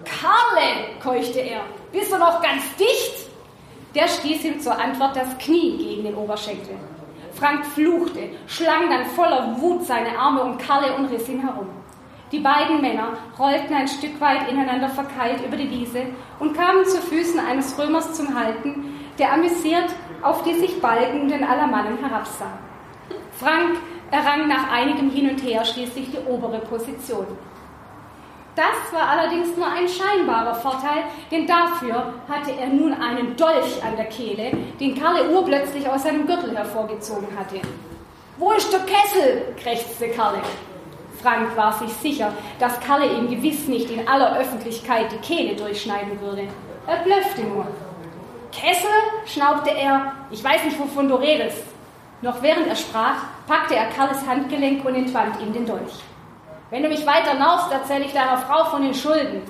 Karle, 0.06 1.00
keuchte 1.02 1.40
er, 1.40 1.62
bist 1.92 2.12
du 2.12 2.18
noch 2.18 2.42
ganz 2.42 2.64
dicht? 2.78 3.30
Der 3.96 4.08
stieß 4.08 4.44
ihm 4.46 4.60
zur 4.60 4.80
Antwort 4.80 5.16
das 5.16 5.38
Knie 5.40 5.78
gegen 5.78 6.04
den 6.04 6.16
Oberschenkel. 6.16 6.76
Frank 7.34 7.66
fluchte, 7.66 8.30
schlang 8.48 8.90
dann 8.90 9.06
voller 9.08 9.60
Wut 9.60 9.86
seine 9.86 10.18
Arme 10.18 10.44
um 10.44 10.58
Karle 10.58 10.94
und 10.96 11.06
riss 11.06 11.28
ihn 11.28 11.42
herum. 11.42 11.68
Die 12.32 12.40
beiden 12.40 12.80
Männer 12.80 13.18
rollten 13.38 13.74
ein 13.74 13.88
Stück 13.88 14.22
weit 14.22 14.50
ineinander 14.50 14.88
verkeilt 14.88 15.46
über 15.46 15.58
die 15.58 15.70
Wiese 15.70 16.04
und 16.40 16.56
kamen 16.56 16.86
zu 16.86 17.02
Füßen 17.02 17.40
eines 17.40 17.78
Römers 17.78 18.14
zum 18.14 18.34
Halten, 18.40 19.01
der 19.22 19.34
amüsiert 19.34 19.92
auf 20.24 20.44
die 20.44 20.56
sich 20.56 20.82
balgenden 20.82 21.44
Alamannen 21.44 21.98
herabsah. 22.00 22.58
Frank 23.40 23.78
errang 24.10 24.48
nach 24.48 24.70
einigem 24.72 25.12
Hin 25.12 25.30
und 25.30 25.38
Her 25.44 25.64
schließlich 25.64 26.10
die 26.12 26.30
obere 26.30 26.60
Position. 26.60 27.28
Das 28.56 28.92
war 28.92 29.08
allerdings 29.08 29.56
nur 29.56 29.68
ein 29.68 29.88
scheinbarer 29.88 30.56
Vorteil, 30.56 31.04
denn 31.32 31.48
dafür 31.48 32.14
hatte 32.28 32.52
er 32.52 32.68
nun 32.68 32.94
einen 32.94 33.38
Dolch 33.38 33.82
an 33.86 33.96
der 33.96 34.06
Kehle, 34.06 34.52
den 34.80 35.00
Karle 35.00 35.30
urplötzlich 35.30 35.88
aus 35.88 36.04
seinem 36.04 36.28
Gürtel 36.28 36.58
hervorgezogen 36.58 37.28
hatte. 37.38 37.62
Wo 38.38 38.52
ist 38.52 38.74
der 38.74 38.82
Kessel? 38.82 39.56
krächzte 39.62 40.10
Karle. 40.10 40.40
Frank 41.22 41.56
war 41.56 41.74
sich 41.74 41.94
sicher, 41.94 42.34
dass 42.60 42.80
Kalle 42.80 43.06
ihm 43.06 43.30
gewiss 43.30 43.68
nicht 43.68 43.90
in 43.92 44.08
aller 44.08 44.38
Öffentlichkeit 44.40 45.12
die 45.12 45.18
Kehle 45.18 45.56
durchschneiden 45.56 46.20
würde. 46.20 46.48
Er 46.88 46.98
blöffte 47.04 47.44
nur. 47.44 47.68
Kessel? 48.52 48.90
schnaubte 49.26 49.72
er. 49.72 50.14
Ich 50.30 50.44
weiß 50.44 50.64
nicht, 50.66 50.80
wovon 50.80 51.08
du 51.08 51.16
redest. 51.16 51.64
Noch 52.22 52.42
während 52.42 52.68
er 52.68 52.76
sprach, 52.76 53.16
packte 53.48 53.76
er 53.76 53.88
Kalles 53.88 54.26
Handgelenk 54.28 54.86
und 54.86 54.96
entwand 54.96 55.42
ihm 55.42 55.54
den 55.54 55.66
Dolch. 55.66 56.04
Wenn 56.70 56.84
du 56.84 56.90
mich 56.90 57.06
weiter 57.06 57.34
naufst, 57.34 57.72
erzähle 57.72 58.06
ich 58.06 58.14
deiner 58.14 58.38
Frau 58.38 58.66
von 58.66 58.84
den 58.84 58.94
Schulden. 58.94 59.42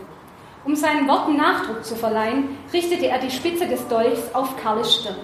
Um 0.64 0.76
seinen 0.76 1.07
Worten 1.07 1.38
Nachdruck 1.38 1.84
zu 1.84 1.95
verleihen, 1.95 2.57
richtete 2.72 3.07
er 3.07 3.19
die 3.19 3.32
Spitze 3.32 3.68
des 3.68 3.88
Dolchs 3.88 4.34
auf 4.34 4.56
Karles 4.61 4.95
Stirn. 4.95 5.15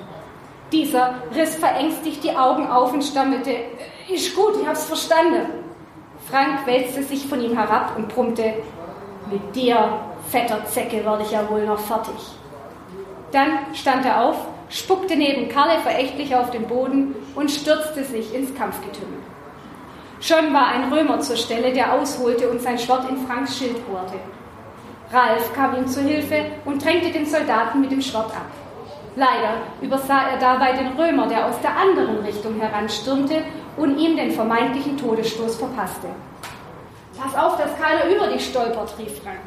Dieser 0.72 1.16
riss 1.34 1.56
verängstigt 1.56 2.24
die 2.24 2.36
Augen 2.36 2.68
auf 2.68 2.92
und 2.92 3.04
stammelte, 3.04 3.56
ist 4.10 4.36
gut, 4.36 4.56
ich 4.62 4.68
hab's 4.68 4.86
verstanden. 4.86 5.46
Frank 6.30 6.66
wälzte 6.66 7.04
sich 7.04 7.26
von 7.26 7.42
ihm 7.42 7.56
herab 7.56 7.96
und 7.96 8.10
brummte, 8.10 8.56
mit 9.32 9.56
dir, 9.56 10.00
fetter 10.30 10.66
Zecke, 10.66 11.06
werde 11.06 11.24
ich 11.24 11.32
ja 11.32 11.50
wohl 11.50 11.66
noch 11.66 11.80
fertig. 11.80 12.16
Dann 13.32 13.74
stand 13.74 14.06
er 14.06 14.24
auf, 14.24 14.38
spuckte 14.70 15.16
neben 15.16 15.50
Karle 15.50 15.80
verächtlich 15.80 16.36
auf 16.36 16.52
den 16.52 16.68
Boden 16.68 17.16
und 17.36 17.52
stürzte 17.52 18.04
sich 18.04 18.34
ins 18.34 18.56
Kampfgetümmel. 18.56 19.20
Schon 20.20 20.54
war 20.54 20.68
ein 20.68 20.92
Römer 20.92 21.20
zur 21.20 21.38
Stelle, 21.38 21.72
der 21.74 21.94
ausholte 21.94 22.50
und 22.50 22.62
sein 22.62 22.80
Schwert 22.80 23.10
in 23.10 23.18
Franks 23.28 23.58
Schild 23.58 23.88
bohrte. 23.88 24.16
Ralf 25.12 25.54
kam 25.54 25.76
ihm 25.76 25.88
zu 25.88 26.02
Hilfe 26.02 26.46
und 26.66 26.84
drängte 26.84 27.12
den 27.12 27.26
Soldaten 27.26 27.82
mit 27.82 27.92
dem 27.92 28.02
Schwert 28.02 28.32
ab. 28.32 28.52
Leider 29.16 29.62
übersah 29.82 30.30
er 30.32 30.38
dabei 30.38 30.74
den 30.74 30.90
Römer, 31.00 31.28
der 31.28 31.48
aus 31.48 31.60
der 31.62 31.76
anderen 31.76 32.20
Richtung 32.26 32.60
heranstürmte 32.60 33.44
und 33.78 33.98
ihm 33.98 34.16
den 34.16 34.32
vermeintlichen 34.32 34.98
Todesstoß 34.98 35.56
verpasste. 35.56 36.08
Pass 37.18 37.36
auf, 37.36 37.58
dass 37.58 37.72
keiner 37.80 38.14
über 38.14 38.28
dich 38.28 38.46
stolpert, 38.46 38.94
rief 39.00 39.22
Frank. 39.24 39.40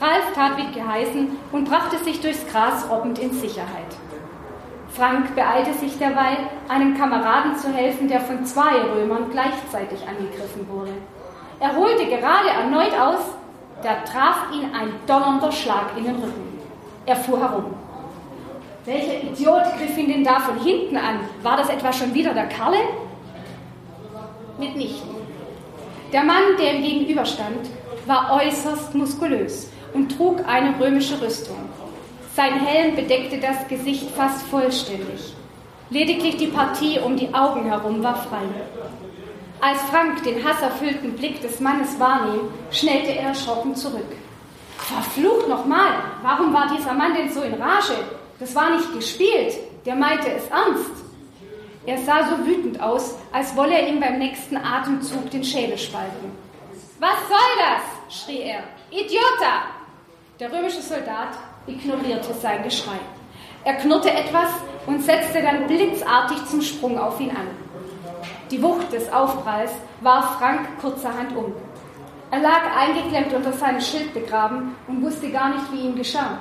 Ralf 0.00 0.32
tat 0.34 0.56
wie 0.56 0.72
geheißen 0.72 1.38
und 1.52 1.68
brachte 1.68 1.98
sich 2.02 2.20
durchs 2.20 2.46
Gras 2.48 2.88
robbend 2.90 3.18
in 3.20 3.32
Sicherheit. 3.32 3.94
Frank 4.88 5.34
beeilte 5.34 5.72
sich 5.74 5.98
derweil, 5.98 6.36
einem 6.68 6.96
Kameraden 6.96 7.56
zu 7.56 7.72
helfen, 7.72 8.08
der 8.08 8.20
von 8.20 8.44
zwei 8.44 8.80
Römern 8.80 9.30
gleichzeitig 9.30 10.00
angegriffen 10.06 10.68
wurde. 10.68 10.92
Er 11.60 11.76
holte 11.76 12.06
gerade 12.06 12.48
erneut 12.48 12.92
aus, 12.98 13.20
da 13.82 13.94
traf 14.04 14.52
ihn 14.52 14.74
ein 14.74 14.92
donnernder 15.06 15.52
Schlag 15.52 15.96
in 15.96 16.04
den 16.04 16.14
Rücken. 16.16 16.58
Er 17.06 17.16
fuhr 17.16 17.40
herum. 17.40 17.74
Welcher 18.84 19.22
Idiot 19.22 19.62
griff 19.78 19.96
ihn 19.96 20.08
denn 20.08 20.24
da 20.24 20.40
von 20.40 20.58
hinten 20.62 20.96
an? 20.96 21.20
War 21.42 21.56
das 21.56 21.68
etwa 21.68 21.92
schon 21.92 22.12
wieder 22.14 22.34
der 22.34 22.48
Karle? 22.48 22.78
Mitnichten. 24.58 25.14
Der 26.12 26.22
Mann, 26.22 26.56
der 26.58 26.74
ihm 26.74 26.82
gegenüberstand, 26.82 27.68
war 28.06 28.40
äußerst 28.40 28.94
muskulös 28.94 29.70
und 29.94 30.14
trug 30.16 30.46
eine 30.46 30.78
römische 30.78 31.20
Rüstung. 31.22 31.56
Sein 32.34 32.60
Helm 32.60 32.96
bedeckte 32.96 33.38
das 33.38 33.66
Gesicht 33.68 34.10
fast 34.10 34.42
vollständig. 34.48 35.34
Lediglich 35.88 36.36
die 36.36 36.48
Partie 36.48 36.98
um 36.98 37.16
die 37.16 37.32
Augen 37.32 37.64
herum 37.64 38.02
war 38.02 38.16
frei. 38.16 38.42
Als 39.60 39.80
Frank 39.82 40.22
den 40.24 40.44
hasserfüllten 40.44 41.14
Blick 41.14 41.40
des 41.40 41.60
Mannes 41.60 41.98
wahrnahm, 41.98 42.50
schnellte 42.70 43.12
er 43.12 43.28
erschrocken 43.28 43.74
zurück. 43.76 44.12
Verflucht 44.76 45.48
nochmal, 45.48 45.92
warum 46.22 46.52
war 46.52 46.68
dieser 46.76 46.92
Mann 46.92 47.14
denn 47.14 47.32
so 47.32 47.42
in 47.42 47.54
Rage? 47.54 47.94
Das 48.40 48.54
war 48.54 48.70
nicht 48.70 48.92
gespielt, 48.92 49.54
der 49.86 49.94
meinte 49.94 50.28
es 50.28 50.48
ernst. 50.48 50.90
Er 51.86 51.98
sah 51.98 52.28
so 52.28 52.46
wütend 52.46 52.80
aus, 52.80 53.14
als 53.32 53.54
wolle 53.56 53.74
er 53.74 53.88
ihm 53.88 54.00
beim 54.00 54.18
nächsten 54.18 54.56
Atemzug 54.56 55.30
den 55.30 55.44
Schädel 55.44 55.78
spalten. 55.78 56.32
Was 56.98 57.28
soll 57.28 57.38
das? 57.58 58.22
schrie 58.24 58.40
er. 58.40 58.64
Idiota! 58.90 59.53
Der 60.40 60.52
römische 60.52 60.82
Soldat 60.82 61.28
ignorierte 61.68 62.34
sein 62.34 62.64
Geschrei. 62.64 62.98
Er 63.62 63.74
knurrte 63.74 64.10
etwas 64.10 64.50
und 64.84 65.00
setzte 65.00 65.40
dann 65.40 65.68
blitzartig 65.68 66.44
zum 66.46 66.60
Sprung 66.60 66.98
auf 66.98 67.20
ihn 67.20 67.30
an. 67.30 67.46
Die 68.50 68.60
Wucht 68.60 68.92
des 68.92 69.12
Aufpralls 69.12 69.70
warf 70.00 70.38
Frank 70.38 70.62
kurzerhand 70.80 71.36
um. 71.36 71.52
Er 72.32 72.40
lag 72.40 72.62
eingeklemmt 72.76 73.32
unter 73.32 73.52
seinem 73.52 73.80
Schild 73.80 74.12
begraben 74.12 74.74
und 74.88 75.04
wusste 75.04 75.30
gar 75.30 75.50
nicht, 75.50 75.72
wie 75.72 75.86
ihm 75.86 75.94
geschah. 75.94 76.38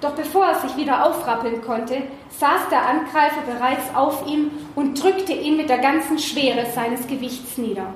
Doch 0.00 0.12
bevor 0.12 0.46
er 0.46 0.54
sich 0.54 0.74
wieder 0.78 1.04
aufrappeln 1.04 1.60
konnte, 1.60 2.02
saß 2.30 2.70
der 2.70 2.88
Angreifer 2.88 3.42
bereits 3.42 3.94
auf 3.94 4.26
ihm 4.26 4.50
und 4.74 5.00
drückte 5.00 5.34
ihn 5.34 5.58
mit 5.58 5.68
der 5.68 5.78
ganzen 5.78 6.18
Schwere 6.18 6.64
seines 6.70 7.06
Gewichts 7.06 7.58
nieder. 7.58 7.92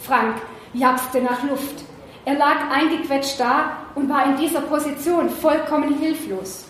Frank 0.00 0.36
japste 0.72 1.20
nach 1.20 1.42
Luft. 1.42 1.84
Er 2.28 2.34
lag 2.34 2.70
eingequetscht 2.70 3.40
da 3.40 3.78
und 3.94 4.10
war 4.10 4.26
in 4.26 4.36
dieser 4.36 4.60
Position 4.60 5.30
vollkommen 5.30 5.98
hilflos. 5.98 6.66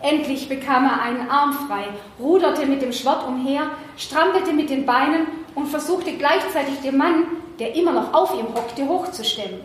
Endlich 0.00 0.48
bekam 0.48 0.86
er 0.86 1.02
einen 1.02 1.28
Arm 1.28 1.52
frei, 1.52 1.84
ruderte 2.18 2.64
mit 2.64 2.80
dem 2.80 2.90
Schwert 2.90 3.28
umher, 3.28 3.72
strampelte 3.98 4.54
mit 4.54 4.70
den 4.70 4.86
Beinen 4.86 5.26
und 5.54 5.68
versuchte 5.68 6.12
gleichzeitig 6.12 6.80
den 6.80 6.96
Mann, 6.96 7.24
der 7.58 7.76
immer 7.76 7.92
noch 7.92 8.14
auf 8.14 8.32
ihm 8.32 8.54
hockte, 8.54 8.88
hochzustemmen. 8.88 9.60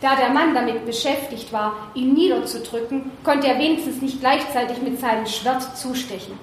Da 0.00 0.16
der 0.16 0.30
Mann 0.30 0.54
damit 0.54 0.86
beschäftigt 0.86 1.52
war, 1.52 1.74
ihn 1.92 2.14
niederzudrücken, 2.14 3.12
konnte 3.24 3.48
er 3.48 3.58
wenigstens 3.58 4.00
nicht 4.00 4.20
gleichzeitig 4.20 4.80
mit 4.80 5.00
seinem 5.00 5.26
Schwert 5.26 5.76
zustechen. 5.76 6.38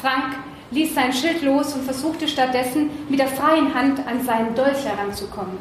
Frank 0.00 0.36
ließ 0.70 0.94
sein 0.94 1.12
Schild 1.12 1.42
los 1.42 1.74
und 1.74 1.82
versuchte 1.82 2.28
stattdessen 2.28 2.90
mit 3.08 3.18
der 3.18 3.26
freien 3.26 3.74
Hand 3.74 4.06
an 4.06 4.22
seinen 4.22 4.54
Dolch 4.54 4.84
heranzukommen, 4.84 5.58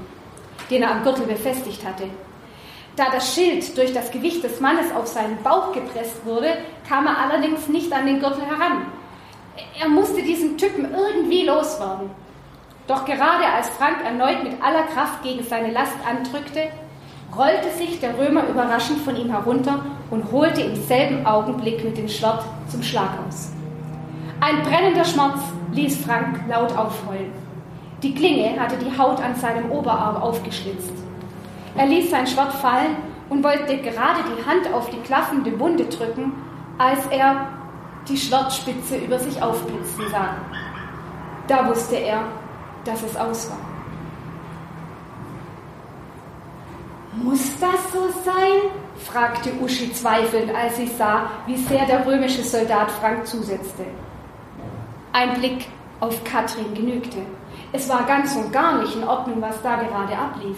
den 0.71 0.83
er 0.83 0.91
am 0.91 1.03
Gürtel 1.03 1.25
befestigt 1.25 1.85
hatte. 1.85 2.05
Da 2.95 3.05
das 3.13 3.33
Schild 3.33 3.77
durch 3.77 3.93
das 3.93 4.11
Gewicht 4.11 4.43
des 4.43 4.59
Mannes 4.59 4.93
auf 4.95 5.07
seinen 5.07 5.41
Bauch 5.43 5.71
gepresst 5.73 6.25
wurde, 6.25 6.57
kam 6.87 7.07
er 7.07 7.17
allerdings 7.17 7.67
nicht 7.67 7.91
an 7.93 8.05
den 8.05 8.19
Gürtel 8.19 8.45
heran. 8.45 8.87
Er 9.79 9.87
musste 9.87 10.21
diesen 10.21 10.57
Typen 10.57 10.87
irgendwie 10.93 11.45
loswerden. 11.45 12.09
Doch 12.87 13.05
gerade 13.05 13.45
als 13.45 13.69
Frank 13.69 13.97
erneut 14.03 14.43
mit 14.43 14.61
aller 14.61 14.83
Kraft 14.83 15.23
gegen 15.23 15.43
seine 15.43 15.71
Last 15.71 15.95
andrückte, 16.05 16.67
rollte 17.35 17.69
sich 17.77 17.99
der 17.99 18.17
Römer 18.17 18.47
überraschend 18.47 18.99
von 18.99 19.15
ihm 19.15 19.31
herunter 19.31 19.85
und 20.09 20.31
holte 20.31 20.61
im 20.61 20.75
selben 20.75 21.25
Augenblick 21.25 21.83
mit 21.83 21.97
dem 21.97 22.09
Schwert 22.09 22.43
zum 22.67 22.83
Schlag 22.83 23.11
aus. 23.27 23.51
Ein 24.41 24.63
brennender 24.63 25.05
Schmerz 25.05 25.39
ließ 25.71 26.03
Frank 26.03 26.41
laut 26.49 26.75
aufheulen. 26.75 27.40
Die 28.03 28.15
Klinge 28.15 28.59
hatte 28.59 28.77
die 28.77 28.97
Haut 28.97 29.21
an 29.21 29.35
seinem 29.35 29.71
Oberarm 29.71 30.17
aufgeschlitzt. 30.17 30.91
Er 31.75 31.85
ließ 31.85 32.09
sein 32.09 32.25
Schwert 32.25 32.53
fallen 32.53 32.95
und 33.29 33.43
wollte 33.43 33.77
gerade 33.77 34.21
die 34.23 34.45
Hand 34.45 34.73
auf 34.73 34.89
die 34.89 34.99
klaffende 35.01 35.57
Wunde 35.59 35.85
drücken, 35.85 36.33
als 36.77 37.05
er 37.07 37.47
die 38.07 38.17
Schwertspitze 38.17 38.97
über 38.97 39.19
sich 39.19 39.41
aufblitzen 39.41 40.09
sah. 40.09 40.35
Da 41.47 41.67
wusste 41.69 41.95
er, 41.95 42.23
dass 42.85 43.03
es 43.03 43.15
aus 43.15 43.49
war. 43.51 43.57
Muss 47.13 47.59
das 47.59 47.91
so 47.93 48.07
sein? 48.25 48.71
fragte 48.97 49.51
Uschi 49.61 49.91
zweifelnd, 49.93 50.53
als 50.55 50.77
sie 50.77 50.87
sah, 50.87 51.29
wie 51.45 51.57
sehr 51.57 51.85
der 51.85 52.05
römische 52.05 52.43
Soldat 52.43 52.89
Frank 52.91 53.27
zusetzte. 53.27 53.85
Ein 55.11 55.33
Blick 55.35 55.67
auf 55.99 56.23
Katrin 56.23 56.73
genügte. 56.73 57.19
Es 57.73 57.87
war 57.87 58.03
ganz 58.03 58.35
und 58.35 58.51
gar 58.51 58.81
nicht 58.81 58.95
in 58.95 59.03
Ordnung, 59.03 59.41
was 59.41 59.61
da 59.61 59.77
gerade 59.77 60.17
ablief. 60.17 60.57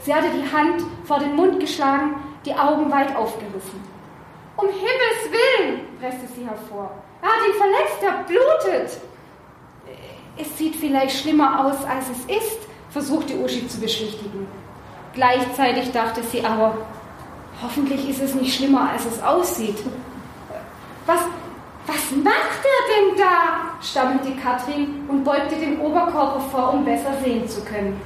Sie 0.00 0.14
hatte 0.14 0.28
die 0.30 0.56
Hand 0.56 0.82
vor 1.04 1.18
den 1.18 1.34
Mund 1.34 1.58
geschlagen, 1.58 2.16
die 2.44 2.54
Augen 2.54 2.90
weit 2.92 3.16
aufgerissen. 3.16 3.82
Um 4.56 4.68
Himmels 4.68 5.30
Willen, 5.30 5.80
presste 6.00 6.26
sie 6.34 6.46
hervor. 6.46 6.90
Er 7.22 7.28
hat 7.28 7.46
ihn 7.48 7.54
verletzt, 7.54 8.02
er 8.02 8.24
blutet. 8.24 9.00
Es 10.38 10.58
sieht 10.58 10.76
vielleicht 10.76 11.18
schlimmer 11.18 11.64
aus, 11.64 11.84
als 11.84 12.06
es 12.10 12.36
ist, 12.36 12.58
versuchte 12.90 13.34
Uschi 13.38 13.66
zu 13.66 13.80
beschwichtigen. 13.80 14.46
Gleichzeitig 15.14 15.92
dachte 15.92 16.22
sie 16.22 16.44
aber, 16.44 16.76
hoffentlich 17.62 18.08
ist 18.08 18.22
es 18.22 18.34
nicht 18.34 18.54
schlimmer, 18.54 18.90
als 18.90 19.06
es 19.06 19.22
aussieht. 19.22 19.78
Was, 21.06 21.20
was 21.86 22.10
macht 22.10 22.64
er 22.64 23.12
denn 23.12 23.18
da? 23.18 23.76
stammelte 23.80 24.32
Katrin 24.42 25.04
und 25.08 25.24
beugte 25.24 25.56
den 25.56 25.80
Oberkörper 25.80 26.40
vor, 26.50 26.74
um 26.74 26.84
besser 26.84 27.14
sehen 27.22 27.48
zu 27.48 27.64
können. 27.64 28.00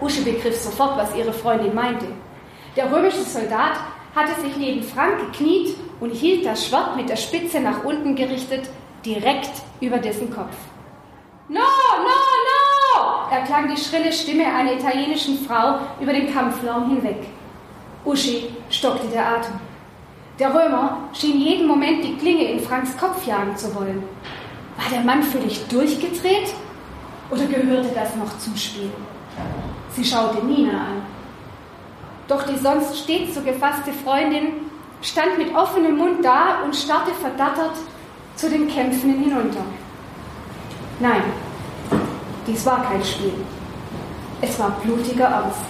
Uschi 0.00 0.22
begriff 0.22 0.56
sofort, 0.56 0.96
was 0.96 1.14
ihre 1.14 1.32
Freundin 1.32 1.74
meinte. 1.74 2.06
Der 2.76 2.90
römische 2.90 3.22
Soldat 3.22 3.78
hatte 4.14 4.40
sich 4.40 4.56
neben 4.56 4.82
Frank 4.82 5.18
gekniet 5.20 5.76
und 6.00 6.10
hielt 6.10 6.46
das 6.46 6.66
Schwert 6.66 6.96
mit 6.96 7.08
der 7.08 7.16
Spitze 7.16 7.60
nach 7.60 7.84
unten 7.84 8.16
gerichtet, 8.16 8.70
direkt 9.04 9.50
über 9.80 9.98
dessen 9.98 10.30
Kopf. 10.30 10.56
No, 11.48 11.60
no, 11.60 12.04
no! 12.06 13.30
erklang 13.30 13.68
die 13.68 13.80
schrille 13.80 14.12
Stimme 14.12 14.46
einer 14.46 14.72
italienischen 14.72 15.38
Frau 15.46 15.80
über 16.00 16.12
den 16.12 16.32
Kampflärm 16.32 16.88
hinweg. 16.88 17.26
Uschi 18.04 18.50
stockte 18.70 19.06
der 19.08 19.26
Atem. 19.26 19.69
Der 20.40 20.48
Römer 20.54 20.96
schien 21.12 21.38
jeden 21.38 21.66
Moment 21.66 22.02
die 22.02 22.16
Klinge 22.16 22.44
in 22.44 22.60
Franks 22.60 22.96
Kopf 22.96 23.26
jagen 23.26 23.54
zu 23.58 23.74
wollen. 23.74 24.02
War 24.78 24.90
der 24.90 25.02
Mann 25.02 25.22
völlig 25.22 25.68
durchgedreht 25.68 26.54
oder 27.30 27.44
gehörte 27.44 27.90
das 27.94 28.16
noch 28.16 28.38
zum 28.38 28.56
Spiel? 28.56 28.90
Sie 29.90 30.02
schaute 30.02 30.42
Nina 30.46 30.70
an. 30.70 31.02
Doch 32.26 32.44
die 32.44 32.56
sonst 32.56 33.00
stets 33.00 33.34
so 33.34 33.42
gefasste 33.42 33.92
Freundin 33.92 34.70
stand 35.02 35.36
mit 35.36 35.54
offenem 35.54 35.98
Mund 35.98 36.24
da 36.24 36.62
und 36.64 36.74
starrte 36.74 37.12
verdattert 37.12 37.76
zu 38.34 38.48
den 38.48 38.66
Kämpfenden 38.66 39.22
hinunter. 39.22 39.64
Nein, 41.00 41.22
dies 42.46 42.64
war 42.64 42.82
kein 42.84 43.04
Spiel. 43.04 43.34
Es 44.40 44.58
war 44.58 44.70
blutiger 44.82 45.26
Ernst. 45.26 45.60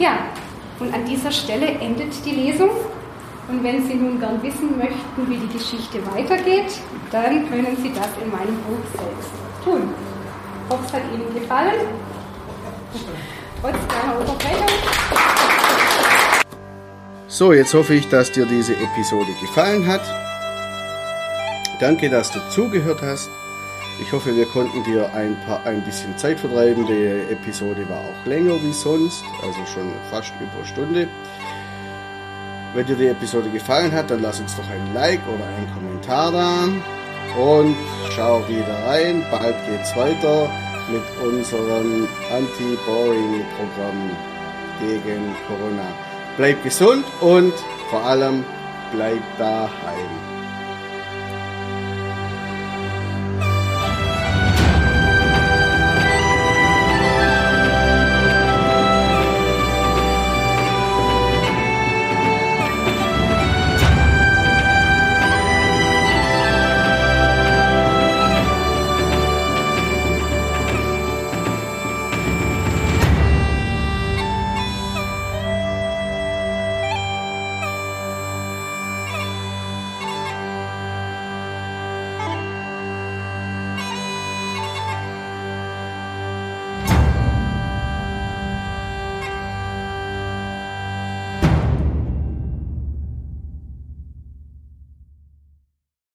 Ja, 0.00 0.14
und 0.80 0.92
an 0.94 1.04
dieser 1.04 1.30
Stelle 1.30 1.66
endet 1.66 2.12
die 2.24 2.30
Lesung. 2.30 2.70
Und 3.48 3.62
wenn 3.64 3.86
Sie 3.86 3.94
nun 3.94 4.18
gern 4.18 4.42
wissen 4.42 4.78
möchten, 4.78 5.28
wie 5.28 5.36
die 5.36 5.52
Geschichte 5.52 5.98
weitergeht, 6.14 6.72
dann 7.10 7.48
können 7.50 7.76
Sie 7.82 7.92
das 7.92 8.08
in 8.22 8.30
meinem 8.30 8.56
Buch 8.62 8.84
selbst 8.96 9.30
tun. 9.64 9.90
Ich 10.66 10.72
hoffe, 10.72 10.84
es 10.86 10.92
hat 10.92 11.02
Ihnen 11.12 11.34
gefallen. 11.34 11.80
Trotz 13.60 13.76
kleiner 13.88 14.18
Unterbrechung. 14.18 14.68
So, 17.26 17.52
jetzt 17.52 17.74
hoffe 17.74 17.94
ich, 17.94 18.08
dass 18.08 18.32
dir 18.32 18.46
diese 18.46 18.74
Episode 18.74 19.32
gefallen 19.40 19.86
hat. 19.86 20.02
Danke, 21.80 22.08
dass 22.08 22.30
du 22.30 22.40
zugehört 22.50 23.00
hast. 23.02 23.28
Ich 24.00 24.12
hoffe, 24.12 24.34
wir 24.34 24.46
konnten 24.46 24.82
dir 24.84 25.12
ein, 25.14 25.36
paar, 25.46 25.64
ein 25.66 25.82
bisschen 25.82 26.16
Zeit 26.16 26.40
vertreiben. 26.40 26.86
Die 26.86 27.32
Episode 27.32 27.86
war 27.88 27.98
auch 27.98 28.26
länger 28.26 28.54
wie 28.62 28.72
sonst, 28.72 29.22
also 29.42 29.58
schon 29.66 29.92
fast 30.10 30.32
über 30.40 30.50
eine 30.56 30.66
Stunde. 30.66 31.08
Wenn 32.74 32.86
dir 32.86 32.96
die 32.96 33.08
Episode 33.08 33.50
gefallen 33.50 33.92
hat, 33.92 34.10
dann 34.10 34.22
lass 34.22 34.40
uns 34.40 34.56
doch 34.56 34.68
ein 34.70 34.94
Like 34.94 35.20
oder 35.28 35.44
einen 35.44 35.70
Kommentar 35.74 36.32
da. 36.32 36.68
Und 37.38 37.76
schau 38.16 38.42
wieder 38.48 38.74
rein. 38.86 39.22
Bald 39.30 39.56
geht's 39.68 39.94
weiter 39.94 40.50
mit 40.90 41.02
unserem 41.22 42.08
Anti-Boring-Programm 42.32 44.10
gegen 44.80 45.36
Corona. 45.46 45.86
Bleib 46.36 46.62
gesund 46.64 47.04
und 47.20 47.52
vor 47.90 48.02
allem 48.02 48.44
bleib 48.92 49.20
daheim. 49.38 50.29